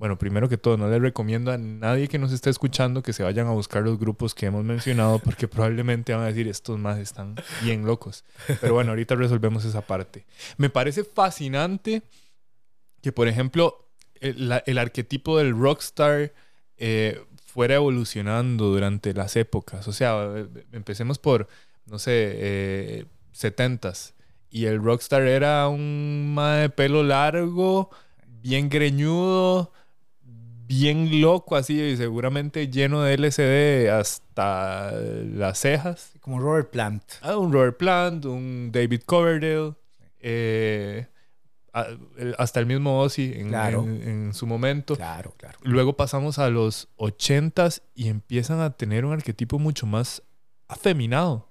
bueno, 0.00 0.16
primero 0.16 0.48
que 0.48 0.56
todo, 0.56 0.78
no 0.78 0.88
les 0.88 0.98
recomiendo 0.98 1.52
a 1.52 1.58
nadie 1.58 2.08
que 2.08 2.18
nos 2.18 2.32
esté 2.32 2.48
escuchando 2.48 3.02
que 3.02 3.12
se 3.12 3.22
vayan 3.22 3.48
a 3.48 3.50
buscar 3.50 3.82
los 3.82 3.98
grupos 3.98 4.34
que 4.34 4.46
hemos 4.46 4.64
mencionado 4.64 5.18
porque 5.18 5.46
probablemente 5.48 6.14
van 6.14 6.22
a 6.22 6.28
decir, 6.28 6.48
estos 6.48 6.78
más 6.78 6.98
están 6.98 7.34
bien 7.62 7.84
locos. 7.84 8.24
Pero 8.62 8.72
bueno, 8.72 8.92
ahorita 8.92 9.14
resolvemos 9.14 9.66
esa 9.66 9.82
parte. 9.82 10.24
Me 10.56 10.70
parece 10.70 11.04
fascinante 11.04 12.02
que, 13.02 13.12
por 13.12 13.28
ejemplo, 13.28 13.90
el, 14.22 14.78
arquetipo 14.78 15.36
del 15.36 15.54
rockstar 15.54 16.32
eh, 16.78 17.20
fuera 17.44 17.74
evolucionando 17.74 18.68
durante 18.68 19.12
las 19.12 19.36
épocas. 19.36 19.86
O 19.86 19.92
sea, 19.92 20.32
empecemos 20.72 21.18
por, 21.18 21.46
no 21.84 21.98
sé, 21.98 23.04
70s. 23.34 24.12
Eh, 24.12 24.14
y 24.48 24.64
el 24.64 24.82
rockstar 24.82 25.24
era 25.24 25.68
un 25.68 26.34
de 26.58 26.70
pelo 26.70 27.02
largo, 27.02 27.90
bien 28.26 28.70
greñudo, 28.70 29.74
bien 30.70 31.20
loco 31.20 31.56
así 31.56 31.80
y 31.80 31.96
seguramente 31.96 32.68
lleno 32.68 33.02
de 33.02 33.14
LCD 33.14 33.90
hasta 33.90 34.92
las 34.92 35.58
cejas. 35.58 36.12
Como 36.20 36.38
Robert 36.38 36.70
Plant. 36.70 37.02
Ah, 37.22 37.36
un 37.36 37.52
Robert 37.52 37.76
Plant, 37.76 38.24
un 38.24 38.70
David 38.70 39.02
Coverdale, 39.04 39.74
eh, 40.20 41.08
hasta 42.38 42.60
el 42.60 42.66
mismo 42.66 43.00
Ozzy 43.00 43.32
en, 43.34 44.32
su 44.32 44.46
momento. 44.46 44.94
Claro, 44.94 45.34
claro. 45.36 45.58
Luego 45.62 45.96
pasamos 45.96 46.38
a 46.38 46.48
los 46.50 46.88
80s 46.98 47.82
y 47.96 48.06
empiezan 48.06 48.60
a 48.60 48.70
tener 48.70 49.04
un 49.04 49.12
arquetipo 49.12 49.58
mucho 49.58 49.86
más 49.86 50.22
afeminado. 50.68 51.48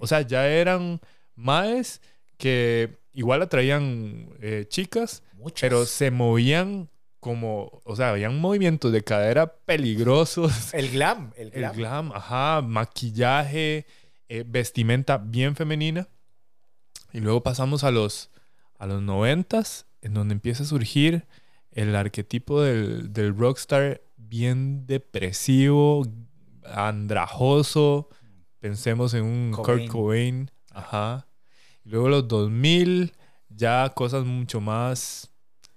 O 0.00 0.06
sea, 0.06 0.20
ya 0.20 0.46
eran 0.48 1.00
maes 1.34 2.02
que 2.36 2.98
igual 3.14 3.40
atraían 3.40 4.28
eh, 4.40 4.66
chicas, 4.68 5.22
pero 5.58 5.86
se 5.86 6.10
movían 6.10 6.90
como, 7.24 7.80
o 7.84 7.96
sea, 7.96 8.10
habían 8.10 8.38
movimientos 8.38 8.92
de 8.92 9.02
cadera 9.02 9.46
peligrosos. 9.46 10.52
El 10.74 10.90
glam, 10.90 11.32
el 11.38 11.50
glam. 11.50 11.70
El 11.70 11.76
glam, 11.78 12.12
ajá, 12.12 12.60
maquillaje, 12.60 13.86
eh, 14.28 14.44
vestimenta 14.46 15.16
bien 15.16 15.56
femenina. 15.56 16.06
Y 17.14 17.20
luego 17.20 17.42
pasamos 17.42 17.82
a 17.82 17.90
los, 17.90 18.28
a 18.78 18.86
los 18.86 19.00
noventas, 19.00 19.86
en 20.02 20.12
donde 20.12 20.34
empieza 20.34 20.64
a 20.64 20.66
surgir 20.66 21.26
el 21.70 21.96
arquetipo 21.96 22.60
del, 22.60 23.14
del 23.14 23.34
rockstar 23.34 24.02
bien 24.18 24.86
depresivo, 24.86 26.06
andrajoso. 26.62 28.10
Pensemos 28.60 29.14
en 29.14 29.24
un 29.24 29.52
Kurt 29.52 29.88
Cobain, 29.88 30.50
ajá. 30.72 31.26
Y 31.86 31.88
luego 31.88 32.10
los 32.10 32.28
2000, 32.28 33.14
ya 33.48 33.90
cosas 33.94 34.26
mucho 34.26 34.60
más 34.60 35.33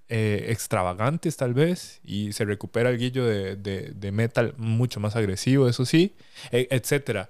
eh, 0.10 0.46
extravagantes 0.48 1.36
tal 1.36 1.54
vez 1.54 2.00
y 2.02 2.32
se 2.32 2.46
recupera 2.46 2.90
el 2.90 2.98
guillo 2.98 3.26
de, 3.26 4.10
metal 4.14 4.54
mucho 4.58 5.02
más 5.02 5.18
agresivo, 5.18 5.68
eso 5.68 5.86
sí, 5.86 6.16
e, 6.50 6.70
etcétera. 6.72 7.30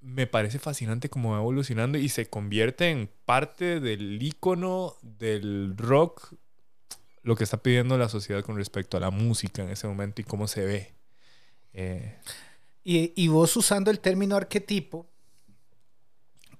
Me 0.00 0.26
parece 0.26 0.58
fascinante 0.58 1.08
cómo 1.08 1.30
va 1.30 1.38
evolucionando 1.38 1.98
y 1.98 2.08
se 2.08 2.26
convierte 2.26 2.90
en 2.90 3.08
parte 3.24 3.78
del 3.78 4.20
icono 4.20 4.96
del 5.02 5.76
rock, 5.76 6.34
lo 7.22 7.36
que 7.36 7.44
está 7.44 7.58
pidiendo 7.58 7.96
la 7.96 8.08
sociedad 8.08 8.42
con 8.42 8.56
respecto 8.56 8.96
a 8.96 9.00
la 9.00 9.10
música 9.10 9.62
en 9.62 9.70
ese 9.70 9.86
momento 9.86 10.20
y 10.20 10.24
cómo 10.24 10.48
se 10.48 10.64
ve. 10.64 10.92
Eh, 11.72 12.18
y, 12.82 13.12
y 13.14 13.28
vos 13.28 13.56
usando 13.56 13.92
el 13.92 14.00
término 14.00 14.34
arquetipo, 14.34 15.06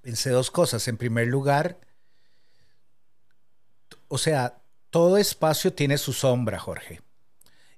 pensé 0.02 0.30
dos 0.30 0.52
cosas. 0.52 0.86
En 0.86 0.96
primer 0.96 1.26
lugar, 1.26 1.80
o 4.06 4.18
sea, 4.18 4.61
todo 4.92 5.16
espacio 5.16 5.72
tiene 5.72 5.96
su 5.96 6.12
sombra, 6.12 6.58
Jorge. 6.58 7.00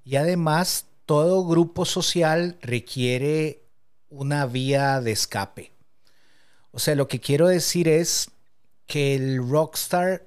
Y 0.04 0.16
además, 0.16 0.86
todo 1.06 1.46
grupo 1.46 1.84
social 1.84 2.58
requiere 2.60 3.62
una 4.10 4.46
vía 4.46 5.00
de 5.00 5.12
escape. 5.12 5.72
O 6.72 6.80
sea, 6.80 6.96
lo 6.96 7.06
que 7.06 7.20
quiero 7.20 7.46
decir 7.46 7.86
es 7.86 8.32
que 8.86 9.14
el 9.14 9.48
rockstar 9.48 10.26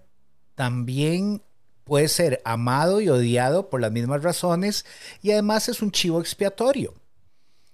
también 0.55 1.43
puede 1.83 2.07
ser 2.07 2.41
amado 2.45 3.01
y 3.01 3.09
odiado 3.09 3.69
por 3.69 3.81
las 3.81 3.91
mismas 3.91 4.23
razones 4.23 4.85
y 5.21 5.31
además 5.31 5.67
es 5.67 5.81
un 5.81 5.91
chivo 5.91 6.21
expiatorio. 6.21 6.93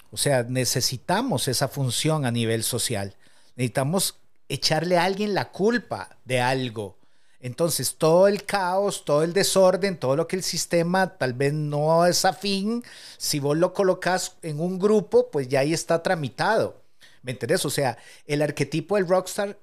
O 0.10 0.18
sea, 0.18 0.42
necesitamos 0.42 1.48
esa 1.48 1.68
función 1.68 2.26
a 2.26 2.32
nivel 2.32 2.64
social. 2.64 3.16
Necesitamos 3.56 4.16
echarle 4.50 4.98
a 4.98 5.04
alguien 5.04 5.36
la 5.36 5.52
culpa 5.52 6.18
de 6.26 6.42
algo 6.42 6.98
entonces, 7.44 7.96
todo 7.98 8.30
el 8.30 8.46
caos, 8.46 9.04
todo 9.04 9.22
el 9.22 9.34
desorden, 9.34 10.00
todo 10.00 10.16
lo 10.16 10.30
que 10.30 10.38
el 10.38 10.44
sistema 10.44 11.18
tal 11.18 11.34
vez 11.34 11.52
no 11.52 12.06
es 12.06 12.24
afín, 12.24 12.86
si 13.18 13.40
vos 13.42 13.58
lo 13.58 13.74
colocas 13.74 14.38
en 14.44 14.62
un 14.62 14.80
grupo, 14.80 15.30
pues 15.30 15.50
ya 15.50 15.60
ahí 15.60 15.74
está 15.74 16.02
tramitado. 16.02 16.82
¿Me 17.22 17.34
entendés? 17.34 17.66
O 17.66 17.70
sea, 17.70 17.98
el 18.28 18.42
arquetipo 18.42 18.96
del 18.96 19.10
rockstar, 19.10 19.60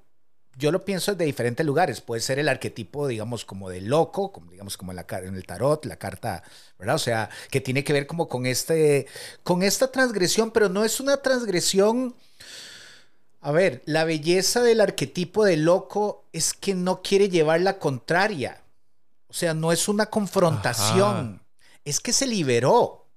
yo 0.57 0.71
lo 0.71 0.85
pienso 0.85 1.15
de 1.15 1.25
diferentes 1.25 1.65
lugares. 1.65 2.01
Puede 2.01 2.21
ser 2.21 2.37
el 2.37 2.49
arquetipo, 2.49 3.07
digamos, 3.07 3.45
como 3.45 3.67
de 3.67 3.81
loco, 3.81 4.31
como, 4.31 4.51
digamos, 4.51 4.77
como 4.77 4.91
en, 4.91 4.97
la, 4.97 5.07
en 5.09 5.33
el 5.33 5.45
tarot, 5.47 5.83
la 5.85 5.95
carta, 5.95 6.43
¿verdad? 6.77 6.95
O 6.97 6.99
sea, 6.99 7.31
que 7.49 7.61
tiene 7.61 7.83
que 7.83 7.93
ver 7.93 8.05
como 8.05 8.27
con, 8.27 8.45
este, 8.45 9.07
con 9.41 9.63
esta 9.63 9.91
transgresión, 9.91 10.51
pero 10.51 10.69
no 10.69 10.85
es 10.85 10.99
una 10.99 11.17
transgresión 11.17 12.13
a 13.41 13.51
ver, 13.51 13.81
la 13.85 14.03
belleza 14.03 14.61
del 14.61 14.81
arquetipo 14.81 15.43
de 15.43 15.57
loco 15.57 16.25
es 16.31 16.53
que 16.53 16.75
no 16.75 17.01
quiere 17.01 17.27
llevar 17.27 17.61
la 17.61 17.79
contraria. 17.79 18.61
O 19.27 19.33
sea, 19.33 19.55
no 19.55 19.71
es 19.71 19.87
una 19.87 20.05
confrontación. 20.05 21.41
Es 21.83 21.99
que 21.99 22.13
se 22.13 22.27
liberó. 22.27 23.07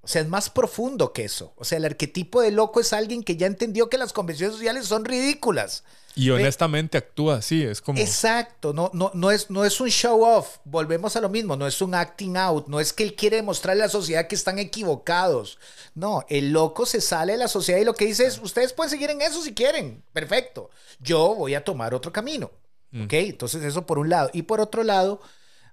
O 0.00 0.08
sea, 0.08 0.22
es 0.22 0.28
más 0.28 0.48
profundo 0.48 1.12
que 1.12 1.24
eso. 1.24 1.52
O 1.56 1.64
sea, 1.64 1.76
el 1.76 1.84
arquetipo 1.84 2.40
de 2.40 2.52
loco 2.52 2.80
es 2.80 2.94
alguien 2.94 3.22
que 3.22 3.36
ya 3.36 3.46
entendió 3.46 3.90
que 3.90 3.98
las 3.98 4.14
convenciones 4.14 4.54
sociales 4.54 4.86
son 4.86 5.04
ridículas. 5.04 5.84
Y 6.16 6.30
honestamente 6.30 6.96
actúa 6.96 7.36
así, 7.36 7.62
es 7.62 7.82
como... 7.82 8.00
Exacto, 8.00 8.72
no, 8.72 8.90
no, 8.94 9.10
no, 9.12 9.30
es, 9.30 9.50
no 9.50 9.66
es 9.66 9.78
un 9.82 9.90
show 9.90 10.24
off, 10.24 10.56
volvemos 10.64 11.14
a 11.14 11.20
lo 11.20 11.28
mismo, 11.28 11.56
no 11.56 11.66
es 11.66 11.82
un 11.82 11.94
acting 11.94 12.38
out, 12.38 12.68
no 12.68 12.80
es 12.80 12.94
que 12.94 13.02
él 13.02 13.14
quiere 13.14 13.36
demostrarle 13.36 13.82
a 13.82 13.86
la 13.86 13.92
sociedad 13.92 14.26
que 14.26 14.34
están 14.34 14.58
equivocados. 14.58 15.58
No, 15.94 16.24
el 16.30 16.52
loco 16.52 16.86
se 16.86 17.02
sale 17.02 17.32
de 17.32 17.38
la 17.38 17.48
sociedad 17.48 17.80
y 17.80 17.84
lo 17.84 17.92
que 17.94 18.06
dice 18.06 18.24
es, 18.24 18.38
ustedes 18.38 18.72
pueden 18.72 18.90
seguir 18.90 19.10
en 19.10 19.20
eso 19.20 19.42
si 19.42 19.52
quieren, 19.52 20.02
perfecto, 20.14 20.70
yo 21.00 21.34
voy 21.34 21.54
a 21.54 21.62
tomar 21.62 21.94
otro 21.94 22.10
camino. 22.10 22.50
Mm. 22.92 23.04
¿Ok? 23.04 23.12
Entonces 23.12 23.62
eso 23.62 23.84
por 23.84 23.98
un 23.98 24.08
lado. 24.08 24.30
Y 24.32 24.42
por 24.42 24.60
otro 24.60 24.84
lado, 24.84 25.20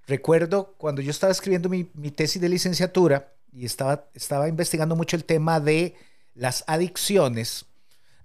recuerdo 0.07 0.75
cuando 0.77 1.01
yo 1.01 1.11
estaba 1.11 1.31
escribiendo 1.31 1.69
mi, 1.69 1.89
mi 1.93 2.11
tesis 2.11 2.41
de 2.41 2.49
licenciatura 2.49 3.33
y 3.53 3.65
estaba, 3.65 4.09
estaba 4.13 4.49
investigando 4.49 4.97
mucho 4.97 5.15
el 5.15 5.23
tema 5.23 5.61
de 5.61 5.95
las 6.35 6.65
adicciones 6.67 7.65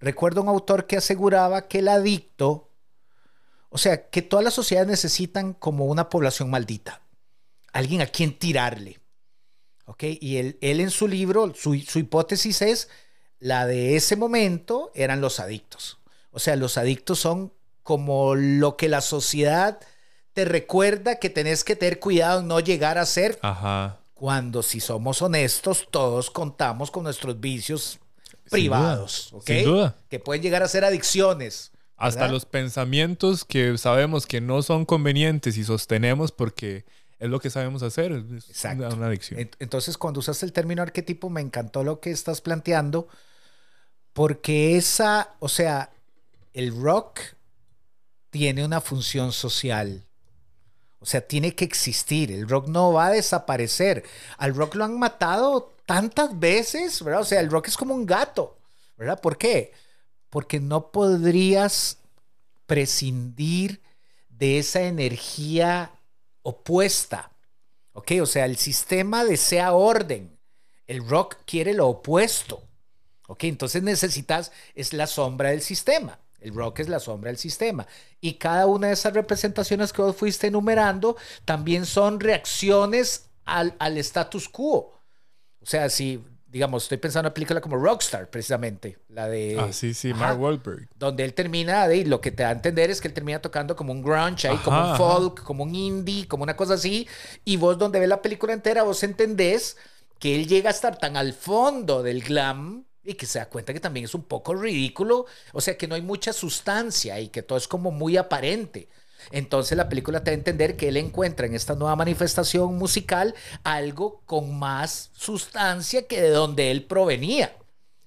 Recuerdo 0.01 0.43
un 0.43 0.49
autor 0.49 0.87
que 0.87 0.97
aseguraba 0.97 1.67
que 1.67 1.81
el 1.81 1.89
adicto, 1.89 2.71
o 3.69 3.79
sea, 3.79 4.09
que 4.09 4.23
todas 4.23 4.45
las 4.45 4.55
sociedades 4.55 4.89
necesitan 4.89 5.53
como 5.53 5.87
una 5.87 6.09
población 6.09 6.51
maldita, 6.51 7.03
alguien 7.73 8.01
a 8.01 8.07
quien 8.07 8.39
tirarle. 8.39 9.01
¿Ok? 9.87 10.05
Y 10.21 10.37
él, 10.37 10.59
él 10.61 10.81
en 10.81 10.91
su 10.91 11.09
libro, 11.09 11.55
su, 11.55 11.75
su 11.81 11.99
hipótesis 11.99 12.61
es 12.63 12.89
la 13.39 13.67
de 13.67 13.97
ese 13.97 14.17
momento 14.17 14.91
eran 14.95 15.21
los 15.21 15.41
adictos. 15.41 15.99
O 16.31 16.39
sea, 16.39 16.57
los 16.57 16.77
adictos 16.77 17.19
son 17.19 17.53
como 17.83 18.35
lo 18.35 18.77
que 18.77 18.89
la 18.89 19.01
sociedad 19.01 19.81
te 20.35 20.45
recuerda 20.45 21.19
que 21.19 21.31
tenés 21.31 21.65
que 21.65 21.75
tener 21.75 21.99
cuidado 22.01 22.41
en 22.41 22.49
no 22.49 22.61
llegar 22.61 22.99
a 22.99 23.07
ser. 23.07 23.39
Ajá. 23.43 24.01
Cuando 24.15 24.63
si 24.63 24.81
somos 24.81 25.23
honestos, 25.23 25.87
todos 25.91 26.31
contamos 26.31 26.91
con 26.91 27.05
nuestros 27.05 27.41
vicios 27.41 27.99
privados, 28.51 29.33
¿ok? 29.33 29.45
Sin 29.47 29.65
duda. 29.65 29.97
Que 30.09 30.19
pueden 30.19 30.43
llegar 30.43 30.63
a 30.63 30.69
ser 30.69 30.85
adicciones. 30.85 31.73
Hasta 31.97 32.29
los 32.29 32.45
pensamientos 32.45 33.45
que 33.45 33.77
sabemos 33.77 34.27
que 34.27 34.41
no 34.41 34.63
son 34.63 34.85
convenientes 34.85 35.57
y 35.57 35.65
sostenemos 35.65 36.31
porque 36.31 36.85
es 37.19 37.29
lo 37.29 37.41
que 37.41 37.51
sabemos 37.51 37.83
hacer. 37.83 38.13
Es 38.13 38.49
Exacto. 38.49 38.87
Una, 38.87 38.95
una 38.95 39.07
adicción. 39.09 39.41
Ent- 39.41 39.57
Entonces, 39.59 39.99
cuando 39.99 40.21
usaste 40.21 40.47
el 40.47 40.53
término 40.53 40.83
arquetipo, 40.83 41.29
me 41.29 41.41
encantó 41.41 41.83
lo 41.83 41.99
que 41.99 42.13
estás 42.13 42.41
planteando, 42.41 43.09
porque 44.13 44.77
esa, 44.77 45.35
o 45.41 45.49
sea, 45.49 45.91
el 46.53 46.75
rock 46.81 47.21
tiene 48.31 48.65
una 48.65 48.81
función 48.81 49.33
social. 49.33 50.05
O 51.01 51.07
sea, 51.07 51.21
tiene 51.21 51.55
que 51.55 51.65
existir. 51.65 52.31
El 52.33 52.49
rock 52.49 52.69
no 52.69 52.93
va 52.93 53.07
a 53.07 53.11
desaparecer. 53.11 54.05
Al 54.37 54.55
rock 54.55 54.75
lo 54.75 54.85
han 54.85 54.99
matado 54.99 55.73
tantas 55.89 56.39
veces, 56.39 57.03
¿verdad? 57.03 57.23
O 57.23 57.25
sea, 57.25 57.41
el 57.41 57.51
rock 57.51 57.69
es 57.69 57.77
como 57.79 57.95
un 57.95 58.05
gato, 58.05 58.59
¿verdad? 58.99 59.19
¿Por 59.23 59.39
qué? 59.39 59.73
Porque 60.29 60.61
no 60.61 60.93
podrías 60.93 61.97
prescindir 62.67 63.81
de 64.29 64.59
esa 64.59 64.83
energía 64.83 65.91
opuesta. 66.43 67.33
¿Ok? 67.95 68.13
O 68.21 68.27
sea, 68.27 68.45
el 68.45 68.59
sistema 68.59 69.25
desea 69.25 69.73
orden. 69.73 70.39
El 70.87 71.09
rock 71.09 71.37
quiere 71.47 71.73
lo 71.73 71.89
opuesto. 71.89 72.63
¿Ok? 73.27 73.45
Entonces 73.45 73.83
necesitas, 73.83 74.53
es 74.75 74.93
la 74.93 75.07
sombra 75.07 75.49
del 75.49 75.63
sistema. 75.63 76.19
El 76.39 76.55
rock 76.55 76.81
es 76.81 76.91
la 76.91 77.01
sombra 77.01 77.31
del 77.31 77.39
sistema. 77.39 77.87
Y 78.21 78.35
cada 78.35 78.67
una 78.67 78.89
de 78.89 78.93
esas 78.93 79.15
representaciones 79.15 79.95
que 79.95 80.03
vos 80.03 80.15
fuiste 80.15 80.49
enumerando 80.49 81.17
también 81.47 81.87
son 81.87 82.21
reacciones 82.21 83.31
al, 83.47 83.75
al 83.79 83.97
status 83.97 84.51
quo. 84.51 84.98
O 85.61 85.67
sea, 85.67 85.89
si, 85.91 86.23
digamos, 86.47 86.85
estoy 86.85 86.99
pensando 86.99 87.27
en 87.27 87.31
una 87.31 87.35
película 87.35 87.61
como 87.61 87.77
Rockstar, 87.77 88.31
precisamente, 88.31 88.99
la 89.09 89.29
de... 89.29 89.59
ah, 89.59 89.73
sí, 89.73 89.95
sí, 89.95 90.11
Ajá. 90.11 90.21
Mark 90.21 90.41
Wahlberg. 90.41 90.89
donde 90.97 91.25
él 91.25 91.35
termina, 91.35 91.87
de, 91.89 92.05
lo 92.05 92.21
que 92.21 92.31
te 92.31 92.43
da 92.43 92.51
a 92.51 92.53
entender 92.53 92.91
es 92.91 93.01
que 93.01 93.09
él 93.09 93.15
termina 93.15 93.41
tocando 93.41 93.77
como 93.77 93.93
un 93.93 94.03
grunge 94.03 94.49
ahí, 94.49 94.57
como 94.59 94.79
un 94.79 94.87
ajá. 94.87 94.97
folk, 94.97 95.43
como 95.43 95.65
un 95.65 95.75
indie, 95.75 96.27
como 96.27 96.43
una 96.45 96.57
cosa 96.57 96.75
así, 96.75 97.07
y 97.45 97.57
vos 97.57 97.79
donde 97.79 98.01
ves 98.01 98.09
la 98.09 98.23
película 98.23 98.53
entera, 98.53 98.83
vos 98.83 99.03
entendés 99.03 99.77
que 100.19 100.35
él 100.35 100.47
llega 100.49 100.71
a 100.71 100.73
estar 100.73 100.99
tan 100.99 101.17
al 101.17 101.33
fondo 101.33 102.03
del 102.03 102.23
glam 102.23 102.85
y 103.05 103.15
que 103.15 103.27
se 103.27 103.39
da 103.39 103.49
cuenta 103.49 103.73
que 103.73 103.81
también 103.81 104.05
es 104.05 104.15
un 104.15 104.25
poco 104.25 104.55
ridículo, 104.55 105.27
o 105.53 105.61
sea, 105.61 105.79
que 105.79 105.87
no 105.89 105.95
hay 105.95 106.03
mucha 106.03 106.33
sustancia 106.33 107.19
y 107.21 107.29
que 107.29 107.43
todo 107.43 107.57
es 107.57 107.69
como 107.69 107.91
muy 107.91 108.17
aparente. 108.17 108.89
Entonces 109.31 109.77
la 109.77 109.89
película 109.89 110.25
te 110.25 110.31
da 110.31 110.35
a 110.35 110.39
entender 110.39 110.77
que 110.77 110.89
él 110.89 110.97
encuentra 110.97 111.47
en 111.47 111.55
esta 111.55 111.75
nueva 111.75 111.97
manifestación 111.97 112.77
musical 112.77 113.35
algo 113.65 114.23
con 114.27 114.59
más 114.59 115.11
sustancia 115.15 116.07
que 116.07 116.21
de 116.21 116.31
donde 116.31 116.71
él 116.71 116.85
provenía. 116.85 117.55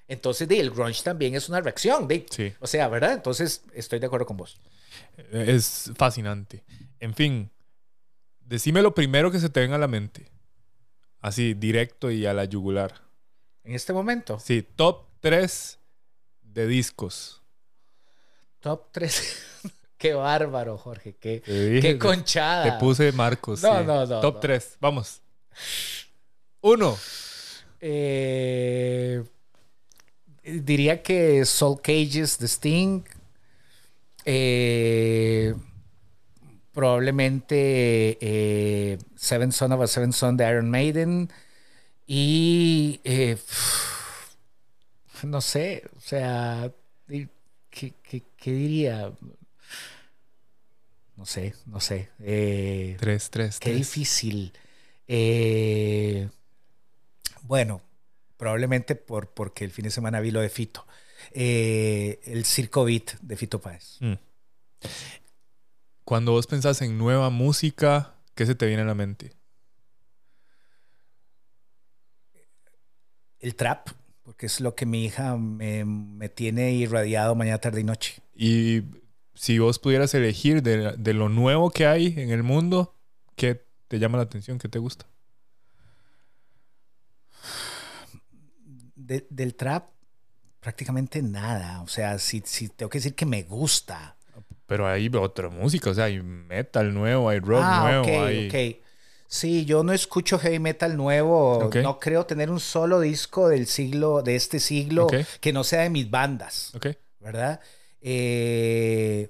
Entonces, 0.07 0.47
de, 0.49 0.59
el 0.59 0.71
grunge 0.71 1.03
también 1.03 1.35
es 1.35 1.47
una 1.47 1.61
reacción. 1.61 2.05
De, 2.07 2.25
Sí. 2.29 2.51
O 2.59 2.67
sea, 2.67 2.89
¿verdad? 2.89 3.13
Entonces, 3.13 3.63
estoy 3.73 3.99
de 3.99 4.07
acuerdo 4.07 4.25
con 4.25 4.35
vos. 4.35 4.59
Es 5.31 5.89
fascinante. 5.95 6.65
En 6.99 7.13
fin, 7.13 7.49
decime 8.41 8.81
lo 8.81 8.93
primero 8.93 9.31
que 9.31 9.39
se 9.39 9.47
te 9.49 9.61
venga 9.61 9.75
a 9.75 9.79
la 9.79 9.87
mente. 9.87 10.29
Así, 11.21 11.53
directo 11.53 12.11
y 12.11 12.25
a 12.25 12.33
la 12.33 12.43
yugular. 12.43 12.93
En 13.63 13.73
este 13.73 13.93
momento, 13.93 14.37
Sí, 14.39 14.67
top 14.75 15.05
3 15.21 15.79
de 16.41 16.67
discos. 16.67 17.41
top 18.59 18.91
3. 18.91 19.37
qué 20.01 20.13
bárbaro, 20.15 20.77
Jorge. 20.79 21.15
Qué, 21.19 21.41
dije, 21.45 21.79
qué 21.81 21.97
conchada. 21.99 22.63
Te 22.63 22.79
puse 22.79 23.11
Marcos. 23.11 23.61
No, 23.61 23.79
sí. 23.79 23.85
no, 23.85 24.05
no, 24.07 24.19
Top 24.19 24.35
no. 24.35 24.39
3, 24.39 24.77
vamos. 24.79 25.21
Uno. 26.61 26.97
Eh, 27.79 29.23
diría 30.43 31.03
que 31.03 31.45
Soul 31.45 31.79
Cages 31.81 32.39
de 32.39 32.47
Sting. 32.47 33.03
Eh, 34.25 35.53
probablemente 36.71 38.17
eh, 38.21 38.97
Seven 39.15 39.51
Son 39.51 39.71
of 39.71 39.81
a 39.81 39.87
Seven 39.87 40.13
Son 40.13 40.35
de 40.35 40.49
Iron 40.49 40.69
Maiden. 40.69 41.29
Y 42.07 42.99
no 45.23 45.39
sé, 45.41 45.83
o 45.95 45.99
sea, 46.01 46.71
¿qué, 47.07 47.93
qué- 48.03 48.23
qué 48.35 48.51
diría? 48.51 49.11
No 51.21 51.27
sé, 51.27 51.53
no 51.67 51.79
sé. 51.79 52.09
Eh, 52.17 52.97
3, 52.99 53.29
3, 53.29 53.59
Qué 53.59 53.69
3. 53.69 53.77
difícil. 53.77 54.53
Eh, 55.07 56.27
bueno, 57.43 57.83
probablemente 58.37 58.95
por, 58.95 59.29
porque 59.29 59.63
el 59.63 59.69
fin 59.69 59.83
de 59.83 59.91
semana 59.91 60.19
vi 60.19 60.31
lo 60.31 60.41
de 60.41 60.49
Fito. 60.49 60.87
Eh, 61.29 62.19
el 62.23 62.43
Circo 62.45 62.85
Beat 62.85 63.19
de 63.21 63.37
Fito 63.37 63.61
Páez. 63.61 63.97
Mm. 63.99 64.13
Cuando 66.05 66.31
vos 66.31 66.47
pensás 66.47 66.81
en 66.81 66.97
nueva 66.97 67.29
música, 67.29 68.15
¿qué 68.33 68.47
se 68.47 68.55
te 68.55 68.65
viene 68.65 68.81
a 68.81 68.85
la 68.85 68.95
mente? 68.95 69.35
El 73.37 73.53
trap, 73.53 73.89
porque 74.23 74.47
es 74.47 74.59
lo 74.59 74.73
que 74.73 74.87
mi 74.87 75.05
hija 75.05 75.37
me, 75.37 75.85
me 75.85 76.29
tiene 76.29 76.71
irradiado 76.71 77.35
mañana, 77.35 77.59
tarde 77.59 77.81
y 77.81 77.83
noche. 77.83 78.23
Y 78.33 78.81
si 79.41 79.57
vos 79.57 79.79
pudieras 79.79 80.13
elegir 80.13 80.61
de, 80.61 80.93
de 80.95 81.13
lo 81.15 81.27
nuevo 81.27 81.71
que 81.71 81.87
hay 81.87 82.13
en 82.15 82.29
el 82.29 82.43
mundo, 82.43 82.93
¿qué 83.35 83.65
te 83.87 83.97
llama 83.97 84.17
la 84.17 84.25
atención? 84.25 84.59
¿Qué 84.59 84.69
te 84.69 84.77
gusta? 84.77 85.07
De- 88.95 89.25
del 89.31 89.55
trap, 89.55 89.89
prácticamente 90.59 91.23
nada. 91.23 91.81
O 91.81 91.87
sea, 91.87 92.19
si, 92.19 92.43
si 92.45 92.69
tengo 92.69 92.91
que 92.91 92.99
decir 92.99 93.15
que 93.15 93.25
me 93.25 93.41
gusta. 93.41 94.15
Pero 94.67 94.87
hay 94.87 95.09
otra 95.11 95.49
música, 95.49 95.89
o 95.89 95.95
sea, 95.95 96.03
hay 96.03 96.21
metal 96.21 96.93
nuevo, 96.93 97.27
hay 97.27 97.39
rock 97.39 97.63
ah, 97.63 97.81
nuevo, 97.81 98.03
ok, 98.03 98.23
hay... 98.27 98.47
ok. 98.47 98.85
Sí, 99.25 99.65
yo 99.65 99.83
no 99.83 99.91
escucho 99.91 100.37
heavy 100.37 100.59
metal 100.59 100.95
nuevo. 100.95 101.65
Ok. 101.65 101.77
No 101.77 101.99
creo 101.99 102.27
tener 102.27 102.51
un 102.51 102.59
solo 102.59 102.99
disco 102.99 103.49
del 103.49 103.65
siglo, 103.65 104.21
de 104.21 104.35
este 104.35 104.59
siglo, 104.59 105.07
que 105.39 105.51
no 105.51 105.63
sea 105.63 105.81
de 105.81 105.89
mis 105.89 106.11
bandas, 106.11 106.75
Ok. 106.75 106.89
¿verdad? 107.19 107.59
Eh, 108.01 109.29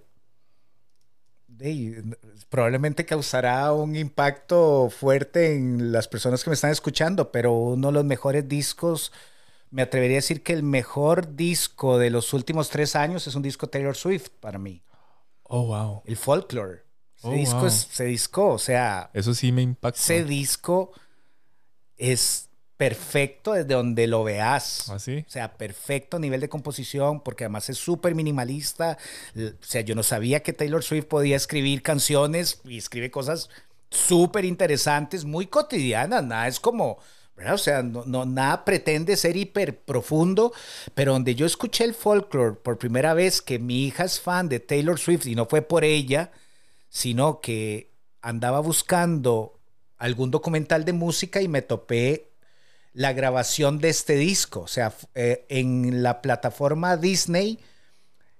probablemente 2.49 3.05
causará 3.05 3.71
un 3.73 3.95
impacto 3.95 4.89
fuerte 4.89 5.55
en 5.55 5.91
las 5.91 6.07
personas 6.07 6.43
que 6.43 6.49
me 6.49 6.53
están 6.55 6.71
escuchando, 6.71 7.31
pero 7.31 7.53
uno 7.53 7.87
de 7.87 7.93
los 7.93 8.05
mejores 8.05 8.47
discos, 8.47 9.11
me 9.69 9.81
atrevería 9.83 10.15
a 10.17 10.19
decir 10.23 10.43
que 10.43 10.53
el 10.53 10.63
mejor 10.63 11.35
disco 11.35 11.97
de 11.97 12.09
los 12.09 12.33
últimos 12.33 12.69
tres 12.69 12.95
años 12.95 13.27
es 13.27 13.35
un 13.35 13.41
disco 13.43 13.67
Taylor 13.67 13.95
Swift 13.95 14.29
para 14.39 14.57
mí, 14.59 14.81
Oh, 15.43 15.65
wow. 15.67 16.01
el 16.05 16.17
Folklore. 16.17 16.83
Ese 17.17 17.27
Oh, 17.27 17.31
disco 17.33 17.57
wow. 17.57 17.67
es, 17.67 17.87
ese 17.91 18.05
disco, 18.05 18.47
o 18.53 18.57
sea, 18.59 19.11
Eso 19.13 19.33
sí 19.33 19.51
me 19.51 19.61
impacta. 19.61 19.99
ese 19.99 20.23
disco 20.23 20.91
es 21.97 22.49
perfecto 22.81 23.53
desde 23.53 23.75
donde 23.75 24.07
lo 24.07 24.23
veas. 24.23 24.89
¿Así? 24.89 25.23
O 25.27 25.29
sea, 25.29 25.53
perfecto 25.53 26.17
a 26.17 26.19
nivel 26.19 26.41
de 26.41 26.49
composición, 26.49 27.19
porque 27.21 27.43
además 27.43 27.69
es 27.69 27.77
súper 27.77 28.15
minimalista. 28.15 28.97
O 29.37 29.51
sea, 29.59 29.81
yo 29.81 29.93
no 29.93 30.01
sabía 30.01 30.41
que 30.41 30.51
Taylor 30.51 30.81
Swift 30.81 31.05
podía 31.05 31.35
escribir 31.35 31.83
canciones 31.83 32.59
y 32.65 32.79
escribe 32.79 33.11
cosas 33.11 33.51
súper 33.91 34.45
interesantes, 34.45 35.25
muy 35.25 35.45
cotidianas. 35.45 36.23
Nada 36.23 36.47
es 36.47 36.59
como, 36.59 36.97
¿verdad? 37.37 37.53
O 37.53 37.59
sea, 37.59 37.83
no, 37.83 38.03
no- 38.07 38.25
nada 38.25 38.65
pretende 38.65 39.15
ser 39.15 39.37
hiper 39.37 39.77
profundo, 39.77 40.51
pero 40.95 41.13
donde 41.13 41.35
yo 41.35 41.45
escuché 41.45 41.83
el 41.83 41.93
folklore 41.93 42.55
por 42.55 42.79
primera 42.79 43.13
vez, 43.13 43.43
que 43.43 43.59
mi 43.59 43.85
hija 43.85 44.05
es 44.05 44.19
fan 44.19 44.49
de 44.49 44.59
Taylor 44.59 44.97
Swift 44.97 45.27
y 45.27 45.35
no 45.35 45.45
fue 45.45 45.61
por 45.61 45.83
ella, 45.83 46.31
sino 46.89 47.41
que 47.41 47.91
andaba 48.23 48.59
buscando 48.59 49.59
algún 49.99 50.31
documental 50.31 50.83
de 50.83 50.93
música 50.93 51.43
y 51.43 51.47
me 51.47 51.61
topé 51.61 52.30
la 52.93 53.13
grabación 53.13 53.79
de 53.79 53.89
este 53.89 54.15
disco. 54.15 54.61
O 54.61 54.67
sea, 54.67 54.93
eh, 55.15 55.45
en 55.49 56.03
la 56.03 56.21
plataforma 56.21 56.97
Disney 56.97 57.59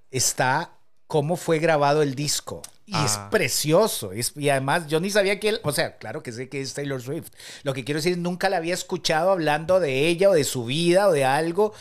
está 0.10 0.72
cómo 1.08 1.36
fue 1.38 1.60
grabado 1.60 2.02
el 2.02 2.16
disco. 2.16 2.62
Y 2.86 2.96
es 2.96 3.16
Ah. 3.18 3.30
precioso. 3.30 4.12
Es- 4.12 4.34
y 4.36 4.50
además, 4.50 4.88
yo 4.88 5.00
ni 5.00 5.10
sabía 5.10 5.40
que 5.40 5.50
él, 5.50 5.60
o 5.64 5.72
sea, 5.72 5.98
claro 5.98 6.24
que 6.24 6.32
sé 6.34 6.50
que 6.50 6.60
es 6.60 6.74
Taylor 6.74 7.02
Swift. 7.02 7.30
Lo 7.64 7.74
que 7.74 7.84
quiero 7.86 8.00
decir, 8.00 8.18
nunca 8.18 8.50
la 8.50 8.58
había 8.58 8.74
escuchado 8.74 9.32
hablando 9.32 9.80
de 9.80 10.08
ella 10.08 10.30
o 10.30 10.34
de 10.34 10.44
su 10.44 10.66
vida 10.66 11.08
o 11.08 11.12
de 11.14 11.24
algo. 11.24 11.74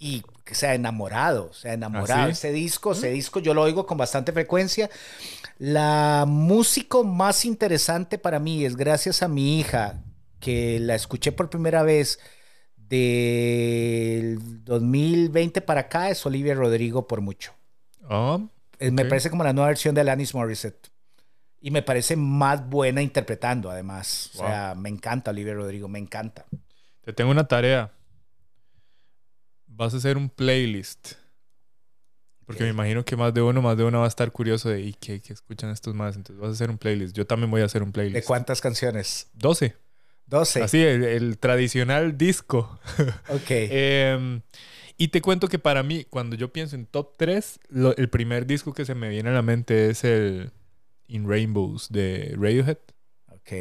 Y 0.00 0.22
que 0.44 0.54
sea 0.54 0.74
enamorado, 0.74 1.48
o 1.50 1.52
sea, 1.52 1.74
enamorado. 1.74 2.22
¿Ah, 2.22 2.26
sí? 2.26 2.32
Ese 2.32 2.52
disco, 2.52 2.92
ese 2.92 3.10
disco 3.10 3.38
yo 3.40 3.52
lo 3.54 3.62
oigo 3.62 3.84
con 3.86 3.98
bastante 3.98 4.32
frecuencia. 4.32 4.88
La 5.58 6.24
músico 6.26 7.04
más 7.04 7.44
interesante 7.44 8.16
para 8.16 8.38
mí 8.38 8.64
es 8.64 8.76
gracias 8.76 9.22
a 9.22 9.28
mi 9.28 9.58
hija, 9.60 10.00
que 10.40 10.78
la 10.80 10.94
escuché 10.94 11.32
por 11.32 11.50
primera 11.50 11.82
vez 11.82 12.18
del 12.76 14.64
2020 14.64 15.60
para 15.60 15.82
acá, 15.82 16.10
es 16.10 16.24
Olivia 16.26 16.54
Rodrigo 16.54 17.06
por 17.06 17.20
mucho. 17.20 17.54
Ah, 18.08 18.38
Eh, 18.78 18.90
Me 18.90 19.04
parece 19.04 19.28
como 19.30 19.42
la 19.44 19.52
nueva 19.52 19.68
versión 19.68 19.94
de 19.94 20.00
Alanis 20.02 20.34
Morissette. 20.34 20.88
Y 21.60 21.72
me 21.72 21.82
parece 21.82 22.14
más 22.14 22.68
buena 22.68 23.02
interpretando, 23.02 23.68
además. 23.70 24.30
O 24.34 24.38
sea, 24.38 24.74
me 24.76 24.88
encanta 24.88 25.32
Olivia 25.32 25.54
Rodrigo, 25.54 25.88
me 25.88 25.98
encanta. 25.98 26.46
te 27.04 27.12
tengo 27.12 27.30
una 27.32 27.46
tarea. 27.48 27.90
Vas 29.66 29.94
a 29.94 29.98
hacer 29.98 30.16
un 30.16 30.28
playlist 30.28 31.12
Porque 32.44 32.64
me 32.64 32.70
imagino 32.70 33.04
que 33.04 33.14
más 33.16 33.32
de 33.32 33.42
uno, 33.42 33.62
más 33.62 33.76
de 33.76 33.84
uno 33.84 34.00
va 34.00 34.04
a 34.06 34.08
estar 34.08 34.30
curioso 34.32 34.68
de 34.68 34.80
¿y 34.80 34.92
qué, 34.94 35.20
qué 35.20 35.32
escuchan 35.32 35.70
estos 35.70 35.94
más? 35.94 36.16
Entonces 36.16 36.40
vas 36.40 36.50
a 36.50 36.52
hacer 36.52 36.70
un 36.70 36.78
playlist. 36.78 37.14
Yo 37.16 37.26
también 37.26 37.50
voy 37.50 37.60
a 37.62 37.64
hacer 37.66 37.82
un 37.82 37.92
playlist. 37.92 38.16
¿De 38.16 38.24
cuántas 38.24 38.60
canciones? 38.60 39.28
12. 39.34 39.76
12. 40.28 40.62
Así, 40.62 40.82
el, 40.82 41.04
el 41.04 41.38
tradicional 41.38 42.16
disco. 42.18 42.78
Ok. 43.28 43.50
Em, 43.50 44.42
y 44.96 45.08
te 45.08 45.20
cuento 45.22 45.48
que 45.48 45.58
para 45.58 45.82
mí, 45.82 46.04
cuando 46.10 46.36
yo 46.36 46.52
pienso 46.52 46.76
en 46.76 46.86
top 46.86 47.16
3, 47.16 47.60
lo- 47.68 47.96
el 47.96 48.08
primer 48.10 48.46
disco 48.46 48.72
que 48.72 48.84
se 48.84 48.94
me 48.94 49.08
viene 49.08 49.30
a 49.30 49.32
la 49.32 49.42
mente 49.42 49.90
es 49.90 50.04
el 50.04 50.50
In 51.06 51.28
Rainbows 51.28 51.88
de 51.90 52.34
Radiohead. 52.38 52.78
ok. 53.28 53.52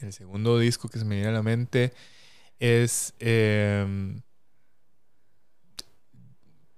El 0.00 0.12
segundo 0.12 0.58
disco 0.58 0.88
que 0.88 0.98
se 0.98 1.04
me 1.04 1.14
viene 1.14 1.30
a 1.30 1.32
la 1.32 1.42
mente 1.44 1.92
es... 2.58 3.14
em, 3.20 4.22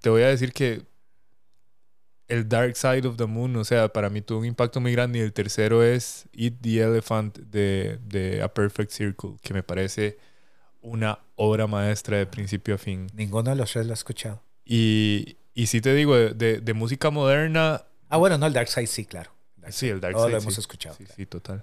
te 0.01 0.11
voy 0.11 0.23
a 0.23 0.29
decir 0.29 0.53
que 0.53 0.83
el 2.29 2.49
Dark 2.49 2.77
Side 2.77 3.07
of 3.07 3.17
the 3.17 3.27
Moon, 3.27 3.55
o 3.57 3.65
sea, 3.65 3.89
para 3.93 4.09
mí 4.11 4.23
tuvo 4.23 4.41
un 4.41 4.47
impacto 4.47 4.81
muy 4.81 4.93
grande. 4.93 5.19
Y 5.19 5.23
el 5.23 5.33
tercero 5.33 5.83
es 5.83 6.27
Eat 6.33 6.55
the 6.61 6.81
Elephant 6.81 7.39
de, 7.39 7.99
de 8.07 8.43
A 8.43 8.49
Perfect 8.53 8.91
Circle, 8.91 9.37
que 9.43 9.53
me 9.55 9.63
parece 9.63 10.19
una 10.81 11.19
obra 11.37 11.67
maestra 11.67 12.19
de 12.19 12.27
principio 12.27 12.75
a 12.75 12.79
fin. 12.79 13.07
Ninguno 13.15 13.51
de 13.51 13.57
los 13.57 13.73
tres 13.73 13.87
lo 13.87 13.93
ha 13.93 13.95
escuchado. 13.95 14.43
Y, 14.65 15.37
y 15.55 15.67
sí 15.67 15.81
te 15.81 15.95
digo, 15.95 16.17
de, 16.17 16.35
de- 16.35 16.61
de 16.61 16.75
música 16.75 17.11
moderna, 17.11 17.85
Ah, 18.09 18.17
bueno, 18.19 18.39
no, 18.39 18.47
el 18.47 18.53
Dark 18.53 18.69
Side 18.69 18.87
sí, 18.87 19.05
claro. 19.07 19.33
Dark 19.65 19.73
Sí, 19.75 19.89
el 19.89 20.01
Dark 20.01 20.17
Side. 20.17 20.31
lo 20.31 20.41
sí. 20.41 20.45
hemos 20.45 20.59
escuchado. 20.59 20.95
Sí, 20.97 21.05
sí, 21.17 21.27
total. 21.27 21.63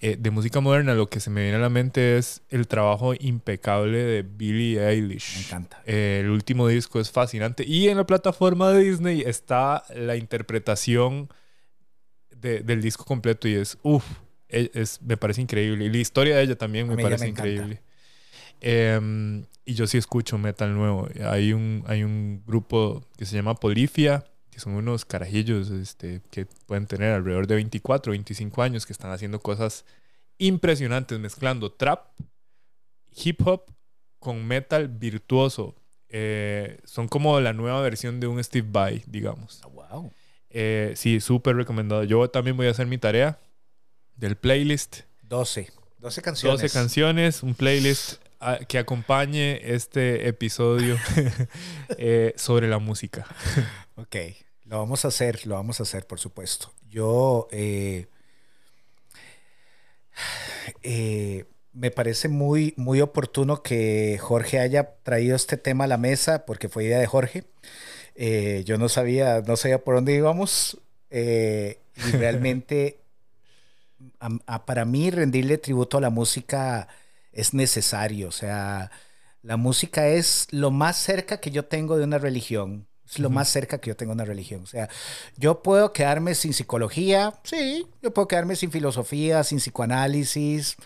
Eh, 0.00 0.16
de 0.18 0.30
música 0.30 0.60
moderna, 0.60 0.94
lo 0.94 1.08
que 1.08 1.20
se 1.20 1.30
me 1.30 1.42
viene 1.42 1.56
a 1.56 1.60
la 1.60 1.68
mente 1.68 2.16
es 2.18 2.42
el 2.50 2.66
trabajo 2.66 3.14
impecable 3.18 3.98
de 3.98 4.22
Billie 4.22 4.80
Eilish. 4.88 5.34
Me 5.36 5.40
encanta. 5.44 5.82
Eh, 5.86 6.20
el 6.24 6.30
último 6.30 6.68
disco 6.68 7.00
es 7.00 7.10
fascinante. 7.10 7.64
Y 7.66 7.88
en 7.88 7.96
la 7.98 8.06
plataforma 8.06 8.70
de 8.72 8.82
Disney 8.84 9.22
está 9.22 9.84
la 9.94 10.16
interpretación 10.16 11.28
de- 12.30 12.60
del 12.60 12.80
disco 12.82 13.04
completo 13.04 13.46
y 13.48 13.54
es, 13.54 13.78
uff, 13.82 14.04
es, 14.48 15.00
me 15.02 15.16
parece 15.16 15.40
increíble. 15.42 15.84
Y 15.84 15.88
la 15.90 15.98
historia 15.98 16.36
de 16.36 16.42
ella 16.42 16.56
también 16.58 16.88
me 16.88 16.96
parece 16.96 17.24
me 17.24 17.30
increíble. 17.30 17.80
Em, 18.60 19.44
y 19.64 19.74
yo 19.74 19.86
sí 19.86 19.98
escucho 19.98 20.38
metal 20.38 20.74
nuevo. 20.74 21.08
Hay 21.24 21.52
un, 21.52 21.84
hay 21.86 22.02
un 22.04 22.42
grupo 22.46 23.04
que 23.16 23.24
se 23.26 23.34
llama 23.36 23.54
Polifia, 23.54 24.24
que 24.52 24.60
son 24.60 24.74
unos 24.74 25.06
carajillos 25.06 25.70
este, 25.70 26.20
que 26.30 26.46
pueden 26.66 26.86
tener 26.86 27.14
alrededor 27.14 27.46
de 27.46 27.54
24, 27.54 28.10
25 28.10 28.62
años, 28.62 28.84
que 28.84 28.92
están 28.92 29.10
haciendo 29.10 29.40
cosas 29.40 29.86
impresionantes, 30.36 31.18
mezclando 31.18 31.72
trap, 31.72 32.06
hip 33.16 33.40
hop 33.46 33.64
con 34.18 34.46
metal 34.46 34.88
virtuoso. 34.88 35.74
Eh, 36.10 36.78
son 36.84 37.08
como 37.08 37.40
la 37.40 37.54
nueva 37.54 37.80
versión 37.80 38.20
de 38.20 38.26
un 38.26 38.44
Steve 38.44 38.68
Vai, 38.70 39.02
digamos. 39.06 39.62
Ah, 39.64 39.68
wow. 39.68 40.12
Eh, 40.50 40.92
sí, 40.96 41.20
súper 41.20 41.56
recomendado. 41.56 42.04
Yo 42.04 42.28
también 42.28 42.54
voy 42.54 42.66
a 42.66 42.72
hacer 42.72 42.86
mi 42.86 42.98
tarea 42.98 43.38
del 44.16 44.36
playlist. 44.36 45.00
12. 45.22 45.72
12 45.98 46.20
canciones. 46.20 46.60
12 46.60 46.74
canciones, 46.74 47.42
un 47.42 47.54
playlist 47.54 48.21
que 48.68 48.78
acompañe 48.78 49.60
este 49.74 50.28
episodio 50.28 50.96
eh, 51.98 52.34
sobre 52.36 52.68
la 52.68 52.78
música. 52.78 53.26
Ok, 53.94 54.16
lo 54.64 54.78
vamos 54.78 55.04
a 55.04 55.08
hacer, 55.08 55.46
lo 55.46 55.54
vamos 55.54 55.78
a 55.78 55.82
hacer, 55.82 56.06
por 56.06 56.18
supuesto. 56.18 56.72
Yo, 56.88 57.46
eh, 57.52 58.06
eh, 60.82 61.44
me 61.72 61.90
parece 61.90 62.28
muy, 62.28 62.72
muy 62.78 63.02
oportuno 63.02 63.62
que 63.62 64.18
Jorge 64.18 64.60
haya 64.60 64.94
traído 65.02 65.36
este 65.36 65.58
tema 65.58 65.84
a 65.84 65.88
la 65.88 65.98
mesa, 65.98 66.46
porque 66.46 66.70
fue 66.70 66.84
idea 66.84 66.98
de 66.98 67.06
Jorge. 67.06 67.44
Yo 68.64 68.78
no 68.78 68.88
sabía, 68.88 69.42
no 69.42 69.56
sabía 69.56 69.84
por 69.84 69.96
dónde 69.96 70.14
íbamos. 70.14 70.78
y 71.10 71.76
realmente, 72.12 72.98
para 74.66 74.86
mí, 74.86 75.10
rendirle 75.10 75.58
tributo 75.58 75.98
a 75.98 76.00
la 76.00 76.10
música 76.10 76.88
es 77.32 77.54
necesario. 77.54 78.28
O 78.28 78.32
sea, 78.32 78.90
la 79.42 79.56
música 79.56 80.08
es 80.08 80.46
lo 80.50 80.70
más 80.70 80.96
cerca 80.96 81.40
que 81.40 81.50
yo 81.50 81.64
tengo 81.64 81.96
de 81.96 82.04
una 82.04 82.18
religión. 82.18 82.86
Es 83.06 83.18
lo 83.18 83.28
más 83.28 83.50
cerca 83.50 83.78
que 83.78 83.88
yo 83.90 83.96
tengo 83.96 84.12
de 84.12 84.14
una 84.14 84.24
religión. 84.24 84.62
O 84.62 84.66
sea, 84.66 84.88
yo 85.36 85.62
puedo 85.62 85.92
quedarme 85.92 86.34
sin 86.34 86.54
psicología, 86.54 87.38
sí. 87.42 87.86
Yo 88.00 88.14
puedo 88.14 88.26
quedarme 88.26 88.56
sin 88.56 88.70
filosofía, 88.70 89.44
sin 89.44 89.58
psicoanálisis. 89.58 90.76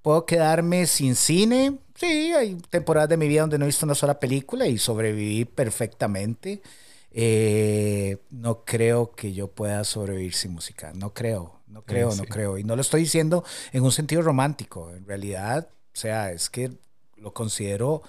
Puedo 0.00 0.24
quedarme 0.24 0.86
sin 0.86 1.16
cine. 1.16 1.78
Sí, 1.94 2.32
hay 2.32 2.54
temporadas 2.70 3.10
de 3.10 3.16
mi 3.18 3.28
vida 3.28 3.42
donde 3.42 3.58
no 3.58 3.64
he 3.64 3.68
visto 3.68 3.84
una 3.84 3.94
sola 3.94 4.18
película 4.18 4.66
y 4.66 4.78
sobreviví 4.78 5.44
perfectamente. 5.44 6.62
Eh, 7.10 8.18
no 8.30 8.64
creo 8.64 9.12
que 9.12 9.32
yo 9.32 9.48
pueda 9.48 9.84
sobrevivir 9.84 10.34
sin 10.34 10.52
música. 10.52 10.92
No 10.94 11.12
creo, 11.12 11.60
no 11.66 11.82
creo, 11.82 12.08
no 12.08 12.24
sí. 12.24 12.26
creo. 12.26 12.56
Y 12.56 12.64
no 12.64 12.76
lo 12.76 12.82
estoy 12.82 13.02
diciendo 13.02 13.44
en 13.72 13.82
un 13.82 13.92
sentido 13.92 14.22
romántico. 14.22 14.92
En 14.94 15.06
realidad, 15.06 15.68
o 15.96 15.98
sea, 15.98 16.30
es 16.30 16.50
que 16.50 16.72
lo 17.16 17.32
considero 17.32 18.02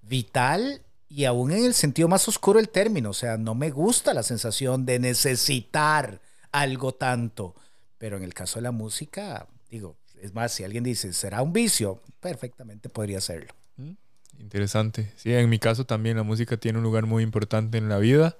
vital 0.00 0.80
y 1.08 1.24
aún 1.24 1.50
en 1.50 1.64
el 1.64 1.74
sentido 1.74 2.06
más 2.06 2.28
oscuro 2.28 2.60
del 2.60 2.68
término. 2.68 3.10
O 3.10 3.14
sea, 3.14 3.36
no 3.36 3.56
me 3.56 3.70
gusta 3.70 4.14
la 4.14 4.22
sensación 4.22 4.86
de 4.86 5.00
necesitar 5.00 6.20
algo 6.52 6.94
tanto. 6.94 7.56
Pero 7.98 8.16
en 8.16 8.22
el 8.22 8.32
caso 8.32 8.60
de 8.60 8.62
la 8.62 8.70
música, 8.70 9.48
digo, 9.68 9.96
es 10.20 10.32
más, 10.34 10.52
si 10.52 10.62
alguien 10.62 10.84
dice, 10.84 11.12
¿será 11.12 11.42
un 11.42 11.52
vicio? 11.52 12.00
Perfectamente 12.20 12.88
podría 12.88 13.20
serlo. 13.20 13.52
¿Mm? 13.76 13.94
Interesante. 14.38 15.12
Sí, 15.16 15.34
en 15.34 15.50
mi 15.50 15.58
caso 15.58 15.84
también 15.84 16.16
la 16.16 16.22
música 16.22 16.56
tiene 16.58 16.78
un 16.78 16.84
lugar 16.84 17.06
muy 17.06 17.24
importante 17.24 17.76
en 17.76 17.88
la 17.88 17.98
vida 17.98 18.36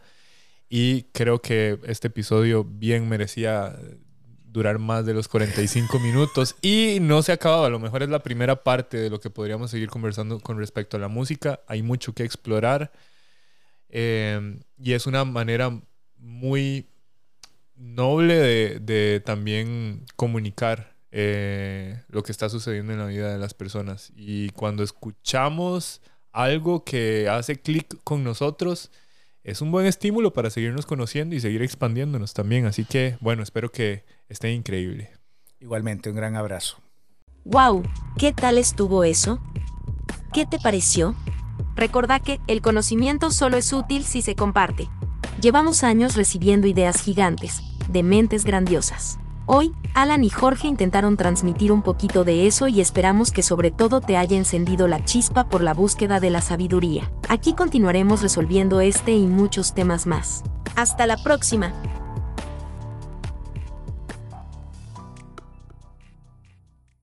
y 0.68 1.02
creo 1.12 1.42
que 1.42 1.80
este 1.86 2.06
episodio 2.06 2.62
bien 2.62 3.08
merecía 3.08 3.76
durar 4.52 4.78
más 4.78 5.06
de 5.06 5.14
los 5.14 5.28
45 5.28 5.98
minutos 5.98 6.56
y 6.60 6.98
no 7.00 7.22
se 7.22 7.32
ha 7.32 7.36
acabado. 7.36 7.64
A 7.64 7.70
lo 7.70 7.78
mejor 7.78 8.02
es 8.02 8.10
la 8.10 8.22
primera 8.22 8.62
parte 8.62 8.98
de 8.98 9.10
lo 9.10 9.18
que 9.18 9.30
podríamos 9.30 9.70
seguir 9.70 9.88
conversando 9.88 10.38
con 10.40 10.58
respecto 10.58 10.96
a 10.96 11.00
la 11.00 11.08
música. 11.08 11.60
Hay 11.66 11.82
mucho 11.82 12.12
que 12.12 12.24
explorar 12.24 12.92
eh, 13.88 14.58
y 14.78 14.92
es 14.92 15.06
una 15.06 15.24
manera 15.24 15.80
muy 16.18 16.86
noble 17.74 18.34
de, 18.34 18.80
de 18.80 19.20
también 19.20 20.04
comunicar 20.16 20.92
eh, 21.14 22.02
lo 22.08 22.22
que 22.22 22.32
está 22.32 22.48
sucediendo 22.48 22.94
en 22.94 22.98
la 22.98 23.06
vida 23.06 23.32
de 23.32 23.38
las 23.38 23.54
personas. 23.54 24.12
Y 24.16 24.48
cuando 24.50 24.82
escuchamos 24.82 26.00
algo 26.32 26.84
que 26.84 27.28
hace 27.28 27.60
clic 27.60 27.98
con 28.02 28.24
nosotros, 28.24 28.90
es 29.44 29.60
un 29.60 29.72
buen 29.72 29.86
estímulo 29.86 30.32
para 30.32 30.50
seguirnos 30.50 30.86
conociendo 30.86 31.34
y 31.34 31.40
seguir 31.40 31.62
expandiéndonos 31.62 32.32
también. 32.32 32.66
Así 32.66 32.84
que, 32.84 33.16
bueno, 33.20 33.42
espero 33.42 33.70
que 33.70 34.04
esté 34.28 34.52
increíble. 34.52 35.10
Igualmente, 35.60 36.10
un 36.10 36.16
gran 36.16 36.36
abrazo. 36.36 36.78
¡Wow! 37.44 37.82
¿Qué 38.18 38.32
tal 38.32 38.58
estuvo 38.58 39.04
eso? 39.04 39.40
¿Qué 40.32 40.46
te 40.46 40.58
pareció? 40.58 41.14
Recordá 41.74 42.20
que 42.20 42.40
el 42.46 42.62
conocimiento 42.62 43.30
solo 43.30 43.56
es 43.56 43.72
útil 43.72 44.04
si 44.04 44.22
se 44.22 44.36
comparte. 44.36 44.88
Llevamos 45.40 45.82
años 45.82 46.14
recibiendo 46.14 46.66
ideas 46.66 47.02
gigantes, 47.02 47.62
de 47.88 48.02
mentes 48.02 48.44
grandiosas. 48.44 49.18
Hoy, 49.46 49.72
Alan 49.94 50.22
y 50.22 50.30
Jorge 50.30 50.68
intentaron 50.68 51.16
transmitir 51.16 51.72
un 51.72 51.82
poquito 51.82 52.24
de 52.24 52.46
eso 52.46 52.68
y 52.68 52.80
esperamos 52.80 53.32
que 53.32 53.42
sobre 53.42 53.70
todo 53.70 54.00
te 54.00 54.16
haya 54.16 54.36
encendido 54.36 54.86
la 54.86 55.04
chispa 55.04 55.48
por 55.48 55.62
la 55.62 55.74
búsqueda 55.74 56.20
de 56.20 56.30
la 56.30 56.40
sabiduría. 56.40 57.10
Aquí 57.28 57.54
continuaremos 57.54 58.22
resolviendo 58.22 58.80
este 58.80 59.12
y 59.12 59.26
muchos 59.26 59.74
temas 59.74 60.06
más. 60.06 60.44
Hasta 60.76 61.06
la 61.06 61.16
próxima. 61.16 61.72